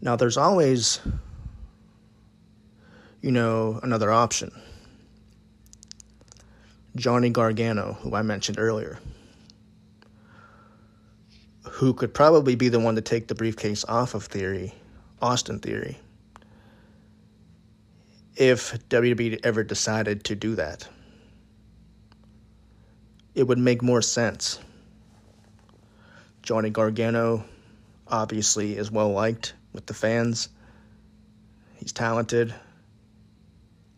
Now, 0.00 0.16
there's 0.16 0.38
always, 0.38 1.00
you 3.20 3.30
know, 3.30 3.78
another 3.82 4.10
option. 4.10 4.50
Johnny 6.96 7.28
Gargano, 7.28 7.98
who 8.00 8.14
I 8.14 8.22
mentioned 8.22 8.58
earlier, 8.58 8.98
who 11.64 11.92
could 11.92 12.14
probably 12.14 12.54
be 12.54 12.70
the 12.70 12.80
one 12.80 12.94
to 12.94 13.02
take 13.02 13.28
the 13.28 13.34
briefcase 13.34 13.84
off 13.84 14.14
of 14.14 14.24
Theory, 14.24 14.72
Austin 15.20 15.58
Theory, 15.58 15.98
if 18.38 18.72
WWE 18.88 19.40
ever 19.42 19.64
decided 19.64 20.22
to 20.22 20.36
do 20.36 20.54
that. 20.54 20.88
It 23.34 23.42
would 23.42 23.58
make 23.58 23.82
more 23.82 24.00
sense. 24.00 24.60
Johnny 26.42 26.70
Gargano 26.70 27.44
obviously 28.06 28.76
is 28.76 28.92
well 28.92 29.10
liked 29.10 29.54
with 29.72 29.86
the 29.86 29.92
fans. 29.92 30.48
He's 31.74 31.92
talented. 31.92 32.54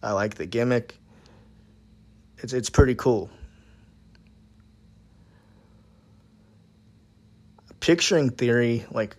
I 0.03 0.13
like 0.13 0.37
the 0.37 0.47
gimmick. 0.47 0.97
It's 2.39 2.55
it's 2.55 2.71
pretty 2.71 2.95
cool. 2.95 3.31
Picturing 7.81 8.31
Theory 8.31 8.87
like 8.91 9.17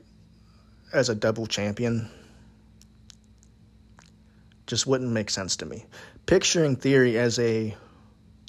as 0.91 1.09
a 1.09 1.15
double 1.15 1.45
champion 1.45 2.09
just 4.71 4.87
wouldn't 4.87 5.11
make 5.11 5.29
sense 5.29 5.57
to 5.57 5.65
me. 5.65 5.85
Picturing 6.27 6.77
Theory 6.77 7.19
as 7.19 7.37
a 7.39 7.75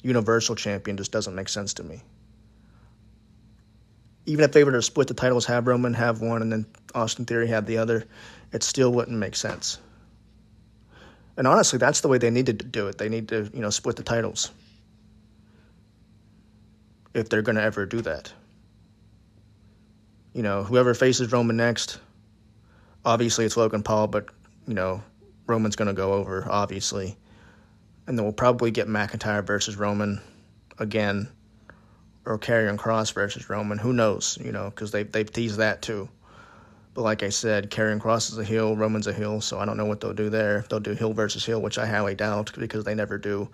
universal 0.03 0.55
champion 0.55 0.95
just 0.95 1.11
doesn't 1.11 1.35
make 1.35 1.49
sense 1.49 1.73
to 1.73 1.83
me. 1.83 2.01
Even 4.25 4.45
if 4.45 4.53
they 4.53 4.63
were 4.63 4.71
to 4.71 4.81
split 4.81 5.09
the 5.09 5.13
titles, 5.13 5.45
have 5.47 5.67
Roman 5.67 5.93
have 5.93 6.21
one, 6.21 6.41
and 6.41 6.49
then 6.49 6.65
Austin 6.95 7.25
Theory 7.25 7.47
have 7.47 7.65
the 7.65 7.77
other, 7.77 8.05
it 8.53 8.63
still 8.63 8.93
wouldn't 8.93 9.17
make 9.17 9.35
sense. 9.35 9.79
And 11.35 11.45
honestly, 11.45 11.77
that's 11.77 11.99
the 11.99 12.07
way 12.07 12.19
they 12.19 12.29
needed 12.29 12.59
to 12.59 12.65
do 12.65 12.87
it. 12.87 12.97
They 12.97 13.09
need 13.09 13.27
to, 13.27 13.51
you 13.53 13.59
know, 13.59 13.69
split 13.69 13.97
the 13.97 14.03
titles 14.03 14.49
if 17.13 17.27
they're 17.27 17.41
going 17.41 17.57
to 17.57 17.63
ever 17.63 17.85
do 17.85 17.99
that. 17.99 18.31
You 20.31 20.41
know, 20.41 20.63
whoever 20.63 20.93
faces 20.93 21.33
Roman 21.33 21.57
next, 21.57 21.99
obviously 23.03 23.43
it's 23.43 23.57
Logan 23.57 23.83
Paul, 23.83 24.07
but, 24.07 24.29
you 24.65 24.73
know, 24.73 25.03
Roman's 25.47 25.75
going 25.75 25.87
to 25.87 25.93
go 25.93 26.13
over, 26.13 26.45
obviously. 26.49 27.17
And 28.07 28.17
then 28.17 28.25
we'll 28.25 28.33
probably 28.33 28.71
get 28.71 28.87
McIntyre 28.87 29.45
versus 29.45 29.75
Roman 29.75 30.21
again, 30.79 31.29
or 32.25 32.37
Karrion 32.37 32.77
Kross 32.77 33.13
versus 33.13 33.49
Roman. 33.49 33.77
Who 33.77 33.93
knows, 33.93 34.37
you 34.41 34.51
know, 34.51 34.69
because 34.69 34.91
they, 34.91 35.03
they've 35.03 35.31
teased 35.31 35.57
that 35.57 35.81
too. 35.81 36.09
But 36.93 37.01
like 37.01 37.23
I 37.23 37.29
said, 37.29 37.71
Karrion 37.71 37.99
Kross 37.99 38.31
is 38.31 38.37
a 38.37 38.43
heel, 38.43 38.75
Roman's 38.75 39.07
a 39.07 39.13
heel, 39.13 39.41
so 39.41 39.59
I 39.59 39.65
don't 39.65 39.77
know 39.77 39.85
what 39.85 39.99
they'll 39.99 40.13
do 40.13 40.29
there. 40.29 40.65
They'll 40.69 40.79
do 40.79 40.93
heel 40.93 41.13
versus 41.13 41.45
heel, 41.45 41.61
which 41.61 41.77
I 41.77 41.87
highly 41.87 42.15
doubt 42.15 42.51
because 42.57 42.83
they 42.83 42.93
never 42.93 43.17
do. 43.17 43.49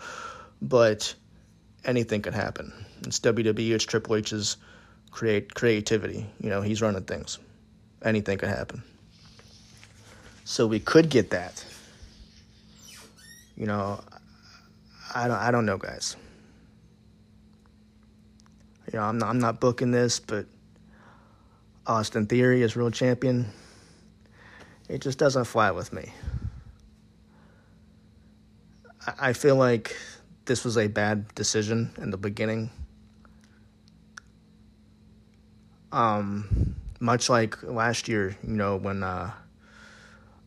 But 0.62 1.14
anything 1.86 2.22
could 2.22 2.34
happen. 2.34 2.74
It's 3.04 3.20
WWE, 3.20 3.72
it's 3.72 3.86
Triple 3.86 4.18
H's 4.18 4.58
create 5.12 5.54
creativity. 5.54 6.26
You 6.42 6.50
know, 6.50 6.62
he's 6.62 6.82
running 6.82 7.04
things. 7.04 7.40
Anything 8.04 8.38
could 8.38 8.50
happen. 8.50 8.84
So 10.46 10.68
we 10.68 10.80
could 10.80 11.10
get 11.10 11.32
that. 11.32 11.64
You 13.60 13.68
know, 13.68 14.00
I 15.14 15.28
don't 15.28 15.38
I 15.38 15.52
don't 15.52 15.68
know, 15.68 15.78
guys. 15.78 16.16
You 18.92 18.98
know, 18.98 19.06
I'm 19.06 19.20
not, 19.20 19.30
I'm 19.30 19.40
not 19.40 19.60
booking 19.60 19.92
this, 19.92 20.20
but 20.20 20.48
Austin 21.86 22.28
Theory 22.28 22.62
is 22.62 22.76
real 22.76 22.92
champion, 22.92 23.48
it 24.88 25.02
just 25.02 25.18
doesn't 25.18 25.46
fly 25.46 25.72
with 25.72 25.92
me. 25.92 26.12
I, 29.20 29.34
feel 29.34 29.56
like 29.56 29.96
this 30.46 30.64
was 30.64 30.78
a 30.78 30.88
bad 30.88 31.34
decision 31.34 31.92
in 31.98 32.12
the 32.12 32.18
beginning. 32.18 32.70
Um, 35.92 36.76
much 37.00 37.28
like 37.28 37.64
last 37.64 38.08
year, 38.08 38.38
you 38.44 38.56
know, 38.56 38.76
when 38.76 39.02
uh, 39.02 39.32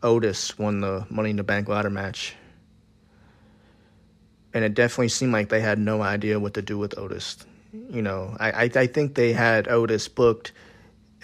Otis 0.03 0.57
won 0.59 0.81
the 0.81 1.07
Money 1.11 1.31
in 1.31 1.37
the 1.37 1.43
Bank 1.43 1.69
ladder 1.69 1.91
match. 1.91 2.37
And 4.55 4.65
it 4.65 4.75
definitely 4.75 5.09
seemed 5.09 5.33
like 5.33 5.49
they 5.49 5.61
had 5.61 5.79
no 5.79 6.03
idea 6.03 6.39
what 6.39 6.55
to 6.55 6.63
do 6.63 6.77
with 6.79 6.99
Otis. 6.99 7.39
You 7.73 8.03
know, 8.03 8.37
I, 8.39 8.51
I, 8.51 8.71
I 8.75 8.87
think 8.87 9.15
they 9.15 9.33
had 9.33 9.67
Otis 9.67 10.09
booked 10.09 10.53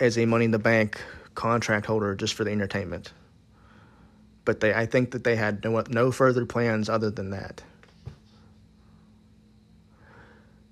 as 0.00 0.16
a 0.16 0.24
Money 0.24 0.46
in 0.46 0.50
the 0.50 0.58
Bank 0.58 1.00
contract 1.34 1.86
holder 1.86 2.14
just 2.14 2.34
for 2.34 2.44
the 2.44 2.50
entertainment. 2.50 3.12
But 4.44 4.60
they, 4.60 4.72
I 4.72 4.86
think 4.86 5.10
that 5.10 5.24
they 5.24 5.36
had 5.36 5.62
no, 5.62 5.82
no 5.90 6.10
further 6.10 6.46
plans 6.46 6.88
other 6.88 7.10
than 7.10 7.30
that. 7.30 7.62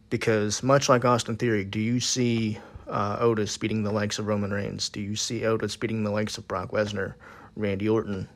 Because 0.09 0.63
much 0.63 0.89
like 0.89 1.05
Austin 1.05 1.37
Theory, 1.37 1.65
do 1.65 1.79
you 1.79 2.01
see 2.01 2.59
uh, 2.89 3.19
Otis 3.21 3.57
beating 3.59 3.83
the 3.83 3.93
likes 3.93 4.19
of 4.19 4.27
Roman 4.27 4.51
Reigns? 4.51 4.89
Do 4.89 5.01
you 5.01 5.15
see 5.15 5.45
Otis 5.45 5.77
beating 5.77 6.05
the 6.05 6.11
likes 6.11 6.39
of 6.39 6.49
Brock 6.49 6.71
Lesnar, 6.71 7.15
Randy 7.55 7.89
Orton? 7.89 8.29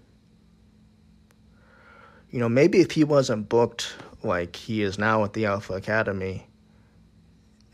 You 2.31 2.41
know, 2.41 2.49
maybe 2.49 2.81
if 2.81 2.93
he 2.93 3.05
wasn't 3.05 3.49
booked 3.49 3.95
like 4.23 4.57
he 4.57 4.83
is 4.83 4.99
now 4.99 5.25
at 5.25 5.33
the 5.33 5.47
Alpha 5.47 5.75
Academy 5.75 6.47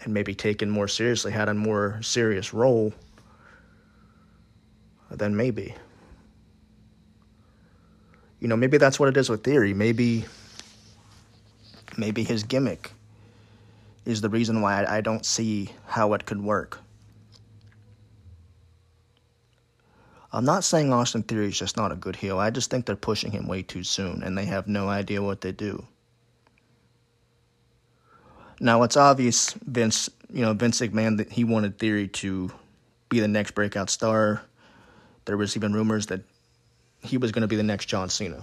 and 0.00 0.12
maybe 0.14 0.34
taken 0.34 0.70
more 0.70 0.88
seriously, 0.88 1.32
had 1.32 1.48
a 1.48 1.54
more 1.54 2.00
serious 2.02 2.52
role, 2.52 2.92
then 5.10 5.36
maybe. 5.36 5.74
You 8.40 8.48
know, 8.48 8.56
maybe 8.56 8.78
that's 8.78 9.00
what 9.00 9.08
it 9.08 9.16
is 9.16 9.28
with 9.28 9.42
Theory. 9.42 9.72
Maybe 9.72 10.26
maybe 11.96 12.22
his 12.22 12.42
gimmick 12.42 12.92
is 14.04 14.20
the 14.20 14.28
reason 14.28 14.60
why 14.60 14.84
I, 14.84 14.98
I 14.98 15.00
don't 15.00 15.24
see 15.24 15.70
how 15.86 16.12
it 16.12 16.26
could 16.26 16.42
work. 16.42 16.80
I'm 20.32 20.44
not 20.44 20.64
saying 20.64 20.92
Austin 20.92 21.22
Theory 21.22 21.48
is 21.48 21.58
just 21.58 21.78
not 21.78 21.92
a 21.92 21.96
good 21.96 22.16
heel. 22.16 22.38
I 22.38 22.50
just 22.50 22.70
think 22.70 22.84
they're 22.84 22.94
pushing 22.94 23.30
him 23.30 23.48
way 23.48 23.62
too 23.62 23.82
soon, 23.82 24.22
and 24.22 24.36
they 24.36 24.44
have 24.44 24.68
no 24.68 24.88
idea 24.88 25.22
what 25.22 25.40
they 25.40 25.52
do. 25.52 25.86
Now 28.60 28.82
it's 28.82 28.96
obvious 28.96 29.52
Vince, 29.52 30.08
you 30.32 30.42
know, 30.42 30.54
Vince 30.54 30.80
McMahon 30.80 31.18
that 31.18 31.30
he 31.30 31.44
wanted 31.44 31.78
Theory 31.78 32.08
to 32.08 32.50
be 33.08 33.20
the 33.20 33.28
next 33.28 33.54
breakout 33.54 33.90
star. 33.90 34.42
There 35.26 35.36
was 35.36 35.56
even 35.56 35.74
rumors 35.74 36.06
that 36.06 36.22
he 37.02 37.18
was 37.18 37.32
going 37.32 37.42
to 37.42 37.48
be 37.48 37.56
the 37.56 37.62
next 37.62 37.86
John 37.86 38.08
Cena. 38.08 38.42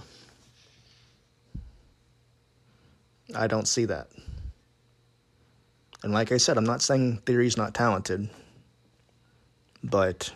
I 3.34 3.46
don't 3.46 3.66
see 3.66 3.86
that. 3.86 4.08
And 6.02 6.12
like 6.12 6.30
I 6.30 6.36
said, 6.36 6.58
I'm 6.58 6.64
not 6.64 6.82
saying 6.82 7.22
Theory's 7.26 7.56
not 7.56 7.74
talented, 7.74 8.28
but 9.82 10.32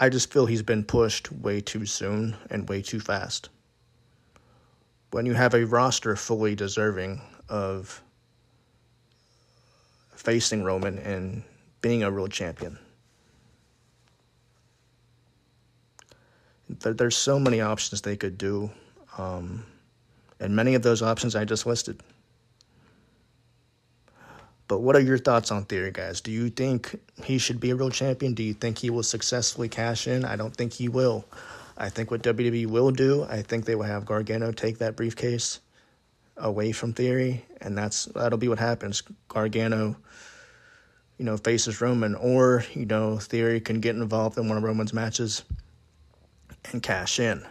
I 0.00 0.08
just 0.08 0.32
feel 0.32 0.46
he's 0.46 0.62
been 0.62 0.82
pushed 0.82 1.30
way 1.30 1.60
too 1.60 1.84
soon 1.84 2.34
and 2.50 2.68
way 2.68 2.80
too 2.80 3.00
fast. 3.00 3.50
When 5.10 5.26
you 5.26 5.34
have 5.34 5.54
a 5.54 5.66
roster 5.66 6.16
fully 6.16 6.54
deserving 6.54 7.20
of 7.52 8.02
facing 10.16 10.64
Roman 10.64 10.98
and 10.98 11.42
being 11.82 12.02
a 12.02 12.10
real 12.10 12.26
champion. 12.26 12.78
There's 16.80 17.16
so 17.16 17.38
many 17.38 17.60
options 17.60 18.00
they 18.00 18.16
could 18.16 18.38
do, 18.38 18.70
um, 19.18 19.66
and 20.40 20.56
many 20.56 20.74
of 20.74 20.82
those 20.82 21.02
options 21.02 21.36
I 21.36 21.44
just 21.44 21.66
listed. 21.66 22.00
But 24.66 24.78
what 24.78 24.96
are 24.96 25.00
your 25.00 25.18
thoughts 25.18 25.50
on 25.50 25.66
Theory, 25.66 25.92
guys? 25.92 26.22
Do 26.22 26.30
you 26.30 26.48
think 26.48 26.98
he 27.22 27.36
should 27.36 27.60
be 27.60 27.70
a 27.70 27.76
real 27.76 27.90
champion? 27.90 28.32
Do 28.32 28.42
you 28.42 28.54
think 28.54 28.78
he 28.78 28.88
will 28.88 29.02
successfully 29.02 29.68
cash 29.68 30.08
in? 30.08 30.24
I 30.24 30.36
don't 30.36 30.56
think 30.56 30.72
he 30.72 30.88
will. 30.88 31.26
I 31.76 31.90
think 31.90 32.10
what 32.10 32.22
WWE 32.22 32.66
will 32.68 32.90
do, 32.90 33.24
I 33.24 33.42
think 33.42 33.66
they 33.66 33.74
will 33.74 33.82
have 33.82 34.06
Gargano 34.06 34.52
take 34.52 34.78
that 34.78 34.96
briefcase 34.96 35.60
away 36.42 36.72
from 36.72 36.92
Theory, 36.92 37.44
and 37.60 37.78
that's 37.78 38.04
that'll 38.06 38.38
be 38.38 38.48
what 38.48 38.58
happens. 38.58 39.02
Gargano, 39.28 39.96
you 41.16 41.24
know, 41.24 41.36
faces 41.36 41.80
Roman, 41.80 42.14
or 42.14 42.64
you 42.74 42.84
know, 42.84 43.16
Theory 43.18 43.60
can 43.60 43.80
get 43.80 43.96
involved 43.96 44.36
in 44.36 44.48
one 44.48 44.58
of 44.58 44.64
Roman's 44.64 44.92
matches 44.92 45.42
and 46.70 46.82
cash 46.82 47.18
in 47.18 47.46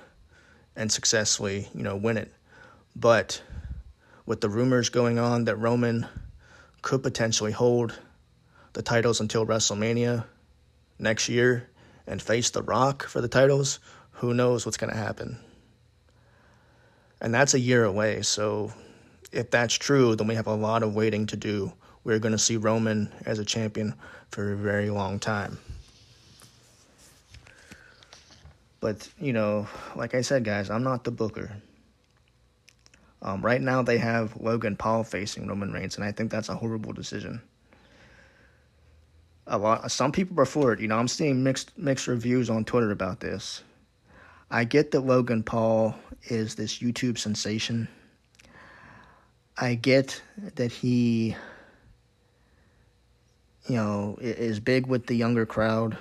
and 0.76 0.92
successfully, 0.92 1.68
you 1.74 1.84
know, 1.84 1.96
win 1.96 2.18
it. 2.18 2.32
But 2.96 3.42
with 4.26 4.42
the 4.42 4.50
rumors 4.50 4.90
going 4.90 5.18
on 5.20 5.46
that 5.46 5.56
Roman 5.56 6.06
could 6.82 7.04
potentially 7.04 7.52
hold 7.52 7.98
the 8.74 8.82
titles 8.82 9.20
until 9.20 9.46
WrestleMania 9.46 10.26
next 11.00 11.30
year 11.30 11.70
and 12.08 12.22
face 12.22 12.50
The 12.50 12.62
Rock 12.62 13.08
for 13.08 13.22
the 13.22 13.28
titles, 13.28 13.80
who 14.12 14.34
knows 14.34 14.66
what's 14.66 14.78
going 14.78 14.92
to 14.92 14.98
happen. 14.98 15.38
And 17.22 17.34
that's 17.34 17.54
a 17.54 17.60
year 17.60 17.86
away, 17.86 18.24
so 18.24 18.74
if 19.32 19.52
that's 19.52 19.76
true, 19.76 20.16
then 20.16 20.28
we 20.28 20.36
have 20.36 20.48
a 20.48 20.56
lot 20.56 20.82
of 20.82 20.96
waiting 20.96 21.28
to 21.28 21.38
do. 21.38 21.72
We're 22.04 22.20
going 22.20 22.32
to 22.32 22.40
see 22.40 22.58
Roman 22.58 23.14
as 23.26 23.38
a 23.38 23.46
champion 23.46 23.94
for 24.32 24.54
a 24.54 24.56
very 24.56 24.90
long 24.90 25.20
time. 25.20 25.60
But, 28.80 29.08
you 29.20 29.34
know, 29.34 29.68
like 29.96 30.16
I 30.16 30.22
said, 30.22 30.44
guys, 30.44 30.72
I'm 30.72 30.84
not 30.84 31.04
the 31.04 31.12
booker. 31.12 31.52
Um, 33.22 33.46
right 33.46 33.62
now, 33.62 33.84
they 33.84 34.00
have 34.00 34.36
Logan 34.42 34.76
Paul 34.76 35.04
facing 35.04 35.48
Roman 35.48 35.72
Reigns, 35.72 35.96
and 35.96 36.04
I 36.04 36.12
think 36.12 36.32
that's 36.32 36.50
a 36.50 36.56
horrible 36.56 36.92
decision. 36.92 37.40
A 39.46 39.60
lot, 39.60 39.92
some 39.92 40.12
people 40.12 40.40
are 40.40 40.46
for 40.46 40.74
it. 40.74 40.80
You 40.80 40.88
know, 40.88 40.98
I'm 40.98 41.08
seeing 41.08 41.44
mixed 41.44 41.78
mixed 41.78 42.08
reviews 42.08 42.50
on 42.50 42.66
Twitter 42.66 42.90
about 42.90 43.20
this. 43.20 43.62
I 44.54 44.66
get 44.66 44.92
that 44.92 45.00
Logan 45.00 45.44
Paul 45.44 45.96
is 46.26 46.56
this 46.56 46.80
YouTube 46.80 47.18
sensation. 47.18 47.88
I 49.58 49.76
get 49.76 50.22
that 50.56 50.74
he, 50.74 51.38
you 53.70 53.76
know, 53.76 54.18
is 54.20 54.60
big 54.60 54.88
with 54.88 55.06
the 55.06 55.16
younger 55.16 55.46
crowd, 55.46 55.98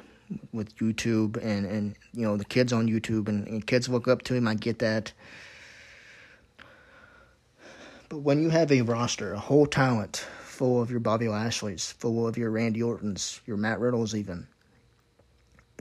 with 0.52 0.76
YouTube, 0.78 1.36
and 1.36 1.64
and 1.64 1.94
you 2.12 2.22
know 2.22 2.36
the 2.36 2.44
kids 2.44 2.72
on 2.72 2.88
YouTube, 2.88 3.28
and, 3.28 3.46
and 3.46 3.64
kids 3.64 3.88
look 3.88 4.08
up 4.08 4.22
to 4.22 4.34
him. 4.34 4.48
I 4.48 4.54
get 4.54 4.80
that. 4.80 5.12
But 8.08 8.18
when 8.18 8.42
you 8.42 8.48
have 8.48 8.72
a 8.72 8.82
roster, 8.82 9.32
a 9.32 9.38
whole 9.38 9.66
talent 9.66 10.26
full 10.42 10.82
of 10.82 10.90
your 10.90 10.98
Bobby 10.98 11.28
Lashley's, 11.28 11.92
full 11.92 12.26
of 12.26 12.36
your 12.36 12.50
Randy 12.50 12.82
Orton's, 12.82 13.40
your 13.46 13.56
Matt 13.56 13.78
Riddles, 13.78 14.16
even 14.16 14.48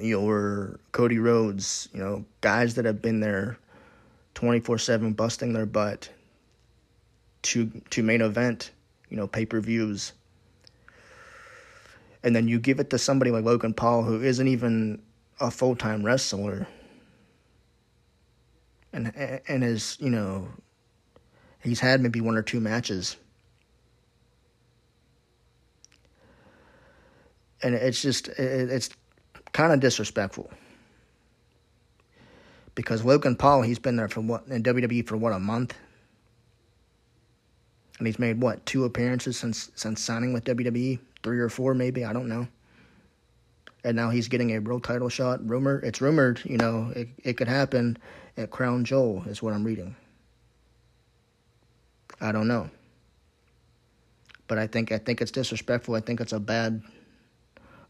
your 0.01 0.79
Cody 0.91 1.19
Rhodes, 1.19 1.89
you 1.93 1.99
know, 1.99 2.25
guys 2.41 2.75
that 2.75 2.85
have 2.85 3.01
been 3.01 3.19
there 3.19 3.57
24/7 4.35 5.15
busting 5.15 5.53
their 5.53 5.65
butt 5.65 6.09
to 7.43 7.67
to 7.89 8.03
main 8.03 8.21
event, 8.21 8.71
you 9.09 9.17
know, 9.17 9.27
pay-per-views. 9.27 10.13
And 12.23 12.35
then 12.35 12.47
you 12.47 12.59
give 12.59 12.79
it 12.79 12.89
to 12.89 12.97
somebody 12.97 13.31
like 13.31 13.45
Logan 13.45 13.73
Paul 13.73 14.03
who 14.03 14.21
isn't 14.21 14.47
even 14.47 15.01
a 15.39 15.49
full-time 15.49 16.03
wrestler. 16.03 16.67
And 18.91 19.13
and 19.47 19.63
is, 19.63 19.97
you 19.99 20.09
know, 20.09 20.49
he's 21.61 21.79
had 21.79 22.01
maybe 22.01 22.19
one 22.19 22.35
or 22.35 22.41
two 22.41 22.59
matches. 22.59 23.15
And 27.61 27.75
it's 27.75 28.01
just 28.01 28.27
it's 28.29 28.89
kind 29.53 29.73
of 29.73 29.79
disrespectful. 29.79 30.49
Because 32.75 33.03
Logan 33.03 33.35
Paul, 33.35 33.61
he's 33.61 33.79
been 33.79 33.95
there 33.95 34.07
for 34.07 34.21
what 34.21 34.47
in 34.47 34.63
WWE 34.63 35.05
for 35.05 35.17
what 35.17 35.33
a 35.33 35.39
month, 35.39 35.75
and 37.97 38.07
he's 38.07 38.19
made 38.19 38.41
what 38.41 38.65
two 38.65 38.85
appearances 38.85 39.37
since 39.37 39.69
since 39.75 40.01
signing 40.01 40.33
with 40.33 40.45
WWE, 40.45 40.99
three 41.21 41.39
or 41.39 41.49
four 41.49 41.73
maybe, 41.73 42.05
I 42.05 42.13
don't 42.13 42.29
know. 42.29 42.47
And 43.83 43.95
now 43.95 44.09
he's 44.09 44.27
getting 44.27 44.55
a 44.55 44.59
world 44.59 44.83
title 44.83 45.09
shot. 45.09 45.47
Rumor, 45.47 45.79
it's 45.79 46.01
rumored, 46.01 46.41
you 46.45 46.57
know, 46.57 46.91
it 46.95 47.09
it 47.23 47.33
could 47.33 47.47
happen 47.47 47.97
at 48.37 48.51
Crown 48.51 48.85
Jewel, 48.85 49.23
is 49.27 49.43
what 49.43 49.53
I'm 49.53 49.63
reading. 49.63 49.95
I 52.21 52.31
don't 52.31 52.47
know, 52.47 52.69
but 54.47 54.57
I 54.57 54.67
think 54.67 54.91
I 54.91 54.97
think 54.97 55.21
it's 55.21 55.31
disrespectful. 55.31 55.95
I 55.95 56.01
think 56.01 56.21
it's 56.21 56.33
a 56.33 56.39
bad 56.39 56.81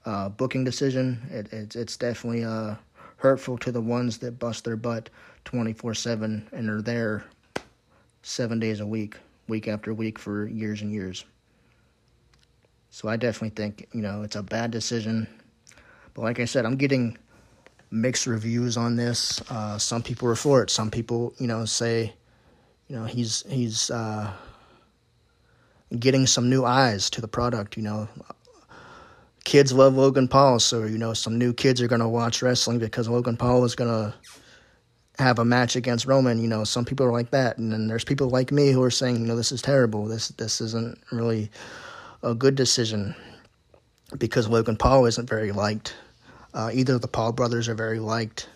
uh, 0.09 0.27
booking 0.27 0.63
decision. 0.63 1.21
It, 1.29 1.53
it, 1.53 1.75
it's 1.75 1.95
definitely 1.95 2.43
uh, 2.43 2.75
hurtful 3.17 3.59
to 3.59 3.71
the 3.71 3.81
ones 3.81 4.17
that 4.19 4.39
bust 4.39 4.65
their 4.65 4.75
butt 4.75 5.09
24 5.45 5.93
7 5.93 6.49
and 6.51 6.69
are 6.69 6.81
there 6.81 7.25
seven 8.23 8.59
days 8.59 8.79
a 8.79 8.87
week, 8.87 9.17
week 9.47 9.67
after 9.67 9.93
week 9.93 10.17
for 10.17 10.47
years 10.47 10.81
and 10.81 10.91
years. 10.91 11.25
So 12.89 13.07
I 13.07 13.17
definitely 13.17 13.51
think, 13.51 13.87
you 13.93 14.01
know, 14.01 14.23
it's 14.23 14.35
a 14.35 14.41
bad 14.41 14.71
decision. 14.71 15.27
But 16.15 16.23
like 16.23 16.39
I 16.39 16.45
said, 16.45 16.65
I'm 16.65 16.75
getting 16.75 17.15
mixed 17.91 18.25
reviews 18.25 18.77
on 18.77 18.95
this. 18.95 19.41
Uh, 19.51 19.77
some 19.77 20.01
people 20.01 20.27
are 20.27 20.35
for 20.35 20.63
it. 20.63 20.71
Some 20.71 20.89
people, 20.89 21.33
you 21.37 21.45
know, 21.45 21.65
say, 21.65 22.13
you 22.87 22.95
know, 22.95 23.05
he's 23.05 23.43
he's 23.47 23.91
uh, 23.91 24.33
getting 25.99 26.25
some 26.25 26.49
new 26.49 26.65
eyes 26.65 27.11
to 27.11 27.21
the 27.21 27.27
product. 27.27 27.77
You 27.77 27.83
know, 27.83 28.09
kids 29.49 29.73
love 29.73 29.97
Logan 29.97 30.27
Paul, 30.27 30.59
so 30.59 30.83
you 30.83 30.99
know 30.99 31.15
some 31.15 31.39
new 31.39 31.53
kids 31.53 31.81
are 31.81 31.87
gonna 31.87 32.07
watch 32.07 32.43
wrestling 32.43 32.77
because 32.77 33.09
Logan 33.09 33.35
Paul 33.35 33.65
is 33.65 33.73
gonna 33.73 34.13
have 35.17 35.39
a 35.39 35.43
match 35.43 35.75
against 35.75 36.05
Roman. 36.05 36.39
You 36.39 36.47
know, 36.47 36.63
some 36.63 36.85
people 36.85 37.03
are 37.07 37.11
like 37.11 37.31
that, 37.31 37.57
and 37.57 37.71
then 37.71 37.87
there's 37.87 38.03
people 38.03 38.29
like 38.29 38.51
me 38.51 38.69
who 38.71 38.83
are 38.83 38.91
saying, 38.91 39.19
you 39.19 39.25
know, 39.25 39.35
this 39.35 39.51
is 39.51 39.63
terrible. 39.63 40.05
This 40.05 40.27
this 40.27 40.61
isn't 40.61 40.99
really 41.11 41.49
a 42.21 42.35
good 42.35 42.53
decision 42.53 43.15
because 44.19 44.47
Logan 44.47 44.77
Paul 44.77 45.07
isn't 45.07 45.27
very 45.27 45.51
liked. 45.51 45.95
Uh, 46.53 46.69
either 46.71 46.99
the 46.99 47.07
Paul 47.07 47.31
brothers 47.31 47.67
are 47.67 47.75
very 47.75 47.99
liked. 47.99 48.47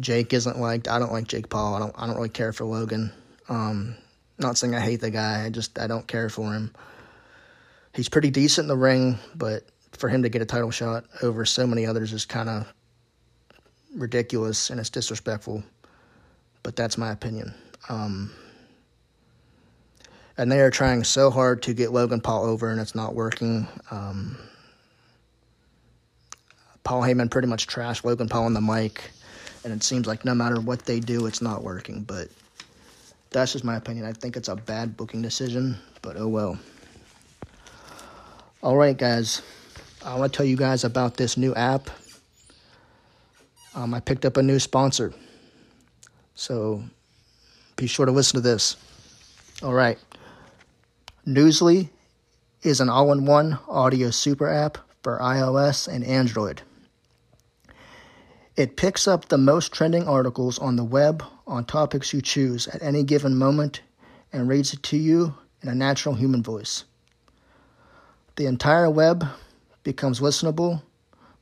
Jake 0.00 0.32
isn't 0.32 0.58
liked. 0.58 0.88
I 0.88 0.98
don't 0.98 1.12
like 1.12 1.28
Jake 1.28 1.48
Paul. 1.48 1.76
I 1.76 1.78
don't. 1.78 1.94
I 1.96 2.08
don't 2.08 2.16
really 2.16 2.28
care 2.28 2.52
for 2.52 2.64
Logan. 2.64 3.12
Um, 3.48 3.94
not 4.40 4.58
saying 4.58 4.74
I 4.74 4.80
hate 4.80 5.00
the 5.00 5.10
guy. 5.12 5.44
I 5.44 5.50
just 5.50 5.78
I 5.78 5.86
don't 5.86 6.08
care 6.08 6.28
for 6.28 6.52
him 6.52 6.74
he's 7.94 8.08
pretty 8.08 8.30
decent 8.30 8.64
in 8.64 8.68
the 8.68 8.76
ring, 8.76 9.18
but 9.34 9.64
for 9.92 10.08
him 10.08 10.22
to 10.22 10.28
get 10.28 10.42
a 10.42 10.46
title 10.46 10.70
shot 10.70 11.04
over 11.22 11.44
so 11.44 11.66
many 11.66 11.86
others 11.86 12.12
is 12.12 12.24
kind 12.24 12.48
of 12.48 12.72
ridiculous 13.94 14.70
and 14.70 14.80
it's 14.80 14.90
disrespectful. 14.90 15.62
But 16.62 16.76
that's 16.76 16.96
my 16.96 17.10
opinion. 17.12 17.54
Um, 17.88 18.30
and 20.38 20.50
they 20.50 20.60
are 20.60 20.70
trying 20.70 21.04
so 21.04 21.30
hard 21.30 21.62
to 21.62 21.74
get 21.74 21.92
Logan 21.92 22.20
Paul 22.20 22.44
over, 22.44 22.70
and 22.70 22.80
it's 22.80 22.94
not 22.94 23.14
working. 23.14 23.66
Um, 23.90 24.38
Paul 26.84 27.02
Heyman 27.02 27.30
pretty 27.30 27.48
much 27.48 27.66
trashed 27.66 28.04
Logan 28.04 28.28
Paul 28.28 28.44
on 28.44 28.54
the 28.54 28.60
mic, 28.60 29.10
and 29.64 29.72
it 29.72 29.82
seems 29.82 30.06
like 30.06 30.24
no 30.24 30.34
matter 30.34 30.60
what 30.60 30.86
they 30.86 31.00
do, 31.00 31.26
it's 31.26 31.42
not 31.42 31.62
working. 31.62 32.02
But 32.02 32.28
that's 33.30 33.52
just 33.52 33.64
my 33.64 33.76
opinion. 33.76 34.06
I 34.06 34.12
think 34.12 34.36
it's 34.36 34.48
a 34.48 34.56
bad 34.56 34.96
booking 34.96 35.22
decision, 35.22 35.76
but 36.00 36.16
oh 36.16 36.28
well. 36.28 36.58
All 38.62 38.76
right, 38.76 38.96
guys. 38.96 39.42
I 40.04 40.14
want 40.14 40.32
to 40.32 40.36
tell 40.36 40.46
you 40.46 40.56
guys 40.56 40.84
about 40.84 41.16
this 41.16 41.36
new 41.36 41.52
app. 41.56 41.90
Um, 43.74 43.92
I 43.92 43.98
picked 43.98 44.24
up 44.24 44.36
a 44.36 44.42
new 44.42 44.60
sponsor. 44.60 45.12
So 46.36 46.84
be 47.74 47.88
sure 47.88 48.06
to 48.06 48.12
listen 48.12 48.36
to 48.36 48.40
this. 48.40 48.76
All 49.64 49.72
right. 49.72 49.98
Newsly 51.26 51.88
is 52.62 52.80
an 52.80 52.88
all 52.88 53.10
in 53.10 53.26
one 53.26 53.58
audio 53.66 54.10
super 54.10 54.48
app 54.48 54.78
for 55.02 55.18
iOS 55.18 55.92
and 55.92 56.04
Android. 56.04 56.62
It 58.54 58.76
picks 58.76 59.08
up 59.08 59.26
the 59.28 59.38
most 59.38 59.72
trending 59.72 60.06
articles 60.06 60.60
on 60.60 60.76
the 60.76 60.84
web 60.84 61.24
on 61.48 61.64
topics 61.64 62.12
you 62.12 62.22
choose 62.22 62.68
at 62.68 62.80
any 62.80 63.02
given 63.02 63.34
moment 63.34 63.80
and 64.32 64.48
reads 64.48 64.72
it 64.72 64.84
to 64.84 64.96
you 64.96 65.34
in 65.62 65.68
a 65.68 65.74
natural 65.74 66.14
human 66.14 66.44
voice. 66.44 66.84
The 68.36 68.46
entire 68.46 68.88
web 68.88 69.26
becomes 69.84 70.20
listenable 70.20 70.80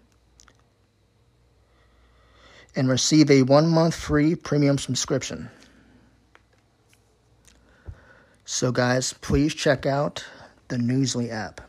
And 2.76 2.88
receive 2.88 3.32
a 3.32 3.42
one 3.42 3.68
month 3.68 3.96
free 3.96 4.36
premium 4.36 4.78
subscription. 4.78 5.50
So, 8.44 8.70
guys, 8.70 9.12
please 9.12 9.52
check 9.54 9.86
out 9.86 10.24
the 10.68 10.76
Newsly 10.76 11.32
app 11.32 11.60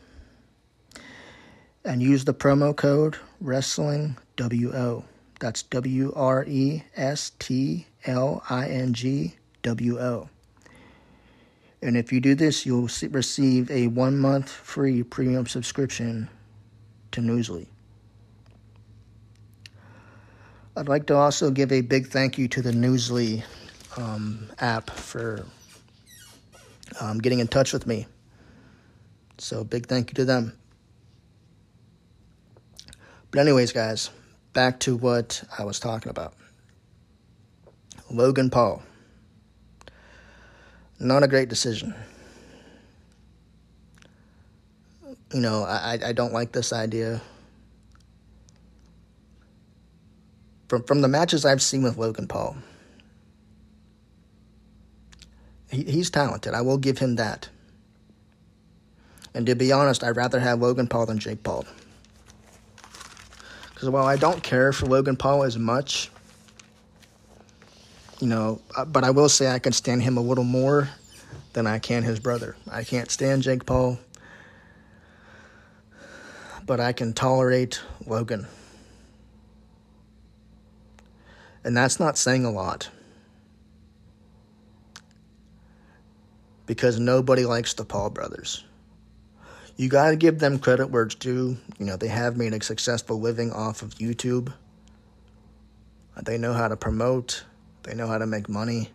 and 1.84 2.00
use 2.00 2.24
the 2.24 2.34
promo 2.34 2.74
code 2.74 3.16
WrestlingWO. 3.42 5.02
That's 5.40 5.62
W 5.64 6.12
R 6.14 6.44
E 6.46 6.84
S 6.94 7.32
T 7.40 7.88
L 8.04 8.44
I 8.48 8.68
N 8.68 8.94
G 8.94 9.34
W 9.62 9.98
O. 9.98 10.28
And 11.86 11.96
if 11.96 12.12
you 12.12 12.20
do 12.20 12.34
this, 12.34 12.66
you'll 12.66 12.88
receive 13.10 13.70
a 13.70 13.86
one 13.86 14.18
month 14.18 14.50
free 14.50 15.04
premium 15.04 15.46
subscription 15.46 16.28
to 17.12 17.20
Newsly. 17.20 17.68
I'd 20.76 20.88
like 20.88 21.06
to 21.06 21.14
also 21.14 21.52
give 21.52 21.70
a 21.70 21.82
big 21.82 22.08
thank 22.08 22.38
you 22.38 22.48
to 22.48 22.60
the 22.60 22.72
Newsly 22.72 23.44
um, 23.96 24.50
app 24.58 24.90
for 24.90 25.46
um, 27.00 27.18
getting 27.18 27.38
in 27.38 27.46
touch 27.46 27.72
with 27.72 27.86
me. 27.86 28.08
So, 29.38 29.62
big 29.62 29.86
thank 29.86 30.10
you 30.10 30.14
to 30.16 30.24
them. 30.24 30.58
But, 33.30 33.38
anyways, 33.38 33.70
guys, 33.70 34.10
back 34.54 34.80
to 34.80 34.96
what 34.96 35.44
I 35.56 35.62
was 35.62 35.78
talking 35.78 36.10
about 36.10 36.34
Logan 38.10 38.50
Paul. 38.50 38.82
Not 40.98 41.22
a 41.22 41.28
great 41.28 41.48
decision. 41.48 41.94
You 45.32 45.40
know, 45.40 45.64
I, 45.64 45.98
I 46.04 46.12
don't 46.12 46.32
like 46.32 46.52
this 46.52 46.72
idea. 46.72 47.20
From, 50.68 50.82
from 50.84 51.00
the 51.00 51.08
matches 51.08 51.44
I've 51.44 51.62
seen 51.62 51.82
with 51.82 51.96
Logan 51.96 52.26
Paul, 52.26 52.56
he, 55.70 55.84
he's 55.84 56.10
talented. 56.10 56.54
I 56.54 56.62
will 56.62 56.78
give 56.78 56.98
him 56.98 57.16
that. 57.16 57.48
And 59.34 59.46
to 59.46 59.54
be 59.54 59.70
honest, 59.70 60.02
I'd 60.02 60.16
rather 60.16 60.40
have 60.40 60.60
Logan 60.60 60.86
Paul 60.86 61.06
than 61.06 61.18
Jake 61.18 61.42
Paul. 61.42 61.66
Because 63.74 63.90
while 63.90 64.06
I 64.06 64.16
don't 64.16 64.42
care 64.42 64.72
for 64.72 64.86
Logan 64.86 65.16
Paul 65.16 65.42
as 65.42 65.58
much, 65.58 66.10
you 68.20 68.26
know, 68.26 68.60
uh, 68.76 68.84
but 68.84 69.04
I 69.04 69.10
will 69.10 69.28
say 69.28 69.48
I 69.48 69.58
can 69.58 69.72
stand 69.72 70.02
him 70.02 70.16
a 70.16 70.20
little 70.20 70.44
more 70.44 70.88
than 71.52 71.66
I 71.66 71.78
can 71.78 72.02
his 72.02 72.20
brother. 72.20 72.56
I 72.70 72.84
can't 72.84 73.10
stand 73.10 73.42
Jake 73.42 73.66
Paul, 73.66 73.98
but 76.64 76.80
I 76.80 76.92
can 76.92 77.12
tolerate 77.12 77.80
Logan. 78.06 78.46
And 81.64 81.76
that's 81.76 81.98
not 81.98 82.16
saying 82.16 82.44
a 82.44 82.50
lot. 82.50 82.90
Because 86.66 86.98
nobody 86.98 87.44
likes 87.44 87.74
the 87.74 87.84
Paul 87.84 88.10
brothers 88.10 88.64
you 89.76 89.88
got 89.88 90.10
to 90.10 90.16
give 90.16 90.38
them 90.38 90.58
credit 90.58 90.88
where 90.88 91.02
it's 91.02 91.14
due. 91.14 91.56
You 91.78 91.86
know, 91.86 91.96
they 91.96 92.08
have 92.08 92.36
made 92.36 92.54
a 92.54 92.62
successful 92.62 93.20
living 93.20 93.52
off 93.52 93.82
of 93.82 93.94
YouTube. 93.96 94.52
They 96.22 96.38
know 96.38 96.54
how 96.54 96.68
to 96.68 96.76
promote, 96.76 97.44
they 97.86 97.94
know 97.94 98.08
how 98.08 98.18
to 98.18 98.26
make 98.26 98.48
money, 98.48 98.90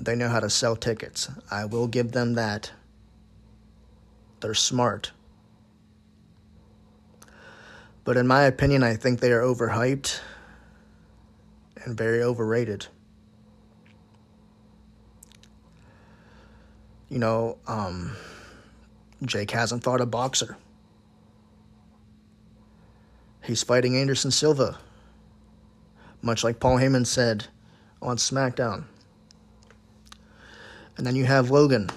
they 0.00 0.16
know 0.16 0.28
how 0.28 0.40
to 0.40 0.50
sell 0.50 0.74
tickets. 0.74 1.30
I 1.50 1.64
will 1.64 1.86
give 1.86 2.12
them 2.12 2.34
that. 2.34 2.72
They're 4.40 4.54
smart. 4.54 5.12
But 8.04 8.16
in 8.16 8.26
my 8.26 8.42
opinion, 8.42 8.82
I 8.82 8.96
think 8.96 9.20
they 9.20 9.30
are 9.30 9.40
overhyped 9.40 10.20
and 11.84 11.96
very 11.96 12.22
overrated. 12.22 12.88
You 17.08 17.20
know, 17.20 17.58
um, 17.68 18.16
Jake 19.24 19.52
hasn't 19.52 19.84
fought 19.84 20.00
a 20.00 20.06
boxer. 20.06 20.56
He's 23.44 23.62
fighting 23.62 23.96
Anderson 23.96 24.30
Silva, 24.32 24.78
much 26.22 26.44
like 26.44 26.60
Paul 26.60 26.78
Heyman 26.78 27.06
said 27.06 27.46
on 28.00 28.16
SmackDown. 28.16 28.84
And 30.96 31.06
then 31.06 31.16
you 31.16 31.24
have 31.24 31.50
Logan. 31.50 31.90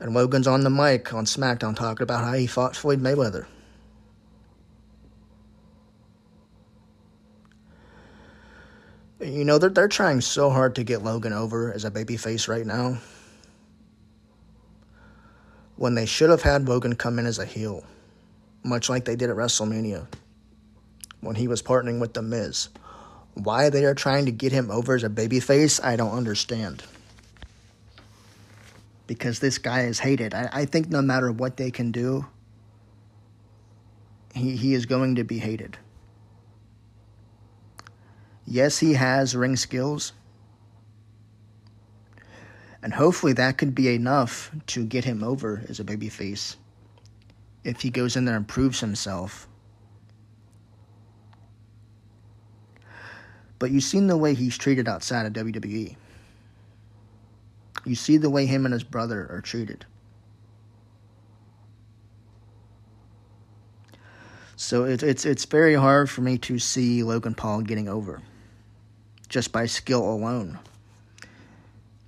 And 0.00 0.12
Logan's 0.12 0.46
on 0.46 0.62
the 0.62 0.70
mic 0.70 1.14
on 1.14 1.24
SmackDown 1.24 1.76
talking 1.76 2.02
about 2.02 2.24
how 2.24 2.34
he 2.34 2.46
fought 2.46 2.76
Floyd 2.76 3.00
Mayweather. 3.00 3.46
You 9.20 9.44
know, 9.44 9.58
they're, 9.58 9.70
they're 9.70 9.88
trying 9.88 10.20
so 10.20 10.50
hard 10.50 10.74
to 10.74 10.84
get 10.84 11.02
Logan 11.02 11.32
over 11.32 11.72
as 11.72 11.84
a 11.84 11.90
babyface 11.90 12.48
right 12.48 12.66
now 12.66 12.98
when 15.76 15.94
they 15.94 16.06
should 16.06 16.30
have 16.30 16.42
had 16.42 16.68
Logan 16.68 16.94
come 16.94 17.18
in 17.18 17.26
as 17.26 17.38
a 17.38 17.44
heel, 17.44 17.84
much 18.62 18.88
like 18.88 19.04
they 19.04 19.16
did 19.16 19.30
at 19.30 19.36
WrestleMania 19.36 20.06
when 21.26 21.36
he 21.36 21.48
was 21.48 21.62
partnering 21.62 22.00
with 22.00 22.14
The 22.14 22.22
Miz. 22.22 22.68
Why 23.34 23.68
they 23.68 23.84
are 23.84 23.94
trying 23.94 24.24
to 24.26 24.32
get 24.32 24.52
him 24.52 24.70
over 24.70 24.94
as 24.94 25.04
a 25.04 25.10
babyface, 25.10 25.84
I 25.84 25.96
don't 25.96 26.16
understand. 26.16 26.82
Because 29.06 29.40
this 29.40 29.58
guy 29.58 29.82
is 29.82 29.98
hated. 29.98 30.32
I, 30.32 30.48
I 30.52 30.64
think 30.64 30.88
no 30.88 31.02
matter 31.02 31.30
what 31.30 31.56
they 31.56 31.70
can 31.70 31.92
do, 31.92 32.26
he, 34.34 34.56
he 34.56 34.74
is 34.74 34.86
going 34.86 35.16
to 35.16 35.24
be 35.24 35.38
hated. 35.38 35.76
Yes, 38.46 38.78
he 38.78 38.94
has 38.94 39.34
ring 39.34 39.56
skills. 39.56 40.12
And 42.82 42.94
hopefully 42.94 43.32
that 43.32 43.58
could 43.58 43.74
be 43.74 43.92
enough 43.94 44.52
to 44.68 44.84
get 44.84 45.04
him 45.04 45.24
over 45.24 45.64
as 45.68 45.80
a 45.80 45.84
babyface 45.84 46.56
if 47.64 47.80
he 47.80 47.90
goes 47.90 48.14
in 48.14 48.24
there 48.24 48.36
and 48.36 48.46
proves 48.46 48.78
himself. 48.78 49.48
But 53.58 53.70
you've 53.70 53.84
seen 53.84 54.06
the 54.06 54.16
way 54.16 54.34
he's 54.34 54.58
treated 54.58 54.88
outside 54.88 55.26
of 55.26 55.32
WWE. 55.32 55.96
You 57.84 57.94
see 57.94 58.16
the 58.16 58.30
way 58.30 58.46
him 58.46 58.64
and 58.64 58.72
his 58.72 58.84
brother 58.84 59.26
are 59.30 59.40
treated. 59.40 59.86
So 64.56 64.84
it, 64.84 65.02
it's 65.02 65.26
it's 65.26 65.44
very 65.44 65.74
hard 65.74 66.08
for 66.08 66.22
me 66.22 66.38
to 66.38 66.58
see 66.58 67.02
Logan 67.02 67.34
Paul 67.34 67.60
getting 67.60 67.88
over 67.88 68.22
just 69.28 69.52
by 69.52 69.66
skill 69.66 70.02
alone. 70.10 70.58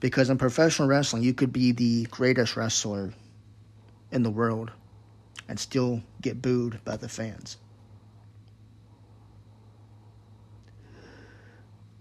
Because 0.01 0.31
in 0.31 0.39
professional 0.39 0.89
wrestling, 0.89 1.23
you 1.23 1.35
could 1.35 1.53
be 1.53 1.73
the 1.73 2.05
greatest 2.05 2.57
wrestler 2.57 3.13
in 4.11 4.23
the 4.23 4.31
world 4.31 4.71
and 5.49 5.59
still 5.59 6.03
get 6.23 6.41
booed 6.41 6.83
by 6.85 6.97
the 6.97 7.09
fans. 7.09 7.57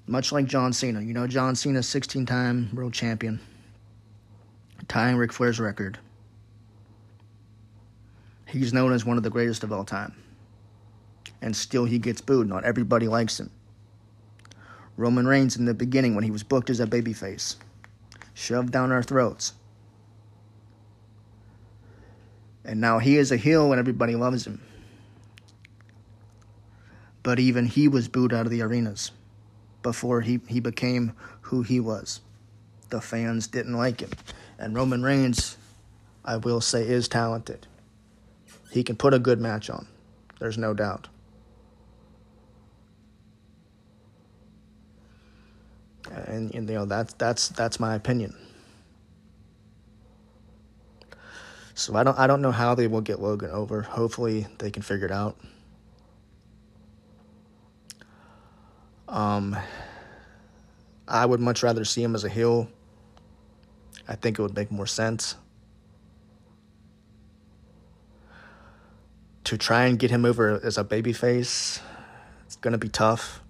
Much 0.08 0.32
like 0.32 0.46
John 0.46 0.72
Cena. 0.72 1.02
You 1.02 1.14
know, 1.14 1.28
John 1.28 1.56
Cena, 1.56 1.84
16 1.84 2.26
time 2.26 2.70
world 2.74 2.94
champion, 2.94 3.42
tying 4.88 5.18
Ric 5.18 5.34
Flair's 5.34 5.60
record. 5.60 6.00
He's 8.48 8.72
known 8.72 8.94
as 8.94 9.04
one 9.04 9.18
of 9.18 9.24
the 9.24 9.30
greatest 9.30 9.66
of 9.66 9.74
all 9.74 9.84
time. 9.84 10.16
And 11.42 11.54
still 11.54 11.84
he 11.84 12.00
gets 12.00 12.22
booed. 12.22 12.48
Not 12.48 12.64
everybody 12.64 13.10
likes 13.10 13.38
him. 13.38 13.52
Roman 14.96 15.28
Reigns 15.28 15.58
in 15.58 15.66
the 15.66 15.74
beginning 15.74 16.16
when 16.16 16.24
he 16.24 16.32
was 16.32 16.42
booked 16.42 16.70
as 16.70 16.80
a 16.80 16.88
babyface 16.88 17.58
shoved 18.34 18.72
down 18.72 18.92
our 18.92 19.04
throats. 19.04 19.54
And 22.64 22.80
now 22.80 23.00
he 23.00 23.18
is 23.18 23.32
a 23.32 23.38
heel 23.38 23.72
and 23.72 23.80
everybody 23.80 24.16
loves 24.16 24.48
him. 24.48 24.62
But 27.24 27.40
even 27.40 27.66
he 27.66 27.88
was 27.88 28.08
booed 28.08 28.34
out 28.34 28.46
of 28.46 28.52
the 28.52 28.62
arenas 28.62 29.12
before 29.88 30.20
he, 30.20 30.42
he 30.50 30.60
became 30.60 31.14
who 31.44 31.62
he 31.62 31.80
was. 31.80 32.20
The 32.90 33.00
fans 33.00 33.48
didn't 33.48 33.72
like 33.72 34.02
him. 34.02 34.10
And 34.60 34.76
Roman 34.76 35.02
Reigns, 35.02 35.56
I 36.26 36.36
will 36.36 36.60
say, 36.60 36.82
is 36.86 37.08
talented. 37.08 37.68
He 38.70 38.84
can 38.84 38.98
put 38.98 39.14
a 39.14 39.20
good 39.20 39.40
match 39.40 39.70
on. 39.70 39.88
There's 40.40 40.58
no 40.58 40.74
doubt. 40.74 41.08
and, 46.12 46.54
and 46.54 46.70
you 46.70 46.76
know 46.76 46.86
that's 46.86 47.14
that's 47.14 47.48
that's 47.50 47.80
my 47.80 47.96
opinion. 47.96 48.36
So 51.76 51.96
I 51.96 52.04
don't 52.04 52.20
I 52.20 52.28
don't 52.28 52.42
know 52.42 52.52
how 52.52 52.76
they 52.76 52.88
will 52.88 53.02
get 53.02 53.22
Logan 53.22 53.52
over. 53.52 53.84
Hopefully 53.84 54.48
they 54.58 54.70
can 54.70 54.82
figure 54.82 55.06
it 55.06 55.12
out. 55.12 55.38
Um, 59.08 59.56
I 61.08 61.26
would 61.26 61.40
much 61.40 61.64
rather 61.64 61.86
see 61.86 62.04
him 62.04 62.16
as 62.16 62.24
a 62.24 62.30
heel. 62.30 62.70
I 64.08 64.16
think 64.16 64.40
it 64.40 64.42
would 64.42 64.56
make 64.56 64.72
more 64.72 64.88
sense. 64.88 65.36
To 69.46 69.58
try 69.58 69.86
and 69.86 69.98
get 69.98 70.12
him 70.12 70.26
over 70.26 70.60
as 70.64 70.78
a 70.78 70.84
babyface, 70.84 71.80
it's 72.46 72.56
gonna 72.58 72.78
be 72.78 72.90
tough 72.90 73.42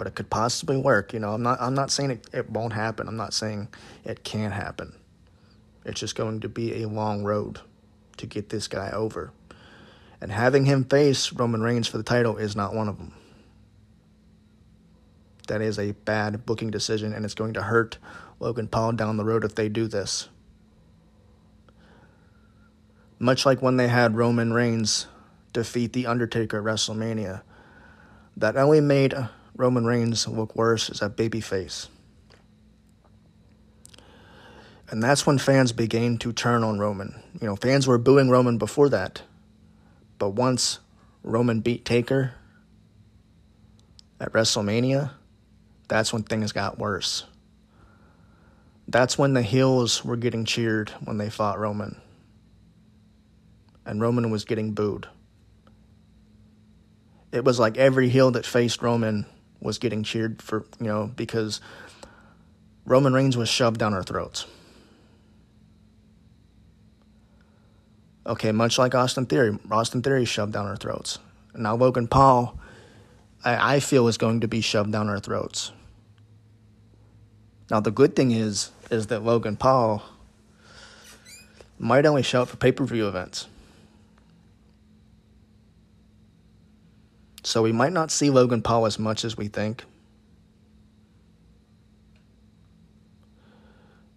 but 0.00 0.06
it 0.06 0.14
could 0.14 0.30
possibly 0.30 0.78
work. 0.78 1.12
You 1.12 1.18
know, 1.18 1.34
I'm 1.34 1.42
not 1.42 1.60
I'm 1.60 1.74
not 1.74 1.90
saying 1.90 2.12
it, 2.12 2.26
it 2.32 2.48
won't 2.48 2.72
happen. 2.72 3.06
I'm 3.06 3.18
not 3.18 3.34
saying 3.34 3.68
it 4.02 4.24
can't 4.24 4.54
happen. 4.54 4.94
It's 5.84 6.00
just 6.00 6.14
going 6.14 6.40
to 6.40 6.48
be 6.48 6.82
a 6.82 6.88
long 6.88 7.22
road 7.22 7.60
to 8.16 8.24
get 8.24 8.48
this 8.48 8.66
guy 8.66 8.90
over. 8.92 9.30
And 10.18 10.32
having 10.32 10.64
him 10.64 10.84
face 10.84 11.34
Roman 11.34 11.60
Reigns 11.60 11.86
for 11.86 11.98
the 11.98 12.02
title 12.02 12.38
is 12.38 12.56
not 12.56 12.74
one 12.74 12.88
of 12.88 12.96
them. 12.96 13.12
That 15.50 15.62
is 15.62 15.80
a 15.80 15.90
bad 15.90 16.46
booking 16.46 16.70
decision, 16.70 17.12
and 17.12 17.24
it's 17.24 17.34
going 17.34 17.54
to 17.54 17.62
hurt 17.62 17.98
Logan 18.38 18.68
Paul 18.68 18.92
down 18.92 19.16
the 19.16 19.24
road 19.24 19.42
if 19.42 19.56
they 19.56 19.68
do 19.68 19.88
this. 19.88 20.28
Much 23.18 23.44
like 23.44 23.60
when 23.60 23.76
they 23.76 23.88
had 23.88 24.14
Roman 24.14 24.52
Reigns 24.52 25.08
defeat 25.52 25.92
The 25.92 26.06
Undertaker 26.06 26.58
at 26.58 26.64
WrestleMania, 26.64 27.42
that 28.36 28.56
only 28.56 28.80
made 28.80 29.12
Roman 29.56 29.84
Reigns 29.86 30.28
look 30.28 30.54
worse 30.54 30.88
as 30.88 31.02
a 31.02 31.10
babyface. 31.10 31.88
And 34.88 35.02
that's 35.02 35.26
when 35.26 35.38
fans 35.38 35.72
began 35.72 36.16
to 36.18 36.32
turn 36.32 36.62
on 36.62 36.78
Roman. 36.78 37.20
You 37.40 37.48
know, 37.48 37.56
fans 37.56 37.88
were 37.88 37.98
booing 37.98 38.30
Roman 38.30 38.56
before 38.56 38.88
that. 38.90 39.22
But 40.16 40.28
once 40.28 40.78
Roman 41.24 41.58
beat 41.60 41.84
Taker 41.84 42.34
at 44.20 44.32
WrestleMania, 44.32 45.14
that's 45.90 46.12
when 46.12 46.22
things 46.22 46.52
got 46.52 46.78
worse. 46.78 47.24
That's 48.86 49.18
when 49.18 49.34
the 49.34 49.42
heels 49.42 50.04
were 50.04 50.16
getting 50.16 50.44
cheered 50.44 50.90
when 51.04 51.18
they 51.18 51.28
fought 51.28 51.58
Roman. 51.58 52.00
And 53.84 54.00
Roman 54.00 54.30
was 54.30 54.44
getting 54.44 54.72
booed. 54.72 55.08
It 57.32 57.44
was 57.44 57.58
like 57.58 57.76
every 57.76 58.08
heel 58.08 58.30
that 58.30 58.46
faced 58.46 58.82
Roman 58.82 59.26
was 59.60 59.78
getting 59.78 60.04
cheered 60.04 60.40
for, 60.40 60.64
you 60.78 60.86
know, 60.86 61.10
because 61.14 61.60
Roman 62.84 63.12
Reigns 63.12 63.36
was 63.36 63.48
shoved 63.48 63.78
down 63.78 63.92
our 63.92 64.04
throats. 64.04 64.46
Okay, 68.26 68.52
much 68.52 68.78
like 68.78 68.94
Austin 68.94 69.26
Theory, 69.26 69.58
Austin 69.72 70.02
Theory 70.02 70.24
shoved 70.24 70.52
down 70.52 70.66
our 70.66 70.76
throats. 70.76 71.18
Now 71.52 71.74
Logan 71.74 72.06
Paul, 72.06 72.56
I, 73.44 73.76
I 73.76 73.80
feel 73.80 74.06
is 74.06 74.18
going 74.18 74.40
to 74.40 74.48
be 74.48 74.60
shoved 74.60 74.92
down 74.92 75.08
our 75.08 75.18
throats. 75.18 75.72
Now 77.70 77.80
the 77.80 77.90
good 77.90 78.16
thing 78.16 78.32
is, 78.32 78.70
is 78.90 79.06
that 79.08 79.22
Logan 79.22 79.56
Paul 79.56 80.02
might 81.78 82.04
only 82.04 82.22
show 82.22 82.42
up 82.42 82.48
for 82.48 82.56
pay 82.56 82.72
per 82.72 82.84
view 82.84 83.08
events. 83.08 83.46
So 87.42 87.62
we 87.62 87.72
might 87.72 87.92
not 87.92 88.10
see 88.10 88.28
Logan 88.30 88.62
Paul 88.62 88.86
as 88.86 88.98
much 88.98 89.24
as 89.24 89.36
we 89.36 89.48
think. 89.48 89.84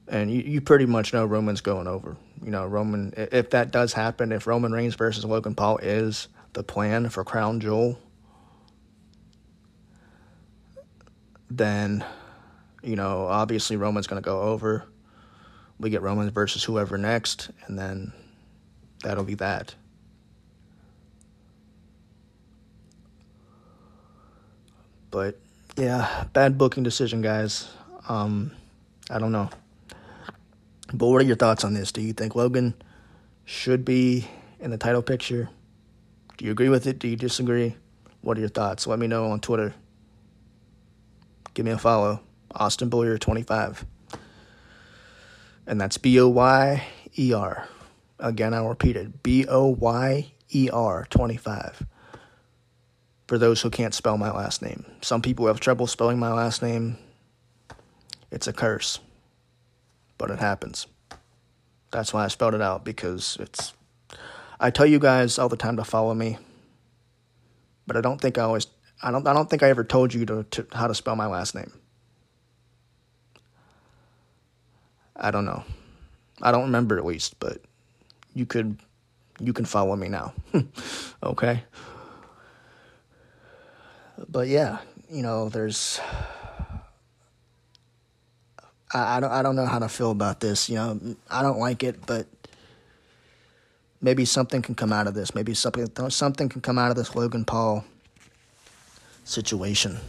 And 0.07 0.29
you, 0.29 0.41
you 0.41 0.61
pretty 0.61 0.85
much 0.85 1.13
know 1.13 1.25
Roman's 1.25 1.61
going 1.61 1.87
over. 1.87 2.17
You 2.43 2.51
know, 2.51 2.67
Roman, 2.67 3.13
if 3.15 3.51
that 3.51 3.71
does 3.71 3.93
happen, 3.93 4.31
if 4.33 4.45
Roman 4.45 4.73
Reigns 4.73 4.95
versus 4.95 5.23
Logan 5.23 5.55
Paul 5.55 5.77
is 5.77 6.27
the 6.51 6.63
plan 6.63 7.09
for 7.09 7.23
Crown 7.23 7.61
Jewel, 7.61 7.97
then, 11.49 12.03
you 12.83 12.95
know, 12.95 13.27
obviously 13.27 13.77
Roman's 13.77 14.07
going 14.07 14.21
to 14.21 14.25
go 14.25 14.41
over. 14.41 14.85
We 15.79 15.89
get 15.89 16.01
Roman 16.01 16.29
versus 16.29 16.63
whoever 16.63 16.97
next, 16.97 17.49
and 17.65 17.79
then 17.79 18.13
that'll 19.01 19.23
be 19.23 19.35
that. 19.35 19.73
But 25.09 25.39
yeah, 25.77 26.25
bad 26.33 26.57
booking 26.57 26.83
decision, 26.83 27.21
guys. 27.21 27.69
Um, 28.07 28.51
I 29.09 29.19
don't 29.19 29.31
know. 29.31 29.49
But 30.93 31.07
what 31.07 31.21
are 31.21 31.25
your 31.25 31.35
thoughts 31.35 31.63
on 31.63 31.73
this? 31.73 31.91
Do 31.91 32.01
you 32.01 32.13
think 32.13 32.35
Logan 32.35 32.73
should 33.45 33.83
be 33.85 34.27
in 34.59 34.71
the 34.71 34.77
title 34.77 35.01
picture? 35.01 35.49
Do 36.37 36.45
you 36.45 36.51
agree 36.51 36.69
with 36.69 36.87
it? 36.87 36.99
Do 36.99 37.07
you 37.07 37.15
disagree? 37.15 37.75
What 38.21 38.37
are 38.37 38.41
your 38.41 38.49
thoughts? 38.49 38.87
Let 38.87 38.99
me 38.99 39.07
know 39.07 39.31
on 39.31 39.39
Twitter. 39.39 39.73
Give 41.53 41.65
me 41.65 41.71
a 41.71 41.77
follow. 41.77 42.21
Austin 42.55 42.89
Boyer 42.89 43.17
25. 43.17 43.85
And 45.65 45.79
that's 45.79 45.97
B 45.97 46.19
O 46.19 46.27
Y 46.27 46.83
E 47.17 47.33
R. 47.33 47.67
Again, 48.19 48.53
I'll 48.53 48.69
repeat 48.69 48.95
it 48.95 49.23
B 49.23 49.45
O 49.47 49.67
Y 49.67 50.31
E 50.49 50.69
R 50.71 51.07
25 51.09 51.85
for 53.27 53.37
those 53.37 53.61
who 53.61 53.69
can't 53.69 53.93
spell 53.93 54.17
my 54.17 54.31
last 54.31 54.61
name. 54.61 54.85
Some 55.01 55.21
people 55.21 55.47
have 55.47 55.59
trouble 55.59 55.87
spelling 55.87 56.19
my 56.19 56.31
last 56.31 56.61
name. 56.61 56.97
It's 58.31 58.47
a 58.47 58.53
curse, 58.53 58.99
but 60.17 60.29
it 60.29 60.39
happens. 60.39 60.87
That's 61.91 62.13
why 62.13 62.25
I 62.25 62.27
spelled 62.27 62.55
it 62.55 62.61
out 62.61 62.83
because 62.83 63.37
it's. 63.39 63.73
I 64.59 64.69
tell 64.69 64.85
you 64.85 64.99
guys 64.99 65.37
all 65.37 65.49
the 65.49 65.57
time 65.57 65.77
to 65.77 65.83
follow 65.83 66.13
me, 66.13 66.37
but 67.85 67.97
I 67.97 68.01
don't 68.01 68.19
think 68.19 68.37
I 68.37 68.43
always. 68.43 68.67
I 69.01 69.11
don't. 69.11 69.27
I 69.27 69.33
don't 69.33 69.49
think 69.49 69.63
I 69.63 69.69
ever 69.69 69.83
told 69.83 70.13
you 70.13 70.25
to, 70.25 70.43
to 70.43 70.67
how 70.73 70.87
to 70.87 70.95
spell 70.95 71.15
my 71.15 71.27
last 71.27 71.53
name. 71.55 71.71
I 75.15 75.31
don't 75.31 75.45
know. 75.45 75.63
I 76.41 76.51
don't 76.51 76.63
remember 76.63 76.97
at 76.97 77.05
least, 77.05 77.39
but 77.39 77.59
you 78.33 78.45
could. 78.45 78.77
You 79.39 79.51
can 79.51 79.65
follow 79.65 79.95
me 79.95 80.09
now. 80.09 80.33
okay 81.23 81.63
but 84.29 84.47
yeah, 84.47 84.79
you 85.09 85.21
know, 85.21 85.49
there's. 85.49 85.99
I, 88.93 89.17
I 89.17 89.19
don't 89.19 89.31
I 89.31 89.41
don't 89.41 89.55
know 89.55 89.65
how 89.65 89.79
to 89.79 89.89
feel 89.89 90.11
about 90.11 90.39
this. 90.39 90.69
You 90.69 90.75
know, 90.75 91.15
I 91.29 91.41
don't 91.41 91.59
like 91.59 91.83
it, 91.83 92.05
but 92.05 92.27
maybe 94.01 94.25
something 94.25 94.61
can 94.61 94.75
come 94.75 94.93
out 94.93 95.07
of 95.07 95.13
this. 95.13 95.33
Maybe 95.35 95.53
something 95.53 95.87
something 96.09 96.49
can 96.49 96.61
come 96.61 96.77
out 96.77 96.91
of 96.91 96.97
this 96.97 97.15
Logan 97.15 97.45
Paul 97.45 97.85
situation. 99.23 99.99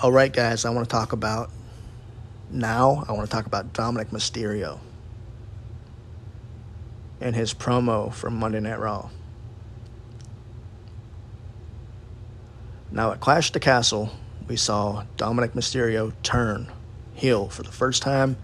All 0.00 0.12
right, 0.12 0.32
guys, 0.32 0.64
I 0.64 0.70
want 0.70 0.88
to 0.88 0.92
talk 0.92 1.10
about 1.10 1.50
now. 2.52 3.04
I 3.08 3.12
want 3.12 3.28
to 3.28 3.34
talk 3.34 3.46
about 3.46 3.72
Dominic 3.72 4.10
Mysterio 4.10 4.78
and 7.20 7.34
his 7.34 7.52
promo 7.52 8.14
from 8.14 8.36
Monday 8.36 8.60
Night 8.60 8.78
Raw. 8.78 9.10
Now 12.92 13.10
at 13.10 13.18
Clash 13.18 13.50
the 13.50 13.58
Castle, 13.58 14.10
we 14.46 14.54
saw 14.54 15.02
Dominic 15.16 15.54
Mysterio 15.54 16.12
turn 16.22 16.70
heel 17.14 17.48
for 17.48 17.64
the 17.64 17.72
first 17.72 18.00
time 18.00 18.36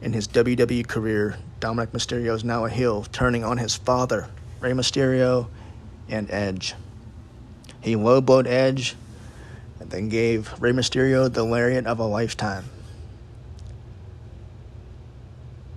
in 0.00 0.12
his 0.12 0.28
WWE 0.28 0.86
career. 0.86 1.36
Dominic 1.58 1.90
Mysterio 1.90 2.32
is 2.32 2.44
now 2.44 2.64
a 2.64 2.70
heel, 2.70 3.02
turning 3.10 3.42
on 3.42 3.58
his 3.58 3.74
father, 3.74 4.28
Rey 4.60 4.70
Mysterio, 4.70 5.48
and 6.08 6.30
Edge. 6.30 6.74
He 7.80 7.96
low 7.96 8.20
blowed 8.20 8.46
Edge 8.46 8.94
and 9.80 9.90
then 9.90 10.08
gave 10.08 10.52
Rey 10.60 10.72
Mysterio 10.72 11.32
the 11.32 11.44
lariat 11.44 11.86
of 11.86 11.98
a 11.98 12.06
lifetime. 12.06 12.64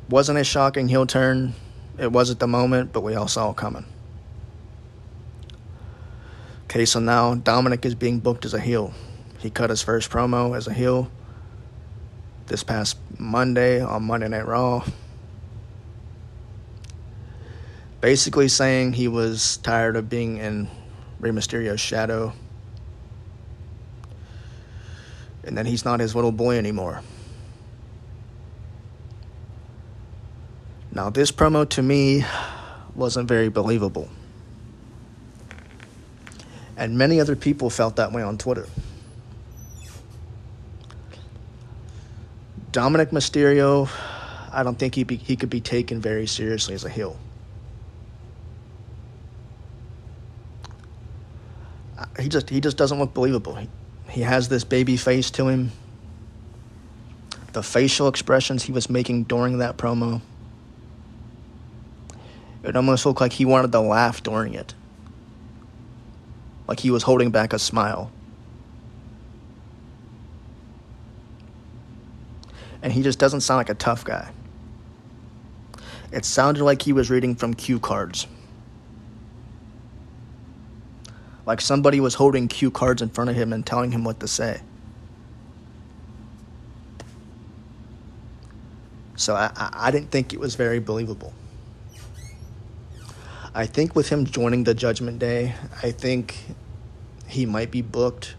Wasn't 0.10 0.38
a 0.40 0.44
shocking 0.44 0.88
heel 0.88 1.06
turn. 1.06 1.54
It 1.98 2.12
was 2.12 2.32
at 2.32 2.40
the 2.40 2.48
moment, 2.48 2.94
but 2.94 3.02
we 3.02 3.16
all 3.16 3.28
saw 3.28 3.52
it 3.52 3.58
coming. 3.58 3.86
Okay, 6.66 6.86
so 6.86 7.00
now 7.00 7.36
Dominic 7.36 7.86
is 7.86 7.96
being 7.96 8.20
booked 8.20 8.46
as 8.46 8.54
a 8.54 8.60
heel. 8.60 8.94
He 9.40 9.50
cut 9.50 9.70
his 9.70 9.82
first 9.82 10.10
promo 10.10 10.56
as 10.56 10.68
a 10.68 10.74
heel 10.74 11.12
this 12.48 12.64
past 12.64 12.98
Monday 13.18 13.82
on 13.82 14.04
Monday 14.04 14.28
Night 14.28 14.46
Raw. 14.48 14.86
Basically 18.02 18.48
saying 18.48 18.94
he 18.94 19.08
was 19.08 19.58
tired 19.58 19.96
of 19.96 20.10
being 20.10 20.38
in 20.38 20.68
Rey 21.20 21.32
Mysterio's 21.32 21.80
shadow. 21.80 22.34
And 25.44 25.58
that 25.58 25.66
he's 25.66 25.86
not 25.86 26.00
his 26.00 26.16
little 26.16 26.32
boy 26.32 26.58
anymore. 26.58 27.02
Now, 30.92 31.10
this 31.10 31.32
promo 31.32 31.68
to 31.70 31.82
me 31.82 32.26
wasn't 32.96 33.28
very 33.28 33.50
believable. 33.50 34.10
And 36.76 36.98
many 36.98 37.20
other 37.20 37.36
people 37.36 37.70
felt 37.70 37.98
that 37.98 38.12
way 38.12 38.22
on 38.22 38.38
Twitter. 38.38 38.68
Dominic 42.72 43.10
Mysterio, 43.10 43.90
I 44.52 44.64
don't 44.64 44.78
think 44.78 44.96
he 44.96 45.04
be, 45.04 45.16
he 45.16 45.36
could 45.36 45.50
be 45.50 45.62
taken 45.62 46.02
very 46.02 46.28
seriously 46.28 46.76
as 46.76 46.86
a 46.86 46.90
heel. 46.90 47.18
He 52.20 52.30
just 52.30 52.50
he 52.50 52.62
just 52.62 52.78
doesn't 52.78 53.00
look 53.00 53.14
believable. 53.14 53.58
He 54.10 54.22
has 54.22 54.50
this 54.50 54.64
baby 54.64 54.98
face 54.98 55.32
to 55.32 55.48
him. 55.48 55.72
The 57.54 57.64
facial 57.64 58.08
expressions 58.08 58.64
he 58.64 58.72
was 58.72 58.90
making 58.90 59.24
during 59.24 59.60
that 59.60 59.78
promo. 59.78 60.22
It 62.64 62.76
almost 62.76 63.06
looked 63.06 63.22
like 63.22 63.34
he 63.34 63.46
wanted 63.46 63.72
to 63.72 63.80
laugh 63.80 64.22
during 64.22 64.54
it. 64.54 64.74
like 66.68 66.80
he 66.82 66.92
was 66.92 67.02
holding 67.02 67.32
back 67.32 67.52
a 67.52 67.58
smile. 67.58 68.12
And 72.84 72.94
he 72.94 73.02
just 73.02 73.18
doesn't 73.18 73.42
sound 73.42 73.58
like 73.58 73.70
a 73.70 73.74
tough 73.74 74.06
guy. 74.06 74.30
It 76.12 76.26
sounded 76.26 76.64
like 76.64 76.84
he 76.84 76.94
was 76.94 77.10
reading 77.10 77.36
from 77.36 77.56
cue 77.56 77.80
cards. 77.80 78.28
Like 81.50 81.62
somebody 81.62 82.00
was 82.00 82.14
holding 82.14 82.48
cue 82.48 82.70
cards 82.70 83.02
in 83.02 83.10
front 83.10 83.32
of 83.32 83.36
him 83.36 83.54
and 83.54 83.66
telling 83.66 83.92
him 83.92 84.04
what 84.04 84.20
to 84.20 84.28
say. 84.28 84.62
So 89.16 89.34
I, 89.34 89.50
I, 89.58 89.90
didn't 89.90 90.12
think 90.12 90.32
it 90.32 90.40
was 90.40 90.54
very 90.54 90.78
believable. 90.78 91.34
I 93.56 93.66
think 93.66 93.96
with 93.96 94.10
him 94.10 94.26
joining 94.26 94.64
the 94.64 94.76
Judgment 94.76 95.18
Day, 95.18 95.56
I 95.82 95.90
think 95.90 96.36
he 97.28 97.48
might 97.48 97.72
be 97.72 97.82
booked 97.82 98.36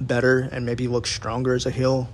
better 0.00 0.48
and 0.52 0.64
maybe 0.64 0.86
look 0.86 1.08
stronger 1.08 1.54
as 1.54 1.66
a 1.66 1.72
heel. 1.72 2.08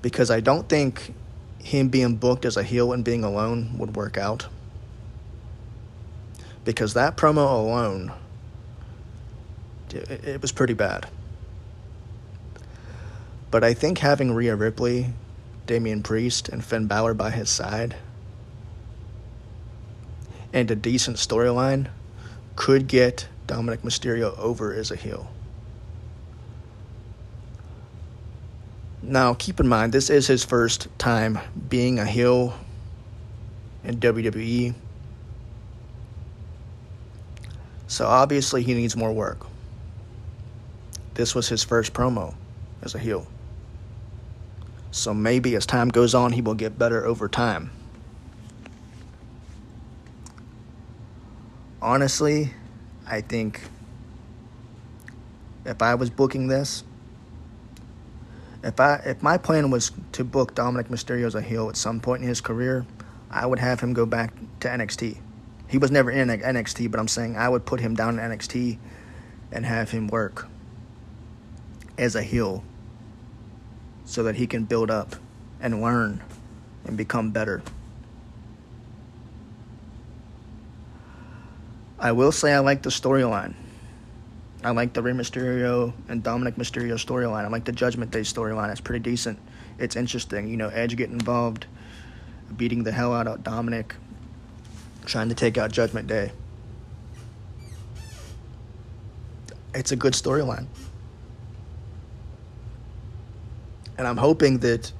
Because 0.00 0.30
I 0.30 0.38
don't 0.38 0.68
think 0.68 1.12
him 1.58 1.88
being 1.88 2.14
booked 2.14 2.44
as 2.44 2.56
a 2.56 2.62
heel 2.62 2.92
and 2.92 3.04
being 3.04 3.24
alone 3.24 3.76
would 3.78 3.96
work 3.96 4.16
out. 4.16 4.46
Because 6.64 6.94
that 6.94 7.16
promo 7.16 7.58
alone, 7.58 8.12
it, 9.90 10.40
was 10.40 10.52
pretty 10.52 10.74
bad. 10.74 11.08
But 13.50 13.64
I 13.64 13.74
think 13.74 13.98
having 13.98 14.32
Rhea 14.32 14.56
Ripley, 14.56 15.08
Damian 15.66 16.02
Priest, 16.02 16.48
and 16.48 16.64
Finn 16.64 16.86
Balor 16.86 17.14
by 17.14 17.30
his 17.30 17.50
side 17.50 17.96
and 20.52 20.70
a 20.70 20.76
decent 20.76 21.16
storyline 21.16 21.88
could 22.56 22.86
get 22.86 23.26
Dominic 23.46 23.82
Mysterio 23.82 24.38
over 24.38 24.72
as 24.72 24.90
a 24.90 24.96
heel. 24.96 25.30
Now, 29.02 29.34
keep 29.34 29.58
in 29.58 29.66
mind, 29.66 29.92
this 29.92 30.10
is 30.10 30.26
his 30.28 30.44
first 30.44 30.86
time 30.98 31.38
being 31.68 31.98
a 31.98 32.06
heel 32.06 32.54
in 33.82 33.98
WWE. 33.98 34.74
So 37.92 38.06
obviously, 38.06 38.62
he 38.62 38.72
needs 38.72 38.96
more 38.96 39.12
work. 39.12 39.44
This 41.12 41.34
was 41.34 41.50
his 41.50 41.62
first 41.62 41.92
promo 41.92 42.34
as 42.80 42.94
a 42.94 42.98
heel. 42.98 43.26
So 44.92 45.12
maybe 45.12 45.54
as 45.56 45.66
time 45.66 45.90
goes 45.90 46.14
on, 46.14 46.32
he 46.32 46.40
will 46.40 46.54
get 46.54 46.78
better 46.78 47.04
over 47.04 47.28
time. 47.28 47.70
Honestly, 51.82 52.54
I 53.06 53.20
think 53.20 53.60
if 55.66 55.82
I 55.82 55.94
was 55.94 56.08
booking 56.08 56.46
this, 56.46 56.84
if 58.64 58.80
I 58.80 59.02
if 59.04 59.22
my 59.22 59.36
plan 59.36 59.70
was 59.70 59.92
to 60.12 60.24
book 60.24 60.54
Dominic 60.54 60.88
Mysterio 60.88 61.26
as 61.26 61.34
a 61.34 61.42
heel 61.42 61.68
at 61.68 61.76
some 61.76 62.00
point 62.00 62.22
in 62.22 62.28
his 62.28 62.40
career, 62.40 62.86
I 63.30 63.44
would 63.44 63.58
have 63.58 63.80
him 63.80 63.92
go 63.92 64.06
back 64.06 64.32
to 64.60 64.68
NXT. 64.68 65.18
He 65.72 65.78
was 65.78 65.90
never 65.90 66.10
in 66.10 66.28
NXT, 66.28 66.90
but 66.90 67.00
I'm 67.00 67.08
saying 67.08 67.34
I 67.34 67.48
would 67.48 67.64
put 67.64 67.80
him 67.80 67.94
down 67.94 68.18
in 68.18 68.30
NXT 68.30 68.76
and 69.50 69.64
have 69.64 69.90
him 69.90 70.06
work 70.06 70.46
as 71.96 72.14
a 72.14 72.22
heel 72.22 72.62
so 74.04 74.22
that 74.24 74.34
he 74.34 74.46
can 74.46 74.64
build 74.64 74.90
up 74.90 75.16
and 75.62 75.80
learn 75.80 76.22
and 76.84 76.94
become 76.94 77.30
better. 77.30 77.62
I 81.98 82.12
will 82.12 82.32
say 82.32 82.52
I 82.52 82.58
like 82.58 82.82
the 82.82 82.90
storyline. 82.90 83.54
I 84.62 84.72
like 84.72 84.92
the 84.92 85.00
Rey 85.00 85.12
Mysterio 85.12 85.94
and 86.06 86.22
Dominic 86.22 86.56
Mysterio 86.56 87.02
storyline. 87.02 87.46
I 87.46 87.48
like 87.48 87.64
the 87.64 87.72
Judgment 87.72 88.10
Day 88.10 88.20
storyline. 88.20 88.70
It's 88.70 88.82
pretty 88.82 89.02
decent. 89.02 89.38
It's 89.78 89.96
interesting. 89.96 90.48
You 90.48 90.58
know, 90.58 90.68
Edge 90.68 90.96
getting 90.96 91.14
involved, 91.14 91.64
beating 92.54 92.84
the 92.84 92.92
hell 92.92 93.14
out 93.14 93.26
of 93.26 93.42
Dominic, 93.42 93.94
trying 95.04 95.28
to 95.28 95.34
take 95.34 95.58
out 95.58 95.72
Judgment 95.72 96.06
Day. 96.06 96.32
It's 99.74 99.92
a 99.92 99.96
good 99.96 100.12
storyline. 100.12 100.66
And 103.96 104.06
I'm 104.06 104.16
hoping 104.16 104.58
that 104.58 104.92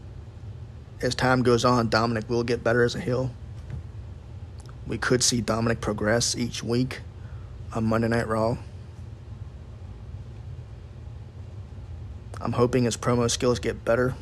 as 1.01 1.15
time 1.15 1.43
goes 1.43 1.65
on, 1.65 1.89
Dominic 1.89 2.29
will 2.31 2.45
get 2.45 2.63
better 2.63 2.83
as 2.85 2.95
a 2.95 3.01
heel. 3.01 3.31
We 4.87 4.99
could 4.99 5.23
see 5.23 5.41
Dominic 5.41 5.81
progress 5.81 6.37
each 6.37 6.63
week 6.63 7.01
on 7.75 7.85
Monday 7.85 8.09
Night 8.09 8.29
Raw. 8.29 8.59
I'm 12.41 12.53
hoping 12.53 12.85
his 12.85 12.97
promo 12.97 13.31
skills 13.31 13.59
get 13.59 13.85
better. 13.85 14.15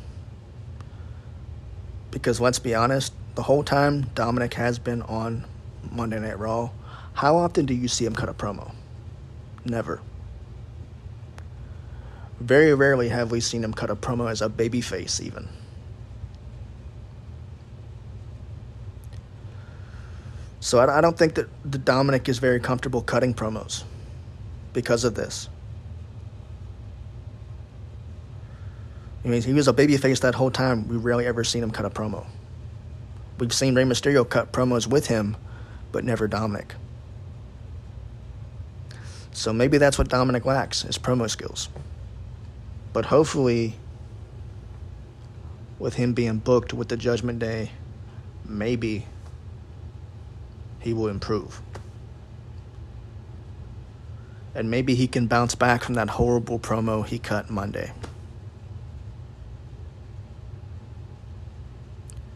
Because 2.11 2.39
let's 2.39 2.59
be 2.59 2.75
honest, 2.75 3.13
the 3.35 3.43
whole 3.43 3.63
time 3.63 4.03
Dominic 4.13 4.53
has 4.55 4.77
been 4.77 5.01
on 5.03 5.45
Monday 5.91 6.19
Night 6.19 6.39
Raw, 6.39 6.71
how 7.13 7.35
often 7.35 7.65
do 7.65 7.73
you 7.73 7.87
see 7.87 8.05
him 8.05 8.15
cut 8.15 8.29
a 8.29 8.33
promo? 8.33 8.73
Never. 9.65 10.01
Very 12.39 12.73
rarely 12.73 13.09
have 13.09 13.29
we 13.29 13.39
seen 13.39 13.63
him 13.63 13.73
cut 13.73 13.89
a 13.89 13.95
promo 13.95 14.29
as 14.31 14.41
a 14.41 14.49
babyface, 14.49 15.21
even. 15.21 15.47
So 20.59 20.79
I, 20.79 21.01
don't 21.01 21.17
think 21.17 21.33
that 21.35 21.47
the 21.69 21.79
Dominic 21.79 22.29
is 22.29 22.37
very 22.37 22.59
comfortable 22.59 23.01
cutting 23.01 23.33
promos 23.33 23.83
because 24.73 25.03
of 25.03 25.15
this. 25.15 25.49
I 29.25 29.27
mean, 29.27 29.41
he 29.41 29.53
was 29.53 29.67
a 29.67 29.73
babyface 29.73 30.21
that 30.21 30.35
whole 30.35 30.51
time. 30.51 30.87
We 30.87 30.97
rarely 30.97 31.25
ever 31.25 31.43
seen 31.43 31.63
him 31.63 31.71
cut 31.71 31.85
a 31.85 31.89
promo. 31.89 32.25
We've 33.39 33.53
seen 33.53 33.75
Rey 33.75 33.83
Mysterio 33.83 34.27
cut 34.27 34.51
promos 34.51 34.87
with 34.87 35.07
him, 35.07 35.35
but 35.91 36.03
never 36.03 36.27
Dominic. 36.27 36.75
So 39.31 39.53
maybe 39.53 39.77
that's 39.77 39.97
what 39.97 40.09
Dominic 40.09 40.45
lacks, 40.45 40.83
his 40.83 40.97
promo 40.97 41.29
skills. 41.29 41.69
But 42.93 43.05
hopefully, 43.05 43.75
with 45.79 45.95
him 45.95 46.13
being 46.13 46.37
booked 46.37 46.73
with 46.73 46.89
the 46.89 46.97
Judgment 46.97 47.39
Day, 47.39 47.71
maybe 48.45 49.05
he 50.79 50.93
will 50.93 51.07
improve. 51.07 51.61
And 54.53 54.69
maybe 54.69 54.95
he 54.95 55.07
can 55.07 55.27
bounce 55.27 55.55
back 55.55 55.83
from 55.83 55.93
that 55.95 56.09
horrible 56.09 56.59
promo 56.59 57.05
he 57.05 57.17
cut 57.17 57.49
Monday. 57.49 57.93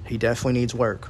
He 0.07 0.17
definitely 0.17 0.59
needs 0.59 0.73
work. 0.73 1.09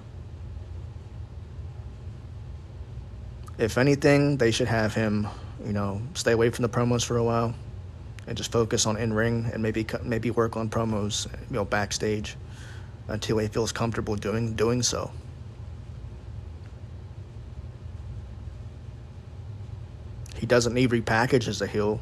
If 3.58 3.78
anything, 3.78 4.38
they 4.38 4.52
should 4.52 4.68
have 4.68 4.94
him, 4.94 5.28
you 5.66 5.72
know, 5.72 6.02
stay 6.14 6.34
away 6.34 6.50
from 6.50 6.64
the 6.64 6.70
promos 6.70 7.06
for 7.06 7.18
a 7.18 7.24
while 7.24 7.56
and 8.28 8.36
just 8.38 8.52
focus 8.52 8.86
on 8.86 8.98
in 8.98 9.14
ring 9.14 9.50
and 9.54 9.64
maybe 9.64 9.86
maybe 10.04 10.30
work 10.32 10.58
on 10.58 10.70
promos, 10.70 11.32
you 11.50 11.56
know, 11.56 11.64
backstage 11.64 12.36
until 13.08 13.38
he 13.38 13.48
feels 13.48 13.72
comfortable 13.72 14.16
doing 14.16 14.56
doing 14.56 14.82
so. 14.84 15.12
He 20.38 20.46
doesn't 20.46 20.74
need 20.74 20.90
repackaged 20.90 21.48
as 21.48 21.62
a 21.62 21.68
heel. 21.68 22.02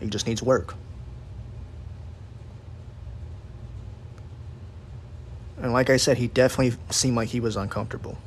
He 0.00 0.08
just 0.08 0.26
needs 0.26 0.42
work. 0.42 0.74
And 5.62 5.72
like 5.72 5.88
I 5.88 5.96
said, 5.96 6.18
he 6.18 6.26
definitely 6.26 6.76
seemed 6.90 7.16
like 7.16 7.28
he 7.28 7.40
was 7.40 7.56
uncomfortable. 7.56 8.18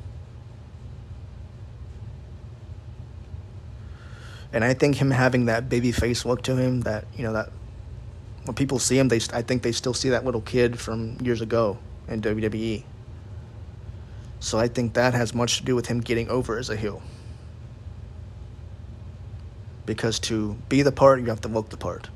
And 4.52 4.64
I 4.64 4.74
think 4.74 4.96
him 4.96 5.10
having 5.10 5.46
that 5.46 5.68
baby 5.68 5.92
face 5.92 6.24
look 6.24 6.42
to 6.42 6.56
him, 6.56 6.80
that 6.82 7.04
you 7.16 7.22
know, 7.22 7.32
that 7.32 7.50
when 8.44 8.54
people 8.54 8.78
see 8.78 8.98
him, 8.98 9.08
they 9.08 9.20
I 9.32 9.42
think 9.42 9.62
they 9.62 9.72
still 9.72 9.94
see 9.94 10.08
that 10.10 10.24
little 10.24 10.40
kid 10.40 10.78
from 10.78 11.18
years 11.20 11.40
ago 11.40 11.78
in 12.08 12.20
WWE. 12.20 12.84
So 14.40 14.58
I 14.58 14.68
think 14.68 14.94
that 14.94 15.14
has 15.14 15.34
much 15.34 15.58
to 15.58 15.64
do 15.64 15.76
with 15.76 15.86
him 15.86 16.00
getting 16.00 16.28
over 16.28 16.58
as 16.58 16.70
a 16.70 16.76
heel. 16.76 17.02
Because 19.86 20.18
to 20.20 20.56
be 20.68 20.82
the 20.82 20.92
part, 20.92 21.20
you 21.20 21.26
have 21.26 21.42
to 21.42 21.48
look 21.48 21.68
the 21.68 21.76
part. 21.76 22.08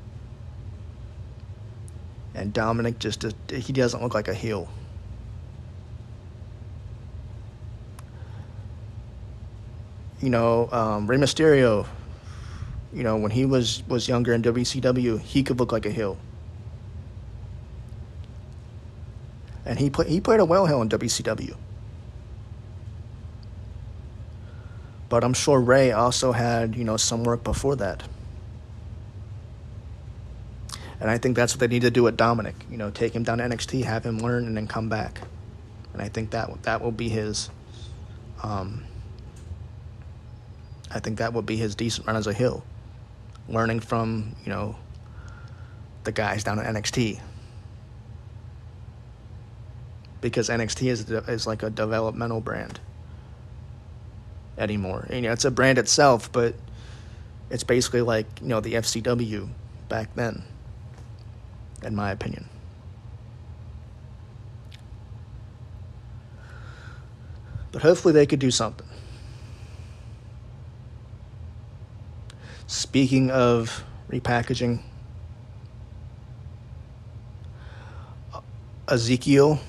And 2.33 2.51
Dominic 2.51 2.99
just 2.99 3.25
he 3.49 3.71
doesn't 3.71 4.01
look 4.01 4.13
like 4.13 4.27
a 4.27 4.33
heel. 4.33 4.67
You 10.21 10.29
know, 10.29 10.69
um, 10.71 11.07
Rey 11.07 11.17
Mysterio 11.17 11.85
you 12.95 13.03
know, 13.03 13.17
when 13.17 13.31
he 13.31 13.45
was 13.45 13.83
was 13.87 14.07
younger 14.07 14.33
in 14.33 14.41
WCW, 14.41 15.19
he 15.19 15.43
could 15.43 15.59
look 15.59 15.73
like 15.73 15.85
a 15.85 15.91
heel. 15.91 16.17
And 19.65 19.77
he 19.77 19.89
played 19.89 20.07
he 20.07 20.21
played 20.21 20.39
a 20.39 20.45
well 20.45 20.65
heel 20.65 20.81
in 20.81 20.87
WCW. 20.87 21.57
But 25.09 25.23
I'm 25.23 25.33
sure 25.33 25.59
Rey 25.59 25.91
also 25.91 26.31
had, 26.31 26.75
you 26.75 26.83
know, 26.83 26.97
some 26.97 27.23
work 27.23 27.43
before 27.43 27.75
that. 27.75 28.03
And 30.99 31.11
I 31.11 31.17
think 31.17 31.35
that's 31.35 31.53
what 31.53 31.59
they 31.59 31.67
need 31.67 31.81
to 31.81 31.91
do 31.91 32.03
with 32.03 32.15
Dominic. 32.15 32.55
You 32.71 32.77
know, 32.77 32.89
take 32.89 33.13
him 33.13 33.23
down 33.23 33.39
to 33.39 33.43
NXT, 33.43 33.83
have 33.83 34.05
him 34.05 34.19
learn, 34.19 34.47
and 34.47 34.55
then 34.55 34.67
come 34.67 34.89
back. 34.89 35.19
And 35.93 36.01
I 36.01 36.07
think 36.07 36.31
that 36.31 36.63
that 36.63 36.81
will 36.81 36.91
be 36.91 37.09
his. 37.09 37.49
Um, 38.41 38.85
I 40.89 40.99
think 40.99 41.17
that 41.17 41.33
would 41.33 41.45
be 41.45 41.57
his 41.57 41.75
decent 41.75 42.07
run 42.07 42.15
as 42.15 42.27
a 42.27 42.33
heel, 42.33 42.63
learning 43.47 43.79
from 43.79 44.35
you 44.43 44.49
know 44.49 44.75
the 46.03 46.11
guys 46.11 46.43
down 46.43 46.59
at 46.59 46.73
NXT. 46.73 47.19
Because 50.21 50.49
NXT 50.49 50.87
is 50.89 51.09
is 51.09 51.45
like 51.45 51.63
a 51.63 51.69
developmental 51.69 52.41
brand 52.41 52.79
anymore. 54.57 55.07
You 55.11 55.21
know, 55.21 55.31
it's 55.31 55.45
a 55.45 55.51
brand 55.51 55.77
itself, 55.77 56.31
but 56.31 56.55
it's 57.49 57.63
basically 57.63 58.01
like 58.01 58.25
you 58.41 58.47
know 58.47 58.59
the 58.59 58.73
FCW 58.73 59.49
back 59.89 60.13
then, 60.15 60.43
in 61.83 61.95
my 61.95 62.11
opinion. 62.11 62.49
But 67.71 67.81
hopefully 67.81 68.13
they 68.13 68.25
could 68.25 68.39
do 68.39 68.51
something. 68.51 68.87
Speaking 72.67 73.29
of 73.29 73.83
repackaging, 74.09 74.81
Ezekiel 78.87 79.59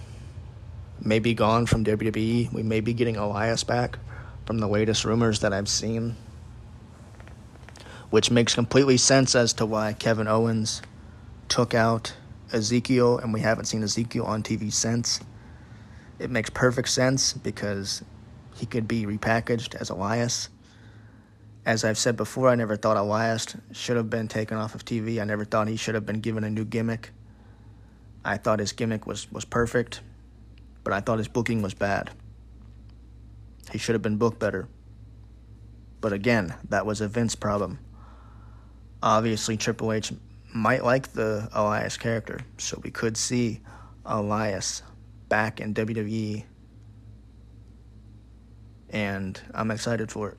may 1.03 1.19
be 1.19 1.35
gone 1.35 1.67
from 1.67 1.85
WWE. 1.85 2.51
We 2.53 2.63
may 2.63 2.81
be 2.81 2.95
getting 2.95 3.17
Elias 3.17 3.65
back 3.65 3.99
from 4.47 4.59
the 4.59 4.67
latest 4.67 5.05
rumors 5.05 5.41
that 5.41 5.53
I've 5.53 5.69
seen, 5.69 6.17
which 8.09 8.31
makes 8.31 8.55
completely 8.55 8.97
sense 8.97 9.35
as 9.35 9.53
to 9.55 9.67
why 9.67 9.93
Kevin 9.93 10.27
Owens 10.27 10.81
took 11.49 11.75
out 11.75 12.15
Ezekiel 12.51 13.19
and 13.19 13.35
we 13.35 13.41
haven't 13.41 13.67
seen 13.67 13.83
Ezekiel 13.83 14.25
on 14.25 14.43
TV 14.43 14.73
since. 14.73 15.21
It 16.19 16.31
makes 16.31 16.49
perfect 16.49 16.89
sense 16.89 17.35
because 17.35 18.03
he 18.55 18.65
could 18.65 18.89
be 18.89 19.05
repackaged 19.05 19.75
as 19.75 19.91
Elias. 19.91 20.49
As 21.67 21.83
I've 21.83 21.99
said 21.99 22.17
before, 22.17 22.49
I 22.49 22.55
never 22.55 22.77
thought 22.77 22.97
Elias 22.97 23.57
should 23.73 23.97
have 23.97 24.09
been 24.09 24.29
taken 24.29 24.57
off 24.57 24.77
of 24.77 24.85
TV. 24.85 25.21
I 25.21 25.25
never 25.25 25.45
thought 25.45 25.67
he 25.67 25.75
should 25.75 25.97
have 25.97 26.07
been 26.07 26.21
given 26.21 26.45
a 26.45 26.51
new 26.51 26.65
gimmick. 26.65 27.11
I 28.25 28.37
thought 28.37 28.61
his 28.61 28.71
gimmick 28.71 29.05
was, 29.05 29.31
was 29.33 29.45
perfect, 29.45 30.01
but 30.85 30.93
I 30.93 31.01
thought 31.01 31.19
his 31.19 31.27
booking 31.27 31.63
was 31.63 31.75
bad. 31.75 32.13
He 33.73 33.79
should 33.79 33.97
have 33.97 34.03
been 34.03 34.17
booked 34.17 34.39
better. 34.39 34.69
But 36.01 36.13
again, 36.13 36.55
that 36.69 36.87
was 36.87 37.01
a 37.01 37.09
Vince 37.09 37.35
problem. 37.35 37.81
Obviously, 39.03 39.57
Triple 39.57 39.93
H 39.93 40.13
might 40.55 40.85
like 40.85 41.15
the 41.15 41.49
Elias 41.53 41.97
character, 41.97 42.39
so 42.59 42.81
we 42.85 42.93
could 42.93 43.17
see 43.17 43.61
Elias 44.05 44.85
back 45.29 45.61
in 45.61 45.75
WWE. 45.75 46.45
And 48.91 49.41
I'm 49.53 49.73
excited 49.73 50.13
for 50.13 50.31
it. 50.31 50.39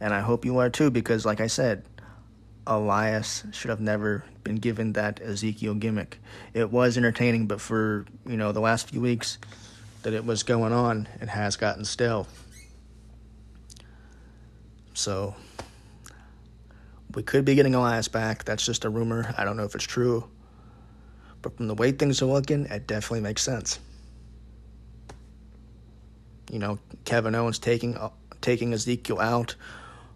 And 0.00 0.14
I 0.14 0.20
hope 0.20 0.44
you 0.44 0.58
are 0.58 0.70
too, 0.70 0.90
because, 0.90 1.26
like 1.26 1.40
I 1.40 1.46
said, 1.46 1.84
Elias 2.66 3.44
should 3.52 3.68
have 3.68 3.80
never 3.80 4.24
been 4.44 4.56
given 4.56 4.94
that 4.94 5.20
Ezekiel 5.20 5.74
gimmick. 5.74 6.18
It 6.54 6.70
was 6.70 6.96
entertaining, 6.96 7.46
but 7.46 7.60
for, 7.60 8.06
you 8.26 8.36
know, 8.36 8.52
the 8.52 8.60
last 8.60 8.88
few 8.88 9.00
weeks 9.00 9.38
that 10.02 10.14
it 10.14 10.24
was 10.24 10.42
going 10.42 10.72
on, 10.72 11.08
it 11.20 11.28
has 11.28 11.56
gotten 11.56 11.84
stale. 11.84 12.26
So, 14.94 15.34
we 17.14 17.22
could 17.22 17.44
be 17.44 17.54
getting 17.54 17.74
Elias 17.74 18.08
back. 18.08 18.44
That's 18.44 18.64
just 18.64 18.84
a 18.84 18.90
rumor. 18.90 19.34
I 19.36 19.44
don't 19.44 19.56
know 19.56 19.64
if 19.64 19.74
it's 19.74 19.84
true. 19.84 20.28
But 21.42 21.56
from 21.56 21.68
the 21.68 21.74
way 21.74 21.92
things 21.92 22.22
are 22.22 22.26
looking, 22.26 22.66
it 22.66 22.86
definitely 22.86 23.20
makes 23.20 23.42
sense. 23.42 23.78
You 26.50 26.58
know, 26.58 26.78
Kevin 27.04 27.34
Owens 27.34 27.58
taking 27.58 27.96
uh, 27.96 28.10
taking 28.40 28.72
Ezekiel 28.72 29.20
out. 29.20 29.54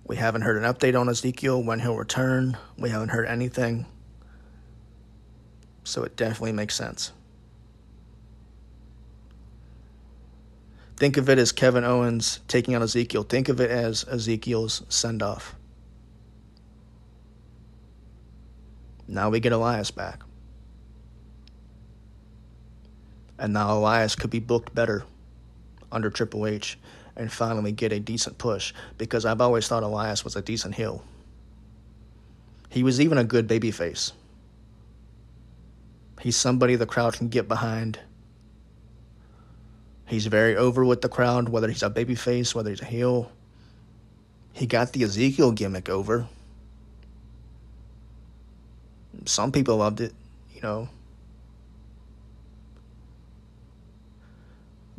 We 0.06 0.16
haven't 0.16 0.42
heard 0.42 0.62
an 0.62 0.64
update 0.64 0.98
on 0.98 1.08
Ezekiel 1.08 1.62
when 1.62 1.80
he'll 1.80 1.96
return. 1.96 2.58
We 2.76 2.90
haven't 2.90 3.08
heard 3.08 3.26
anything. 3.26 3.86
So 5.82 6.02
it 6.02 6.16
definitely 6.16 6.52
makes 6.52 6.74
sense. 6.74 7.12
Think 10.96 11.16
of 11.16 11.28
it 11.28 11.38
as 11.38 11.52
Kevin 11.52 11.84
Owens 11.84 12.40
taking 12.46 12.74
out 12.74 12.82
Ezekiel. 12.82 13.24
Think 13.24 13.48
of 13.48 13.60
it 13.60 13.70
as 13.70 14.04
Ezekiel's 14.04 14.82
send 14.88 15.22
off. 15.22 15.56
Now 19.08 19.30
we 19.30 19.40
get 19.40 19.52
Elias 19.52 19.90
back. 19.90 20.22
And 23.38 23.52
now 23.52 23.76
Elias 23.76 24.14
could 24.14 24.30
be 24.30 24.38
booked 24.38 24.74
better 24.74 25.04
under 25.90 26.10
Triple 26.10 26.46
H 26.46 26.78
and 27.16 27.32
finally 27.32 27.72
get 27.72 27.92
a 27.92 28.00
decent 28.00 28.38
push 28.38 28.72
because 28.98 29.24
I've 29.24 29.40
always 29.40 29.68
thought 29.68 29.82
Elias 29.82 30.24
was 30.24 30.36
a 30.36 30.42
decent 30.42 30.74
heel. 30.74 31.04
He 32.68 32.82
was 32.82 33.00
even 33.00 33.18
a 33.18 33.24
good 33.24 33.48
babyface. 33.48 34.12
He's 36.20 36.36
somebody 36.36 36.74
the 36.76 36.86
crowd 36.86 37.14
can 37.14 37.28
get 37.28 37.46
behind. 37.46 37.98
He's 40.06 40.26
very 40.26 40.56
over 40.56 40.84
with 40.84 41.00
the 41.00 41.08
crowd, 41.08 41.48
whether 41.48 41.68
he's 41.68 41.82
a 41.82 41.90
babyface, 41.90 42.54
whether 42.54 42.70
he's 42.70 42.82
a 42.82 42.86
heel. 42.86 43.30
He 44.52 44.66
got 44.66 44.92
the 44.92 45.02
Ezekiel 45.02 45.52
gimmick 45.52 45.88
over. 45.88 46.26
Some 49.24 49.52
people 49.52 49.76
loved 49.76 50.00
it, 50.00 50.12
you 50.54 50.60
know. 50.60 50.88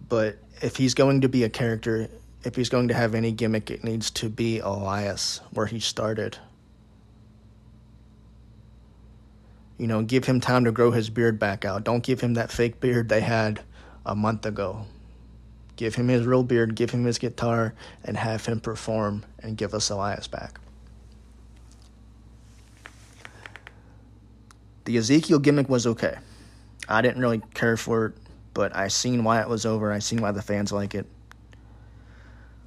But 0.07 0.37
if 0.61 0.77
he's 0.77 0.93
going 0.93 1.21
to 1.21 1.29
be 1.29 1.43
a 1.43 1.49
character, 1.49 2.09
if 2.43 2.55
he's 2.55 2.69
going 2.69 2.87
to 2.87 2.93
have 2.93 3.15
any 3.15 3.31
gimmick, 3.31 3.71
it 3.71 3.83
needs 3.83 4.09
to 4.11 4.29
be 4.29 4.59
Elias, 4.59 5.41
where 5.51 5.65
he 5.65 5.79
started. 5.79 6.37
You 9.77 9.87
know, 9.87 10.03
give 10.03 10.25
him 10.25 10.39
time 10.39 10.63
to 10.65 10.71
grow 10.71 10.91
his 10.91 11.09
beard 11.09 11.37
back 11.37 11.65
out. 11.65 11.83
Don't 11.83 12.03
give 12.03 12.21
him 12.21 12.35
that 12.35 12.51
fake 12.51 12.79
beard 12.79 13.09
they 13.09 13.21
had 13.21 13.61
a 14.05 14.15
month 14.15 14.45
ago. 14.45 14.85
Give 15.75 15.95
him 15.95 16.07
his 16.07 16.25
real 16.25 16.43
beard, 16.43 16.75
give 16.75 16.91
him 16.91 17.03
his 17.03 17.17
guitar, 17.17 17.73
and 18.05 18.15
have 18.15 18.45
him 18.45 18.61
perform 18.61 19.25
and 19.39 19.57
give 19.57 19.73
us 19.73 19.89
Elias 19.89 20.27
back. 20.27 20.59
The 24.85 24.97
Ezekiel 24.97 25.39
gimmick 25.39 25.67
was 25.67 25.85
okay. 25.85 26.15
I 26.87 27.01
didn't 27.01 27.21
really 27.21 27.41
care 27.53 27.75
for 27.75 28.05
it 28.05 28.13
but 28.55 28.73
I 28.73 28.87
seen 28.87 29.23
why 29.23 29.41
it 29.41 29.49
was 29.49 29.65
over. 29.67 29.91
I 29.91 29.99
seen 29.99 30.21
why 30.21 30.31
the 30.31 30.41
fans 30.41 30.71
like 30.71 30.95
it. 30.95 31.05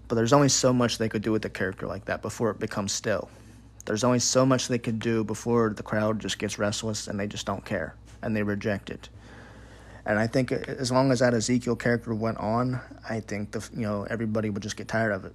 But 0.06 0.14
there's 0.14 0.34
only 0.34 0.50
so 0.50 0.72
much 0.72 0.98
they 0.98 1.08
could 1.08 1.22
do 1.22 1.32
with 1.32 1.44
a 1.46 1.50
character 1.50 1.86
like 1.88 2.04
that 2.04 2.22
before 2.22 2.50
it 2.50 2.60
becomes 2.60 2.92
stale. 2.92 3.28
There's 3.86 4.04
only 4.04 4.18
so 4.18 4.44
much 4.44 4.68
they 4.68 4.78
could 4.78 5.00
do 5.00 5.24
before 5.24 5.70
the 5.70 5.82
crowd 5.82 6.20
just 6.20 6.38
gets 6.38 6.58
restless 6.58 7.08
and 7.08 7.18
they 7.18 7.26
just 7.26 7.46
don't 7.46 7.64
care 7.64 7.94
and 8.22 8.36
they 8.36 8.42
reject 8.42 8.90
it. 8.90 9.08
And 10.04 10.18
I 10.18 10.26
think 10.26 10.52
as 10.52 10.92
long 10.92 11.10
as 11.10 11.20
that 11.20 11.32
Ezekiel 11.32 11.76
character 11.76 12.14
went 12.14 12.36
on, 12.36 12.80
I 13.08 13.20
think 13.20 13.52
the 13.52 13.66
you 13.74 13.82
know 13.82 14.06
everybody 14.08 14.50
would 14.50 14.62
just 14.62 14.76
get 14.76 14.88
tired 14.88 15.12
of 15.12 15.24
it. 15.24 15.34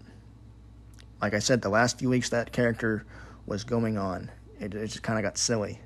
Like 1.20 1.34
I 1.34 1.40
said, 1.40 1.64
the 1.64 1.70
last 1.70 1.98
few 1.98 2.10
weeks 2.10 2.30
that 2.30 2.52
character 2.52 3.06
was 3.48 3.64
going 3.64 3.98
on, 3.98 4.30
it, 4.60 4.76
it 4.76 4.88
just 4.88 5.04
kind 5.04 5.18
of 5.18 5.24
got 5.24 5.38
silly 5.38 5.80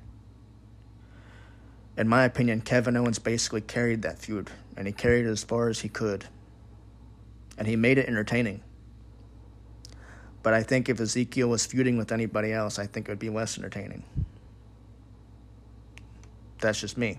in 1.98 2.06
my 2.06 2.22
opinion, 2.22 2.60
Kevin 2.60 2.96
Owens 2.96 3.18
basically 3.18 3.60
carried 3.60 4.02
that 4.02 4.20
feud, 4.20 4.50
and 4.76 4.86
he 4.86 4.92
carried 4.92 5.26
it 5.26 5.30
as 5.30 5.42
far 5.42 5.68
as 5.68 5.80
he 5.80 5.88
could. 5.88 6.26
And 7.58 7.66
he 7.66 7.74
made 7.74 7.98
it 7.98 8.06
entertaining. 8.06 8.62
But 10.44 10.54
I 10.54 10.62
think 10.62 10.88
if 10.88 11.00
Ezekiel 11.00 11.48
was 11.48 11.66
feuding 11.66 11.98
with 11.98 12.12
anybody 12.12 12.52
else, 12.52 12.78
I 12.78 12.86
think 12.86 13.08
it 13.08 13.12
would 13.12 13.18
be 13.18 13.30
less 13.30 13.58
entertaining. 13.58 14.04
That's 16.60 16.80
just 16.80 16.96
me. 16.96 17.18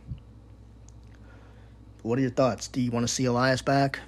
What 2.02 2.18
are 2.18 2.22
your 2.22 2.32
thoughts? 2.32 2.70
Do 2.70 2.80
you 2.80 2.90
want 2.90 3.06
to 3.06 3.14
see 3.14 3.26
Elias 3.26 3.62
back? 3.62 4.00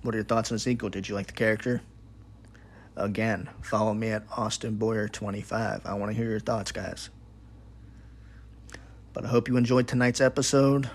What 0.00 0.14
are 0.14 0.18
your 0.18 0.24
thoughts 0.24 0.50
on 0.50 0.54
Ezekiel? 0.54 0.88
Did 0.88 1.06
you 1.06 1.14
like 1.14 1.26
the 1.26 1.34
character? 1.34 1.82
Again, 2.96 3.50
follow 3.60 3.92
me 3.92 4.08
at 4.08 4.24
Austin 4.34 4.76
Boyer 4.76 5.06
25. 5.06 5.84
I 5.84 5.92
want 5.94 6.12
to 6.12 6.16
hear 6.16 6.30
your 6.30 6.40
thoughts, 6.40 6.72
guys. 6.72 7.10
But 9.14 9.24
I 9.24 9.28
hope 9.28 9.48
you 9.48 9.56
enjoyed 9.56 9.88
tonight's 9.88 10.20
episode. 10.20 10.90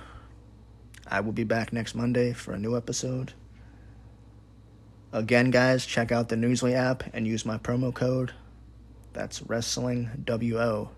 I 1.08 1.22
will 1.22 1.32
be 1.32 1.44
back 1.44 1.74
next 1.74 1.96
Monday 1.96 2.34
for 2.34 2.54
a 2.54 2.60
new 2.60 2.78
episode. 2.78 3.34
Again, 5.12 5.50
guys, 5.50 5.88
check 5.88 6.12
out 6.12 6.30
the 6.30 6.36
Newsly 6.36 6.76
app 6.76 7.04
and 7.14 7.26
use 7.26 7.44
my 7.44 7.58
promo 7.58 7.92
code. 7.92 8.34
That's 9.14 9.40
WrestlingWO. 9.40 10.90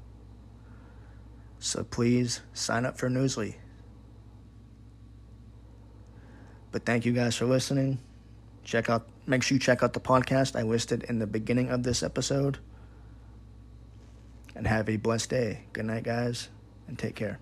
So 1.59 1.83
please 1.85 2.41
sign 2.51 2.85
up 2.85 2.97
for 2.97 3.09
Newsly. 3.09 3.55
But 6.73 6.85
thank 6.85 7.05
you 7.05 7.13
guys 7.13 7.37
for 7.37 7.45
listening. 7.45 7.99
Check 8.65 8.89
out 8.89 9.07
Make 9.27 9.43
sure 9.43 9.55
you 9.55 9.59
check 9.59 9.83
out 9.83 9.93
the 9.93 9.99
podcast 9.99 10.59
I 10.59 10.63
listed 10.63 11.03
in 11.03 11.19
the 11.19 11.27
beginning 11.27 11.69
of 11.69 11.83
this 11.83 12.01
episode. 12.01 12.57
And 14.55 14.67
have 14.67 14.89
a 14.89 14.97
blessed 14.97 15.29
day. 15.29 15.65
Good 15.73 15.85
night, 15.85 16.03
guys, 16.03 16.49
and 16.91 16.99
take 16.99 17.15
care. 17.15 17.39